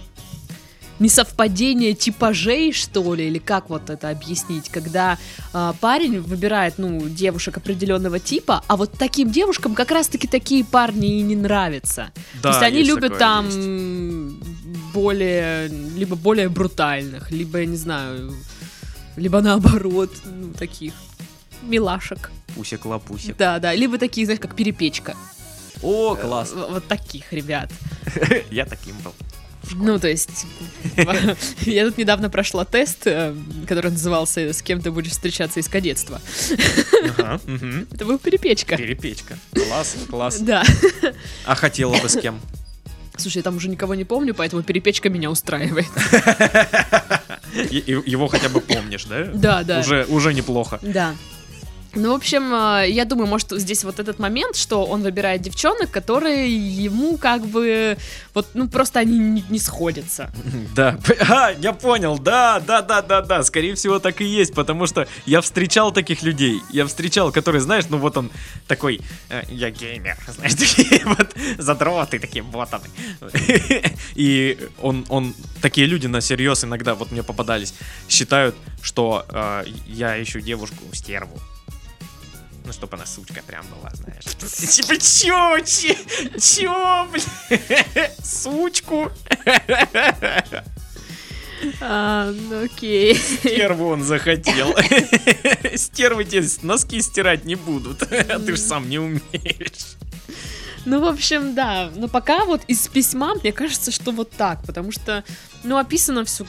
несовпадение 0.99 1.95
типажей, 1.95 2.72
что 2.72 3.14
ли, 3.14 3.28
или 3.28 3.38
как 3.38 3.70
вот 3.70 3.88
это 3.88 4.11
объяснить, 4.11 4.68
когда 4.68 5.18
а, 5.55 5.74
парень 5.80 6.20
выбирает, 6.20 6.74
ну, 6.76 7.09
девушек 7.09 7.57
определенного 7.57 8.18
типа, 8.18 8.62
а 8.66 8.76
вот 8.76 8.93
таким 8.99 9.30
девушкам 9.30 9.74
как 9.74 9.90
раз-таки 9.90 10.26
такие 10.28 10.64
парни 10.64 11.18
и 11.18 11.22
не 11.22 11.36
нравятся. 11.36 12.12
Да, 12.34 12.40
То 12.43 12.49
есть 12.51 12.62
они 12.62 12.78
есть 12.80 12.90
любят 12.90 13.18
там 13.18 13.47
есть. 13.47 14.93
более, 14.93 15.68
либо 15.68 16.16
более 16.16 16.51
брутальных, 16.51 17.30
либо, 17.30 17.61
я 17.61 17.66
не 17.66 17.76
знаю, 17.76 18.34
либо 19.17 19.41
наоборот, 19.41 20.11
ну, 20.25 20.53
таких 20.53 20.93
милашек. 21.63 22.31
Пусик-лапусик. 22.57 23.37
Да, 23.37 23.59
да, 23.59 23.75
либо 23.75 23.99
такие, 23.99 24.27
знаешь, 24.27 24.41
как 24.41 24.55
перепечка. 24.55 25.17
О, 25.83 26.15
класс. 26.15 26.53
Э, 26.55 26.67
Вот 26.71 26.87
таких 26.87 27.33
ребят. 27.33 27.71
Я 28.51 28.67
таким 28.67 28.97
был. 28.99 29.15
Ну, 29.75 29.99
то 29.99 30.09
есть, 30.09 30.45
я 31.61 31.87
тут 31.87 31.97
недавно 31.97 32.29
прошла 32.29 32.65
тест, 32.65 33.07
э, 33.07 33.35
который 33.69 33.93
назывался 33.93 34.53
«С 34.53 34.61
кем 34.61 34.81
ты 34.83 34.91
будешь 34.91 35.13
встречаться 35.13 35.61
из 35.61 35.69
кадетства». 35.69 36.21
Ага. 37.17 37.41
Это 37.93 38.05
был 38.05 38.19
перепечка. 38.19 38.77
Перепечка. 38.77 39.39
Класс, 39.53 39.97
класс. 40.11 40.39
Да. 40.41 40.65
А 41.47 41.55
хотела 41.55 41.97
бы 41.97 42.09
с 42.09 42.17
кем? 42.21 42.41
Слушай, 43.17 43.39
я 43.39 43.43
там 43.45 43.57
уже 43.57 43.69
никого 43.69 43.95
не 43.95 44.05
помню, 44.05 44.35
поэтому 44.35 44.63
перепечка 44.63 45.09
меня 45.11 45.31
устраивает. 45.31 45.87
Его 47.53 48.29
хотя 48.29 48.49
бы 48.49 48.61
помнишь, 48.61 49.05
да? 49.05 49.25
Да, 49.33 49.63
да. 49.63 49.81
Уже, 49.81 50.05
уже 50.09 50.35
неплохо. 50.35 50.79
Да. 50.83 51.15
Ну, 51.95 52.12
в 52.12 52.14
общем, 52.14 52.55
э, 52.55 52.88
я 52.88 53.05
думаю, 53.05 53.26
может, 53.26 53.51
здесь 53.51 53.84
вот 53.84 54.01
этот 54.01 54.18
момент, 54.18 54.57
что 54.57 54.84
он 54.84 55.03
выбирает 55.03 55.43
девчонок, 55.43 55.90
которые 55.90 56.49
ему 56.49 57.18
как 57.18 57.47
бы, 57.47 57.99
вот, 58.32 58.49
ну, 58.55 58.68
просто 58.68 59.01
они 59.01 59.18
не, 59.18 59.45
не 59.51 59.59
сходятся. 59.59 60.30
Да, 60.74 60.99
а, 61.28 61.51
я 61.51 61.72
понял, 61.72 62.18
да, 62.18 62.61
да, 62.61 62.80
да, 62.80 63.03
да, 63.03 63.20
да, 63.20 63.43
скорее 63.43 63.74
всего 63.74 63.99
так 63.99 64.20
и 64.20 64.24
есть, 64.24 64.55
потому 64.55 64.86
что 64.86 65.07
я 65.26 65.40
встречал 65.40 65.93
таких 65.93 66.22
людей, 66.22 66.62
я 66.70 66.86
встречал, 66.86 67.30
которые, 67.30 67.61
знаешь, 67.61 67.84
ну 67.90 67.99
вот 67.99 68.16
он 68.16 68.30
такой, 68.66 69.01
э, 69.28 69.43
я 69.51 69.70
геймер, 69.70 70.16
знаешь, 70.28 70.55
такие 70.55 71.03
вот 71.05 71.34
задроты, 71.59 72.18
такие 72.18 72.43
вот 72.43 72.68
он. 72.72 72.80
И 74.14 74.59
он, 74.80 75.05
он, 75.09 75.34
такие 75.61 75.86
люди 75.86 76.07
на 76.07 76.20
серьез 76.20 76.64
иногда, 76.64 76.95
вот 76.95 77.12
мне 77.12 77.22
попадались, 77.22 77.74
считают, 78.09 78.55
что 78.80 79.26
э, 79.28 79.64
я 79.86 80.22
ищу 80.22 80.40
девушку 80.40 80.84
стерву. 80.93 81.38
Ну, 82.65 82.73
чтобы 82.73 82.97
она 82.97 83.07
сучка 83.07 83.43
прям 83.43 83.67
была, 83.67 83.91
знаешь. 83.95 84.25
Типа, 84.25 84.97
чё, 84.99 85.59
чё, 86.39 87.09
сучку. 88.23 89.11
А, 91.81 92.33
ну, 92.33 92.65
окей. 92.65 93.15
Стерву 93.15 93.89
он 93.89 94.03
захотел. 94.03 94.75
Стервы 95.77 96.25
тебе 96.25 96.47
носки 96.63 97.01
стирать 97.01 97.45
не 97.45 97.55
будут. 97.55 98.03
А 98.03 98.39
ты 98.39 98.57
ж 98.57 98.59
сам 98.59 98.89
не 98.89 98.99
умеешь. 98.99 99.97
Ну, 100.85 101.01
в 101.01 101.05
общем, 101.05 101.55
да. 101.55 101.91
Но 101.95 102.09
пока 102.09 102.45
вот 102.45 102.63
из 102.67 102.89
письма, 102.89 103.35
мне 103.35 103.53
кажется, 103.53 103.93
что 103.93 104.11
вот 104.11 104.31
так, 104.31 104.65
потому 104.65 104.91
что, 104.91 105.23
ну, 105.63 105.77
описано 105.79 106.25
все 106.25 106.45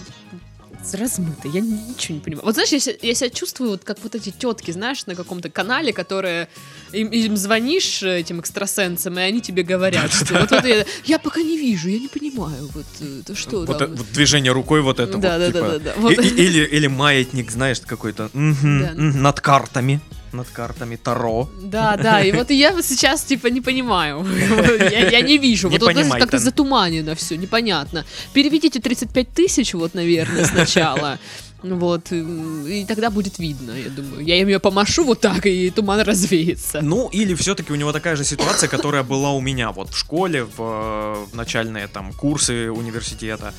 размыто, 0.93 1.47
я 1.47 1.61
ничего 1.61 2.15
не 2.15 2.19
понимаю. 2.21 2.45
Вот 2.45 2.55
знаешь, 2.55 2.71
я, 2.71 2.79
се- 2.79 2.97
я 3.01 3.13
себя 3.13 3.29
чувствую 3.29 3.71
вот 3.71 3.83
как 3.83 3.97
вот 4.03 4.15
эти 4.15 4.31
тетки, 4.31 4.71
знаешь, 4.71 5.05
на 5.05 5.15
каком-то 5.15 5.49
канале, 5.49 5.93
которые 5.93 6.47
им, 6.91 7.07
им 7.07 7.37
звонишь 7.37 8.03
э, 8.03 8.19
этим 8.19 8.39
экстрасенсам, 8.39 9.17
и 9.17 9.21
они 9.21 9.41
тебе 9.41 9.63
говорят, 9.63 10.11
что 10.13 10.39
вот, 10.39 10.51
вот 10.51 10.65
я, 10.65 10.85
я 11.05 11.19
пока 11.19 11.41
не 11.41 11.57
вижу, 11.57 11.89
я 11.89 11.99
не 11.99 12.07
понимаю, 12.07 12.69
вот 12.73 12.85
э, 13.01 13.19
это 13.21 13.35
что 13.35 13.65
Вот, 13.65 13.77
там. 13.77 13.95
вот 13.95 14.05
движение 14.11 14.51
рукой 14.51 14.81
вот 14.81 14.99
это 14.99 15.17
Да, 15.17 15.37
вот, 15.37 15.39
да, 15.39 15.47
типа. 15.47 15.59
да, 15.61 15.69
да, 15.71 15.79
да. 15.79 15.93
Вот. 15.97 16.11
И- 16.13 16.27
Или, 16.27 16.65
или 16.65 16.87
маятник, 16.87 17.51
знаешь, 17.51 17.79
какой-то. 17.79 18.29
мгм, 18.33 18.81
Да. 18.81 18.93
Над 18.95 19.39
картами. 19.41 20.01
Над 20.33 20.47
картами 20.49 20.95
Таро. 20.95 21.49
Да, 21.61 21.95
да, 21.97 22.21
и 22.21 22.31
вот 22.31 22.49
я 22.49 22.81
сейчас 22.81 23.23
типа 23.23 23.47
не 23.47 23.61
понимаю. 23.61 24.25
Я, 25.11 25.21
не 25.21 25.37
вижу. 25.37 25.69
Вот 25.69 25.81
как-то 25.83 26.39
затуманено 26.39 27.15
все, 27.15 27.37
непонятно. 27.37 28.05
Переведите 28.33 28.79
35 28.79 29.29
тысяч, 29.29 29.73
вот, 29.73 29.93
наверное, 29.93 30.45
сначала. 30.45 31.19
Вот, 31.63 32.11
и, 32.11 32.85
тогда 32.85 33.09
будет 33.09 33.39
видно, 33.39 33.71
я 33.71 33.89
думаю. 33.89 34.25
Я 34.25 34.41
им 34.41 34.47
ее 34.49 34.59
помашу 34.59 35.05
вот 35.05 35.21
так, 35.21 35.45
и 35.45 35.69
туман 35.69 36.01
развеется. 36.01 36.81
Ну, 36.81 37.07
или 37.07 37.33
все-таки 37.35 37.71
у 37.71 37.75
него 37.75 37.93
такая 37.93 38.17
же 38.17 38.25
ситуация, 38.25 38.67
которая 38.67 39.03
была 39.03 39.31
у 39.31 39.39
меня 39.39 39.71
вот 39.71 39.89
в 39.89 39.97
школе, 39.97 40.43
в, 40.43 40.57
в 40.57 41.29
начальные 41.33 41.87
там 41.87 42.11
курсы 42.11 42.69
университета. 42.69 43.53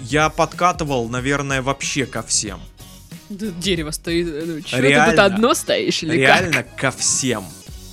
Я 0.00 0.28
подкатывал, 0.28 1.08
наверное, 1.08 1.62
вообще 1.62 2.04
ко 2.04 2.22
всем. 2.22 2.60
Дерево 3.34 3.90
стоит. 3.90 4.26
Ну, 4.46 4.60
чё, 4.60 4.76
ты 4.76 4.82
Реально. 4.82 5.10
тут 5.10 5.20
одно 5.20 5.54
стоишь 5.54 6.02
или 6.02 6.16
Реально 6.16 6.52
как? 6.52 6.76
ко 6.76 6.90
всем. 6.90 7.44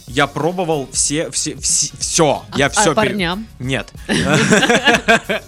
Я 0.07 0.27
пробовал 0.27 0.89
все, 0.91 1.31
все, 1.31 1.55
все, 1.55 2.43
я 2.55 2.65
а, 2.65 2.69
все. 2.69 2.91
а 2.91 2.95
парням? 2.95 3.47
Нет. 3.59 3.91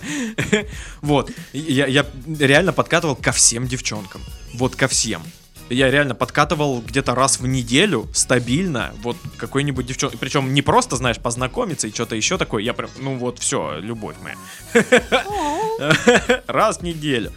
Вот. 1.01 1.31
Я, 1.51 1.85
я 1.87 2.05
реально 2.39 2.71
подкатывал 2.71 3.17
ко 3.17 3.33
всем 3.33 3.67
девчонкам. 3.67 4.21
Вот 4.53 4.77
ко 4.77 4.87
всем. 4.87 5.21
Я 5.69 5.91
реально 5.91 6.15
подкатывал 6.15 6.81
где-то 6.81 7.15
раз 7.15 7.39
в 7.39 7.47
неделю 7.47 8.07
стабильно, 8.13 8.93
вот 9.01 9.17
какой-нибудь 9.37 9.85
девчонке. 9.85 10.17
Причем 10.17 10.53
не 10.53 10.61
просто, 10.61 10.95
знаешь, 10.95 11.17
познакомиться 11.17 11.87
и 11.87 11.91
что-то 11.93 12.15
еще 12.15 12.37
такое. 12.37 12.63
Я 12.63 12.73
прям, 12.73 12.89
ну 12.99 13.17
вот, 13.17 13.39
все, 13.39 13.79
любовь 13.79 14.15
моя. 14.21 14.37
Раз 16.47 16.77
в 16.77 16.83
неделю. 16.83 17.33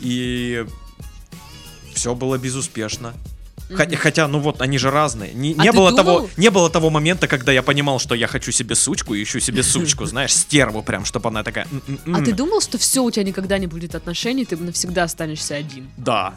И 0.00 0.64
все 2.06 2.14
было 2.14 2.38
безуспешно. 2.38 3.14
Хотя, 3.74 3.96
хотя, 3.96 4.28
ну 4.28 4.38
вот, 4.38 4.62
они 4.62 4.78
же 4.78 4.92
разные. 4.92 5.34
Не, 5.34 5.56
А 5.58 5.64
не 5.64 5.72
было 5.72 5.90
думал? 5.90 5.96
того, 5.96 6.30
не 6.36 6.50
было 6.50 6.70
того 6.70 6.88
момента, 6.88 7.26
когда 7.26 7.50
я 7.50 7.64
понимал, 7.64 7.98
что 7.98 8.14
я 8.14 8.28
хочу 8.28 8.52
себе 8.52 8.76
сучку 8.76 9.14
и 9.14 9.22
ищу 9.24 9.40
себе 9.40 9.64
сучку, 9.64 10.04
знаешь, 10.06 10.32
стерву 10.32 10.84
прям, 10.84 11.04
чтобы 11.04 11.30
она 11.30 11.42
такая. 11.42 11.66
А 12.14 12.22
ты 12.22 12.32
думал, 12.32 12.60
что 12.60 12.78
все, 12.78 13.02
у 13.02 13.10
тебя 13.10 13.24
никогда 13.24 13.58
не 13.58 13.66
будет 13.66 13.96
отношений, 13.96 14.44
ты 14.44 14.56
навсегда 14.56 15.02
останешься 15.02 15.56
один? 15.56 15.90
Да. 15.96 16.34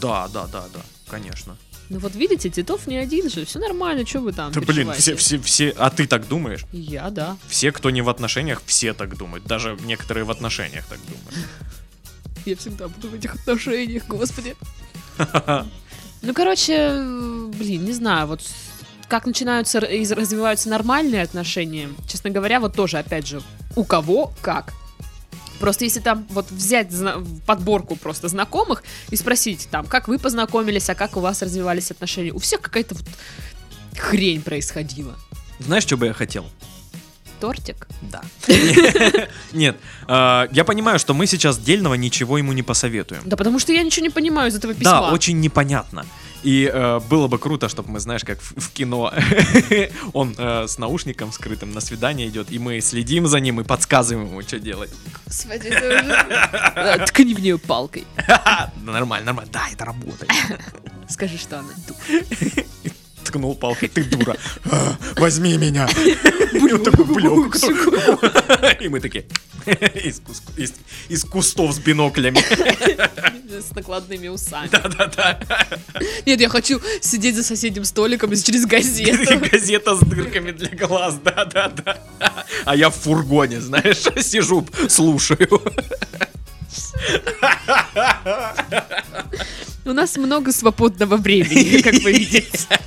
Да, 0.00 0.26
да, 0.34 0.48
да, 0.48 0.64
да, 0.74 0.80
конечно. 1.08 1.56
Ну 1.88 2.00
вот 2.00 2.16
видите, 2.16 2.50
Титов 2.50 2.88
не 2.88 2.96
один 2.96 3.30
же, 3.30 3.44
все 3.44 3.60
нормально, 3.60 4.04
что 4.04 4.18
вы 4.18 4.32
там 4.32 4.50
Да 4.50 4.60
блин, 4.60 4.92
все, 4.94 5.14
все, 5.14 5.38
все. 5.38 5.70
А 5.78 5.90
ты 5.90 6.08
так 6.08 6.26
думаешь? 6.26 6.64
Я, 6.72 7.10
да. 7.10 7.36
Все, 7.46 7.70
кто 7.70 7.90
не 7.90 8.02
в 8.02 8.08
отношениях, 8.08 8.62
все 8.66 8.94
так 8.94 9.16
думают. 9.16 9.44
Даже 9.44 9.78
некоторые 9.84 10.24
в 10.24 10.30
отношениях 10.32 10.84
так 10.86 10.98
думают. 11.06 11.48
Я 12.46 12.56
всегда 12.56 12.88
буду 12.88 13.08
в 13.08 13.14
этих 13.14 13.34
отношениях, 13.34 14.06
господи. 14.08 14.56
Ну, 16.22 16.32
короче, 16.34 16.88
блин, 17.54 17.84
не 17.84 17.92
знаю, 17.92 18.26
вот 18.26 18.40
как 19.06 19.26
начинаются 19.26 19.78
и 19.78 20.04
развиваются 20.12 20.68
нормальные 20.68 21.22
отношения, 21.22 21.88
честно 22.08 22.30
говоря, 22.30 22.58
вот 22.58 22.74
тоже, 22.74 22.98
опять 22.98 23.26
же, 23.28 23.42
у 23.76 23.84
кого 23.84 24.32
как. 24.40 24.72
Просто 25.60 25.84
если 25.84 26.00
там 26.00 26.26
вот 26.30 26.50
взять 26.50 26.90
зна- 26.90 27.22
подборку 27.46 27.96
просто 27.96 28.28
знакомых 28.28 28.82
и 29.10 29.16
спросить 29.16 29.68
там, 29.70 29.86
как 29.86 30.08
вы 30.08 30.18
познакомились, 30.18 30.90
а 30.90 30.94
как 30.94 31.16
у 31.16 31.20
вас 31.20 31.42
развивались 31.42 31.90
отношения, 31.90 32.32
у 32.32 32.38
всех 32.38 32.60
какая-то 32.62 32.94
вот 32.96 33.04
хрень 33.96 34.42
происходила. 34.42 35.14
Знаешь, 35.60 35.84
что 35.84 35.96
бы 35.96 36.06
я 36.06 36.12
хотел? 36.12 36.46
Тортик? 37.40 37.86
Да. 38.02 38.22
Нет, 39.52 39.76
а, 40.08 40.48
я 40.52 40.64
понимаю, 40.64 40.98
что 40.98 41.14
мы 41.14 41.26
сейчас 41.26 41.58
дельного 41.58 41.94
ничего 41.94 42.38
ему 42.38 42.52
не 42.52 42.62
посоветуем. 42.62 43.22
Да 43.24 43.36
потому 43.36 43.58
что 43.58 43.72
я 43.72 43.82
ничего 43.82 44.04
не 44.04 44.10
понимаю 44.10 44.50
из 44.50 44.54
этого 44.56 44.74
письма. 44.74 44.90
Да, 44.90 45.12
очень 45.12 45.40
непонятно. 45.40 46.04
И 46.42 46.70
э, 46.72 47.00
было 47.10 47.26
бы 47.26 47.38
круто, 47.38 47.68
чтобы 47.68 47.90
мы, 47.90 47.98
знаешь, 47.98 48.22
как 48.22 48.40
в, 48.40 48.60
в 48.60 48.70
кино, 48.70 49.12
он 50.12 50.34
э, 50.38 50.66
с 50.68 50.78
наушником 50.78 51.32
скрытым 51.32 51.72
на 51.72 51.80
свидание 51.80 52.28
идет, 52.28 52.52
и 52.52 52.58
мы 52.60 52.80
следим 52.80 53.26
за 53.26 53.40
ним 53.40 53.60
и 53.60 53.64
подсказываем 53.64 54.28
ему, 54.28 54.42
что 54.42 54.60
делать. 54.60 54.90
Господи, 55.26 55.66
это 55.68 56.94
уже- 56.94 57.06
Ткни 57.06 57.34
в 57.34 57.40
нее 57.40 57.58
палкой. 57.58 58.04
Нормально, 58.84 59.26
нормально. 59.26 59.50
Да, 59.52 59.64
это 59.72 59.84
работает. 59.86 60.30
Скажи, 61.08 61.36
что 61.38 61.58
она 61.58 61.70
дура. 61.88 62.64
Ткнул 63.26 63.54
палкой, 63.56 63.88
ты 63.88 64.04
дура. 64.04 64.36
А, 64.70 64.96
Возьми 65.16 65.56
меня. 65.58 65.88
И 66.52 66.72
он 66.72 66.82
такой, 66.82 67.04
«Бля, 67.04 67.30
кто?» 67.50 67.70
И 68.84 68.88
мы 68.88 69.00
такие 69.00 69.24
из 69.66 70.20
кус- 70.20 70.42
из- 70.56 70.74
из 71.08 71.24
кустов 71.24 71.74
с 71.74 71.78
биноклями. 71.78 72.38
С 73.50 73.74
накладными 73.74 74.28
усами. 74.28 74.68
Да-да-да. 74.68 75.40
Нет, 76.24 76.40
я 76.40 76.48
хочу 76.48 76.80
сидеть 77.00 77.34
за 77.36 77.42
соседним 77.42 77.84
столиком 77.84 78.30
через 78.36 78.64
газету. 78.66 79.38
Газета 79.50 79.96
с 79.96 80.00
дырками 80.00 80.52
для 80.52 80.68
глаз, 80.86 81.16
да-да-да. 81.24 81.98
А 82.64 82.76
я 82.76 82.90
в 82.90 82.94
фургоне, 82.94 83.60
знаешь, 83.60 84.02
сижу, 84.24 84.66
слушаю. 84.88 85.60
У 89.86 89.92
нас 89.92 90.16
много 90.16 90.52
свободного 90.52 91.16
времени, 91.16 91.80
как 91.80 91.94
вы 92.02 92.12
видите. 92.12 92.68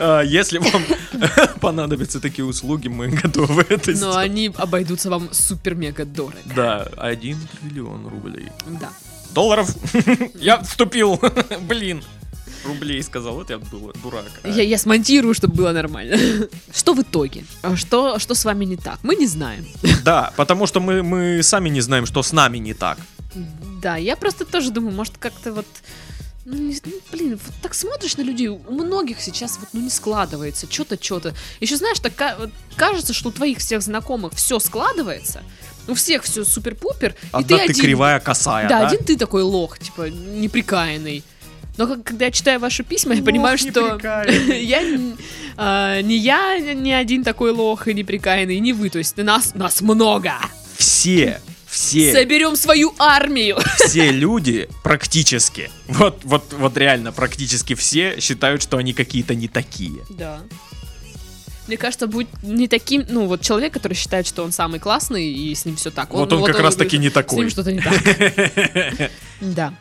А, 0.00 0.22
Если 0.22 0.58
вам 0.58 0.82
понадобятся 1.60 2.20
такие 2.20 2.44
услуги, 2.44 2.86
мы 2.86 3.08
готовы 3.08 3.62
это 3.68 3.90
Но 3.90 3.96
сделать. 3.96 4.16
они 4.16 4.52
обойдутся 4.56 5.10
вам 5.10 5.28
супер-мега 5.32 6.04
дорого. 6.04 6.38
Да, 6.54 6.88
один 6.96 7.36
триллион 7.60 8.06
рублей. 8.06 8.46
Да. 8.80 8.90
Долларов? 9.34 9.68
Я 10.40 10.62
вступил. 10.62 11.20
Блин. 11.62 12.04
Рублей 12.64 13.02
сказал, 13.02 13.34
вот 13.34 13.50
я 13.50 13.58
был 13.58 13.92
дурак. 14.02 14.24
а. 14.44 14.48
Я, 14.48 14.62
я 14.62 14.78
смонтирую, 14.78 15.32
чтобы 15.34 15.54
было 15.54 15.72
нормально. 15.72 16.16
Что 16.74 16.92
в 16.94 17.00
итоге? 17.02 17.44
А 17.62 17.76
Что, 17.76 18.18
что 18.18 18.34
с 18.34 18.44
вами 18.44 18.64
не 18.66 18.76
так? 18.76 18.98
Мы 19.02 19.14
не 19.16 19.26
знаем. 19.26 19.64
Да, 20.04 20.32
потому 20.36 20.66
что 20.66 20.80
мы, 20.80 21.02
мы 21.02 21.42
сами 21.42 21.70
не 21.70 21.80
знаем, 21.80 22.06
что 22.06 22.22
с 22.22 22.32
нами 22.32 22.58
не 22.58 22.74
так. 22.74 22.98
Да, 23.82 23.96
я 23.96 24.16
просто 24.16 24.44
тоже 24.44 24.70
думаю, 24.70 24.94
может, 24.94 25.16
как-то 25.18 25.52
вот... 25.52 25.66
Ну, 26.44 26.56
не- 26.56 26.78
ну, 26.84 26.92
блин, 27.12 27.38
вот 27.44 27.54
так 27.62 27.74
смотришь 27.74 28.16
на 28.16 28.22
людей, 28.22 28.48
у 28.48 28.58
многих 28.72 29.20
сейчас 29.20 29.58
вот, 29.60 29.68
ну, 29.74 29.80
не 29.82 29.90
складывается, 29.90 30.66
что-то, 30.70 30.96
что-то. 31.02 31.34
Еще, 31.60 31.76
знаешь, 31.76 31.98
так 32.00 32.12
кажется, 32.76 33.12
что 33.12 33.28
у 33.28 33.32
твоих 33.32 33.58
всех 33.58 33.82
знакомых 33.82 34.32
все 34.34 34.58
складывается, 34.58 35.42
у 35.88 35.92
всех 35.94 36.22
все 36.22 36.44
супер-пупер, 36.44 37.10
и 37.10 37.14
Одна 37.32 37.58
ты 37.58 37.66
ты 37.66 37.70
один... 37.72 37.84
кривая 37.84 38.18
косая, 38.20 38.66
Да, 38.68 38.80
да? 38.80 38.86
один 38.88 39.04
ты 39.04 39.16
такой 39.18 39.42
лох, 39.42 39.78
типа, 39.78 40.08
неприкаянный. 40.08 41.22
Но 41.76 41.86
как- 41.86 42.02
когда 42.04 42.24
я 42.24 42.30
читаю 42.30 42.58
ваши 42.60 42.82
письма, 42.82 43.12
я 43.12 43.18
Лох 43.20 43.26
понимаю, 43.26 43.58
что 43.58 43.98
я 44.52 44.80
н- 44.82 45.18
а, 45.58 46.00
не 46.00 46.16
я 46.16 46.58
не 46.58 46.94
один 46.94 47.24
такой 47.24 47.50
лох 47.52 47.88
и 47.88 47.94
неприкаянный, 47.94 48.56
и 48.56 48.60
не 48.60 48.72
вы. 48.72 48.88
То 48.88 48.98
есть 48.98 49.16
нас, 49.18 49.54
нас 49.54 49.80
много. 49.82 50.32
Все, 50.78 51.40
все, 51.68 52.12
Соберем 52.12 52.56
свою 52.56 52.94
армию. 52.98 53.58
все 53.76 54.10
люди 54.10 54.68
практически, 54.82 55.70
вот, 55.86 56.20
вот, 56.24 56.52
вот 56.52 56.76
реально 56.76 57.12
практически 57.12 57.74
все 57.74 58.20
считают, 58.20 58.62
что 58.62 58.78
они 58.78 58.92
какие-то 58.92 59.34
не 59.34 59.48
такие. 59.48 60.00
Да. 60.10 60.40
Мне 61.66 61.76
кажется, 61.76 62.06
будет 62.06 62.28
не 62.42 62.66
таким, 62.66 63.04
ну 63.10 63.26
вот 63.26 63.42
человек, 63.42 63.74
который 63.74 63.92
считает, 63.92 64.26
что 64.26 64.42
он 64.42 64.52
самый 64.52 64.80
классный 64.80 65.30
и 65.30 65.54
с 65.54 65.66
ним 65.66 65.76
все 65.76 65.90
так. 65.90 66.10
Вот 66.14 66.32
он 66.32 66.42
как 66.44 66.58
раз 66.60 66.76
таки 66.76 66.96
не 66.96 67.10
С 67.10 67.14
ним 67.14 67.22
такой. 67.22 67.50
что-то 67.50 67.72
не 67.72 67.80
так. 67.80 69.10
Да. 69.40 69.74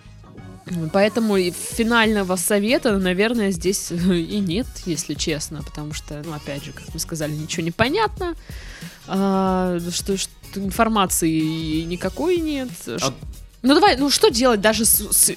Поэтому 0.91 1.38
финального 1.38 2.35
совета, 2.35 2.97
наверное, 2.97 3.51
здесь 3.51 3.91
и 3.91 4.39
нет, 4.39 4.67
если 4.85 5.13
честно, 5.13 5.63
потому 5.63 5.93
что, 5.93 6.21
ну, 6.25 6.33
опять 6.33 6.65
же, 6.65 6.73
как 6.73 6.93
мы 6.93 6.99
сказали, 6.99 7.31
ничего 7.31 7.63
не 7.63 7.71
понятно, 7.71 8.35
а, 9.08 9.80
что, 9.91 10.18
что 10.18 10.30
информации 10.55 11.82
никакой 11.84 12.38
нет. 12.38 12.70
А- 12.88 13.14
Ну 13.64 13.74
давай, 13.74 13.97
ну 13.97 14.10
что 14.10 14.30
делать 14.30 14.62
даже 14.62 14.86
с- 14.86 15.12
с- 15.12 15.36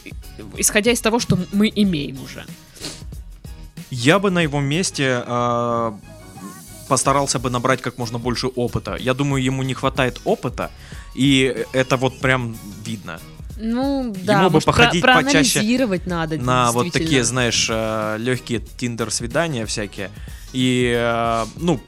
исходя 0.58 0.90
из 0.92 1.00
того, 1.00 1.18
что 1.20 1.38
мы 1.52 1.70
имеем 1.74 2.22
уже? 2.22 2.44
Я 3.90 4.18
бы 4.18 4.30
на 4.30 4.40
его 4.42 4.60
месте 4.60 5.22
а, 5.26 5.98
постарался 6.88 7.38
бы 7.38 7.50
набрать 7.50 7.80
как 7.82 7.98
можно 7.98 8.18
больше 8.18 8.46
опыта. 8.46 8.96
Я 9.00 9.14
думаю, 9.14 9.42
ему 9.42 9.62
не 9.62 9.74
хватает 9.74 10.20
опыта, 10.24 10.70
и 11.16 11.64
это 11.72 11.96
вот 11.96 12.20
прям 12.20 12.56
видно. 12.86 13.18
Ну, 13.62 14.14
да, 14.24 14.34
Ему 14.38 14.44
бы 14.48 14.52
может, 14.54 14.64
про- 14.64 14.72
походить 14.72 15.02
почаще 15.04 15.60
надо. 16.06 16.38
на 16.38 16.72
вот 16.72 16.92
такие, 16.92 17.24
знаешь, 17.24 17.66
э, 17.70 18.16
легкие 18.18 18.60
тиндер-свидания 18.60 19.66
всякие. 19.66 20.10
И, 20.54 20.90
э, 20.96 21.44
ну, 21.56 21.78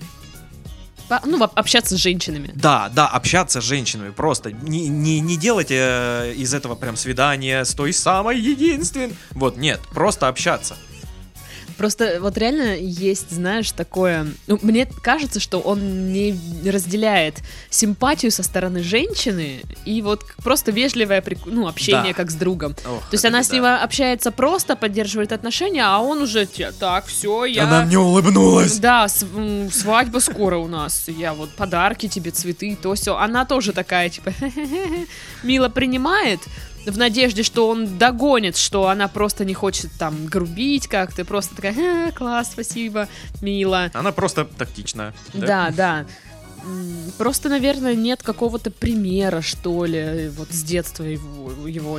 ну, 1.25 1.43
об- 1.43 1.53
общаться 1.55 1.97
с 1.97 2.01
женщинами. 2.01 2.51
да, 2.55 2.89
да, 2.95 3.07
общаться 3.09 3.61
с 3.61 3.65
женщинами 3.65 4.11
просто. 4.11 4.53
Не, 4.53 4.89
не, 4.89 5.21
не 5.21 5.37
делать 5.37 5.69
э, 5.71 6.33
из 6.37 6.55
этого 6.55 6.75
прям 6.75 6.97
свидания 6.97 7.65
с 7.65 7.75
той 7.75 7.93
самой 7.93 8.39
единственной. 8.41 9.15
Вот, 9.33 9.57
нет, 9.57 9.81
просто 9.93 10.29
общаться. 10.29 10.77
Просто 11.77 12.19
вот 12.21 12.39
реально 12.39 12.77
есть, 12.77 13.31
знаешь, 13.31 13.71
такое... 13.73 14.27
Ну, 14.47 14.59
мне 14.63 14.87
кажется, 14.87 15.41
что 15.41 15.61
он 15.61 16.13
не 16.13 16.39
разделяет 16.65 17.37
симпатию 17.71 18.31
со 18.31 18.43
стороны 18.43 18.83
женщины 18.83 19.63
и 19.85 20.03
вот 20.03 20.25
просто 20.43 20.71
вежливое 20.71 21.23
ну, 21.47 21.69
общение 21.69 22.13
Да. 22.13 22.15
как 22.15 22.31
с 22.31 22.35
другом. 22.35 22.75
Ох, 22.85 23.01
То 23.11 23.15
есть 23.15 23.25
она 23.25 23.43
с 23.43 23.51
ним 23.51 23.65
общается 23.65 24.31
просто, 24.31 24.77
поддерживает 24.77 25.33
отношения, 25.33 25.85
а 25.85 25.99
он 25.99 26.23
уже 26.23 26.47
так, 26.79 27.07
все, 27.07 27.45
я... 27.45 27.65
Она 27.65 27.85
мне 27.85 27.99
улыбнулась. 27.99 28.79
Да, 28.79 29.07
свадьба 29.09 30.19
скоро 30.19 30.59
у 30.59 30.69
нас. 30.69 31.05
Я 31.09 31.35
вот 31.35 31.51
подарки 31.51 32.09
тебе, 32.09 32.31
цветы, 32.31 32.77
то 32.81 32.95
все. 32.95 33.17
Она 33.17 33.45
тоже 33.45 33.73
такая, 33.73 34.09
типа, 34.09 34.33
мило 35.43 35.69
принимает, 35.69 36.41
в 36.87 36.99
надежде, 36.99 37.43
что 37.43 37.69
он 37.69 37.99
догонит, 37.99 38.57
что 38.57 38.89
она 38.89 39.09
просто 39.09 39.45
не 39.45 39.55
хочет 39.55 39.91
там 39.99 40.27
грубить 40.27 40.89
как-то, 40.89 41.25
просто 41.25 41.55
такая, 41.57 41.75
«Ха, 41.75 42.13
класс, 42.13 42.51
спасибо, 42.53 43.09
мило. 43.41 43.91
Она 43.95 44.13
просто 44.13 44.45
тактичная. 44.45 45.15
Да, 45.33 45.71
да. 45.71 46.07
М, 46.65 47.13
Просто, 47.19 47.49
наверное, 47.49 47.95
нет 47.95 48.23
какого-то 48.23 48.71
примера, 48.71 49.41
что 49.43 49.85
ли, 49.85 50.29
вот 50.37 50.49
с 50.53 50.63
детства 50.63 51.03
его, 51.05 51.67
его 51.67 51.99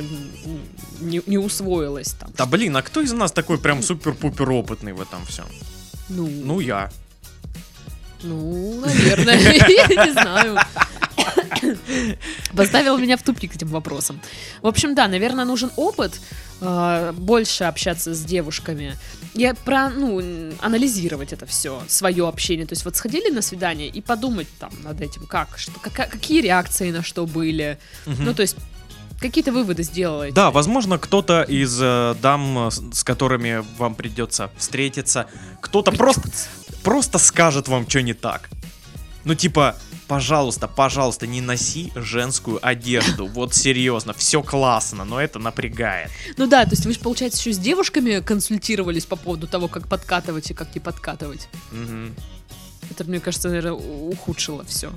не, 1.00 1.22
не 1.26 1.38
усвоилось 1.38 2.14
там. 2.18 2.30
Да 2.36 2.46
блин, 2.46 2.76
а 2.76 2.82
кто 2.82 3.00
из 3.02 3.12
нас 3.12 3.30
такой 3.32 3.58
прям 3.58 3.82
супер-пупер 3.82 4.50
опытный 4.50 4.92
в 4.92 5.00
этом 5.00 5.24
всем? 5.26 5.44
Ну, 6.08 6.26
Ну 6.26 6.60
я. 6.60 6.90
Ну, 8.22 8.80
наверное, 8.80 9.36
не 10.06 10.12
знаю. 10.12 10.58
Поставил 12.56 12.98
меня 12.98 13.16
в 13.16 13.22
тупик 13.22 13.54
этим 13.54 13.68
вопросом. 13.68 14.20
В 14.62 14.66
общем, 14.66 14.94
да, 14.94 15.08
наверное, 15.08 15.44
нужен 15.44 15.70
опыт, 15.76 16.20
э, 16.60 17.12
больше 17.16 17.64
общаться 17.64 18.14
с 18.14 18.24
девушками. 18.24 18.96
Я 19.34 19.54
про, 19.54 19.90
ну, 19.90 20.20
анализировать 20.60 21.32
это 21.32 21.46
все, 21.46 21.82
свое 21.88 22.28
общение. 22.28 22.66
То 22.66 22.72
есть 22.72 22.84
вот 22.84 22.96
сходили 22.96 23.30
на 23.30 23.42
свидание 23.42 23.88
и 23.88 24.00
подумать 24.00 24.48
там 24.58 24.70
над 24.82 25.00
этим, 25.00 25.26
как, 25.26 25.58
что, 25.58 25.72
кака- 25.80 26.06
какие 26.06 26.40
реакции 26.40 26.90
на 26.90 27.02
что 27.02 27.26
были. 27.26 27.78
Ну, 28.06 28.34
то 28.34 28.42
есть 28.42 28.56
какие-то 29.20 29.52
выводы 29.52 29.82
сделать. 29.82 30.34
Да, 30.34 30.50
возможно, 30.50 30.98
кто-то 30.98 31.42
из 31.42 31.78
э, 31.80 32.14
дам, 32.20 32.68
с, 32.70 32.82
с 32.92 33.04
которыми 33.04 33.64
вам 33.78 33.94
придется 33.94 34.50
встретиться, 34.56 35.26
кто-то 35.60 35.92
просто, 35.92 36.28
просто 36.82 37.18
скажет 37.18 37.68
вам, 37.68 37.88
что 37.88 38.02
не 38.02 38.14
так. 38.14 38.50
Ну, 39.24 39.34
типа, 39.34 39.76
пожалуйста, 40.06 40.68
пожалуйста, 40.68 41.26
не 41.26 41.40
носи 41.40 41.92
женскую 41.94 42.58
одежду. 42.66 43.26
Вот 43.26 43.54
серьезно, 43.54 44.12
все 44.12 44.42
классно, 44.42 45.04
но 45.04 45.20
это 45.20 45.38
напрягает. 45.38 46.10
Ну 46.36 46.46
да, 46.46 46.64
то 46.64 46.70
есть 46.70 46.86
вы 46.86 46.92
же, 46.92 47.00
получается, 47.00 47.40
еще 47.40 47.52
с 47.52 47.58
девушками 47.58 48.20
консультировались 48.20 49.06
по 49.06 49.16
поводу 49.16 49.46
того, 49.46 49.68
как 49.68 49.88
подкатывать 49.88 50.50
и 50.50 50.54
как 50.54 50.74
не 50.74 50.80
подкатывать. 50.80 51.48
Мгм. 51.72 52.14
Это, 52.90 53.04
мне 53.04 53.20
кажется, 53.20 53.48
наверное, 53.48 53.72
ухудшило 53.72 54.64
все. 54.64 54.92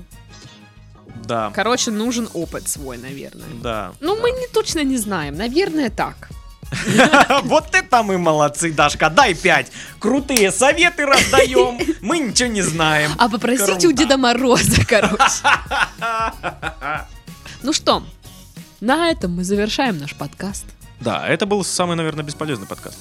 Да, 1.24 1.50
Короче, 1.54 1.90
нужен 1.90 2.28
опыт 2.32 2.68
свой, 2.68 2.96
наверное. 2.96 3.48
да. 3.62 3.92
Ну, 4.00 4.14
да. 4.14 4.22
мы 4.22 4.30
не, 4.30 4.46
точно 4.46 4.84
не 4.84 4.96
знаем. 4.96 5.36
Наверное, 5.36 5.90
так. 5.90 6.30
Вот 7.44 7.74
это 7.74 8.02
мы 8.02 8.18
молодцы, 8.18 8.72
Дашка, 8.72 9.10
дай 9.10 9.34
пять. 9.34 9.72
Крутые 9.98 10.52
советы 10.52 11.06
раздаем, 11.06 11.78
мы 12.00 12.18
ничего 12.18 12.48
не 12.48 12.62
знаем. 12.62 13.12
А 13.18 13.28
попросите 13.28 13.88
у. 13.88 13.92
Деда 13.92 14.16
Мороза, 14.16 14.84
короче. 14.86 15.18
Ну 17.60 17.72
что, 17.72 18.04
на 18.80 19.10
этом 19.10 19.34
мы 19.34 19.42
завершаем 19.42 19.98
наш 19.98 20.14
подкаст. 20.14 20.64
Да, 21.00 21.26
это 21.26 21.44
был 21.44 21.64
самый, 21.64 21.96
наверное, 21.96 22.24
бесполезный 22.24 22.68
подкаст. 22.68 22.98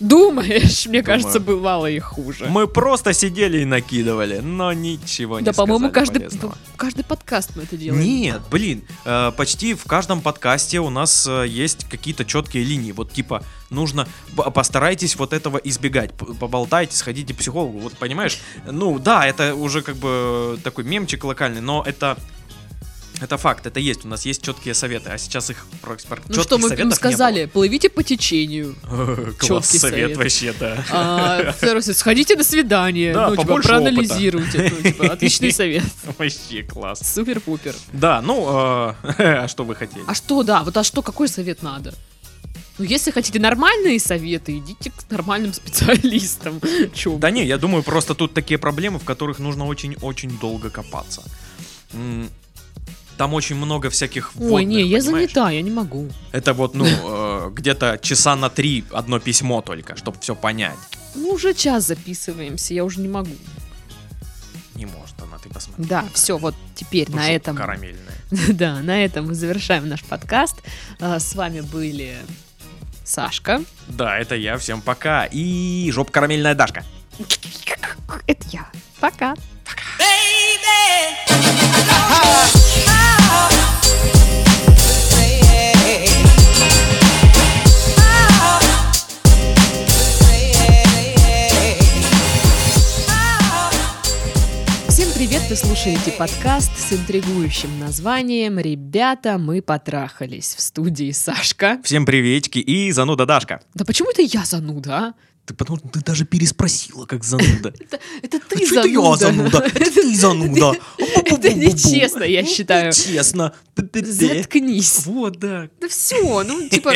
Думаешь, 0.00 0.86
мне 0.86 1.00
Думаю. 1.00 1.04
кажется, 1.04 1.40
бывало 1.40 1.86
и 1.86 1.98
хуже. 1.98 2.46
Мы 2.48 2.66
просто 2.66 3.12
сидели 3.12 3.60
и 3.60 3.64
накидывали, 3.64 4.38
но 4.40 4.72
ничего 4.72 5.38
не 5.40 5.44
Да, 5.44 5.52
по-моему, 5.52 5.90
каждый, 5.90 6.20
полезного. 6.20 6.56
каждый 6.76 7.04
подкаст 7.04 7.52
мы 7.56 7.62
это 7.62 7.76
делаем. 7.76 8.02
Нет, 8.02 8.42
блин, 8.50 8.84
э, 9.04 9.32
почти 9.36 9.74
в 9.74 9.84
каждом 9.84 10.20
подкасте 10.20 10.80
у 10.80 10.90
нас 10.90 11.26
э, 11.26 11.46
есть 11.48 11.88
какие-то 11.88 12.24
четкие 12.24 12.64
линии. 12.64 12.92
Вот 12.92 13.10
типа 13.12 13.42
нужно 13.70 14.06
постарайтесь 14.54 15.16
вот 15.16 15.32
этого 15.32 15.58
избегать, 15.58 16.12
поболтайте, 16.14 16.94
сходите 16.96 17.32
к 17.34 17.38
психологу. 17.38 17.78
Вот 17.78 17.94
понимаешь? 17.96 18.38
Ну 18.70 18.98
да, 18.98 19.26
это 19.26 19.54
уже 19.54 19.82
как 19.82 19.96
бы 19.96 20.58
такой 20.62 20.84
мемчик 20.84 21.24
локальный, 21.24 21.60
но 21.60 21.82
это 21.86 22.18
это 23.20 23.36
факт, 23.38 23.66
это 23.66 23.80
есть. 23.80 24.04
У 24.04 24.08
нас 24.08 24.26
есть 24.26 24.42
четкие 24.42 24.74
советы, 24.74 25.10
а 25.10 25.18
сейчас 25.18 25.50
их 25.50 25.66
про, 25.80 25.96
про 25.96 26.20
Ну 26.28 26.34
чётких 26.34 26.42
что, 26.42 26.58
мы 26.58 26.74
им 26.74 26.92
сказали, 26.92 27.46
плывите 27.46 27.88
по 27.88 28.02
течению. 28.02 28.74
Класс 29.38 29.68
совет 29.70 29.92
совет. 29.92 30.16
вообще, 30.16 30.54
да. 30.58 30.84
А, 30.90 31.52
второй 31.52 31.82
сходите 31.82 32.36
на 32.36 32.44
свидание. 32.44 33.14
Да, 33.14 33.30
ну, 33.30 33.36
типа, 33.36 33.56
проанализируйте. 33.56 34.72
Ну, 34.74 34.82
типа, 34.82 35.06
отличный 35.12 35.52
совет. 35.62 35.84
Вообще 36.18 36.62
класс. 36.62 37.00
Супер-пупер. 37.14 37.74
Да, 37.92 38.20
ну, 38.20 38.46
э, 38.48 38.94
а 39.18 39.48
что 39.48 39.64
вы 39.64 39.74
хотели? 39.74 40.04
А 40.06 40.14
что, 40.14 40.42
да, 40.42 40.62
вот 40.62 40.76
а 40.76 40.84
что, 40.84 41.02
какой 41.02 41.28
совет 41.28 41.62
надо? 41.62 41.94
Ну, 42.78 42.84
если 42.84 43.10
хотите 43.10 43.40
нормальные 43.40 43.98
советы, 43.98 44.58
идите 44.58 44.90
к 44.90 45.10
нормальным 45.10 45.54
специалистам. 45.54 46.60
Чё? 46.92 47.16
Да 47.16 47.30
не, 47.30 47.46
я 47.46 47.56
думаю, 47.56 47.82
просто 47.82 48.14
тут 48.14 48.34
такие 48.34 48.58
проблемы, 48.58 48.98
в 48.98 49.04
которых 49.04 49.38
нужно 49.38 49.66
очень-очень 49.66 50.38
долго 50.38 50.68
копаться. 50.68 51.22
Там 53.16 53.32
очень 53.34 53.56
много 53.56 53.88
всяких 53.90 54.32
Ой, 54.36 54.48
вводных, 54.48 54.68
не, 54.68 54.82
я 54.82 54.98
понимаешь? 54.98 55.32
занята, 55.32 55.50
я 55.50 55.62
не 55.62 55.70
могу. 55.70 56.08
Это 56.32 56.52
вот, 56.52 56.74
ну, 56.74 56.84
э, 57.04 57.50
где-то 57.52 57.98
часа 58.02 58.36
на 58.36 58.50
три 58.50 58.84
одно 58.92 59.18
письмо 59.18 59.62
только, 59.62 59.96
чтобы 59.96 60.18
все 60.20 60.34
понять. 60.34 60.76
Ну, 61.14 61.30
уже 61.30 61.54
час 61.54 61.86
записываемся, 61.86 62.74
я 62.74 62.84
уже 62.84 63.00
не 63.00 63.08
могу. 63.08 63.32
Не 64.74 64.84
может 64.84 65.14
она, 65.22 65.38
ты 65.38 65.48
посмотри. 65.48 65.86
Да, 65.86 66.04
все, 66.12 66.36
вот 66.36 66.54
теперь 66.74 67.08
на 67.10 67.22
Жопа 67.22 67.32
этом... 67.32 67.56
Карамельная. 67.56 68.12
Да, 68.48 68.80
на 68.82 69.02
этом 69.02 69.28
мы 69.28 69.34
завершаем 69.34 69.88
наш 69.88 70.04
подкаст. 70.04 70.56
А, 71.00 71.18
С 71.18 71.34
вами 71.34 71.62
были 71.62 72.18
Сашка. 73.04 73.62
Да, 73.88 74.18
это 74.18 74.34
я, 74.34 74.58
всем 74.58 74.82
пока. 74.82 75.24
И 75.26 75.90
жоп 75.92 76.10
карамельная 76.10 76.54
Дашка. 76.54 76.84
Это 78.26 78.46
я. 78.52 78.68
Пока. 79.00 79.34
baby. 79.98 81.16
Слушаете 95.54 96.10
подкаст 96.12 96.76
с 96.76 96.92
интригующим 96.92 97.78
названием 97.78 98.58
«Ребята, 98.58 99.38
мы 99.38 99.62
потрахались» 99.62 100.56
в 100.56 100.60
студии 100.60 101.12
Сашка. 101.12 101.78
Всем 101.84 102.04
приветики 102.04 102.58
и 102.58 102.90
зануда 102.90 103.26
Дашка. 103.26 103.60
Да 103.74 103.84
почему 103.84 104.10
это 104.10 104.22
я 104.22 104.44
зануда, 104.44 104.96
а? 104.96 105.14
Ты 105.44 105.54
потому 105.54 105.78
что 105.78 105.88
ты 105.88 106.00
даже 106.00 106.24
переспросила, 106.24 107.06
как 107.06 107.22
зануда. 107.22 107.72
Это, 107.80 108.00
это 108.20 108.40
ты 108.40 108.56
А 108.56 108.66
чё 108.66 108.80
это 108.80 108.88
я 108.88 109.16
зануда? 109.16 109.58
Это 109.74 109.90
ты 109.92 110.16
зануда. 110.16 110.72
Это 110.98 111.54
нечестно, 111.54 112.24
я 112.24 112.44
считаю. 112.44 112.92
Честно. 112.92 113.54
Заткнись. 113.76 115.06
Вот, 115.06 115.38
да. 115.38 115.68
Да 115.80 115.88
все, 115.88 116.42
ну 116.42 116.68
типа, 116.70 116.94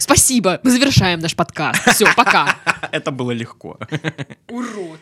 спасибо, 0.00 0.58
мы 0.64 0.72
завершаем 0.72 1.20
наш 1.20 1.36
подкаст. 1.36 1.80
Все, 1.94 2.06
пока. 2.16 2.58
Это 2.90 3.12
было 3.12 3.30
легко. 3.30 3.78
Урод. 4.48 5.00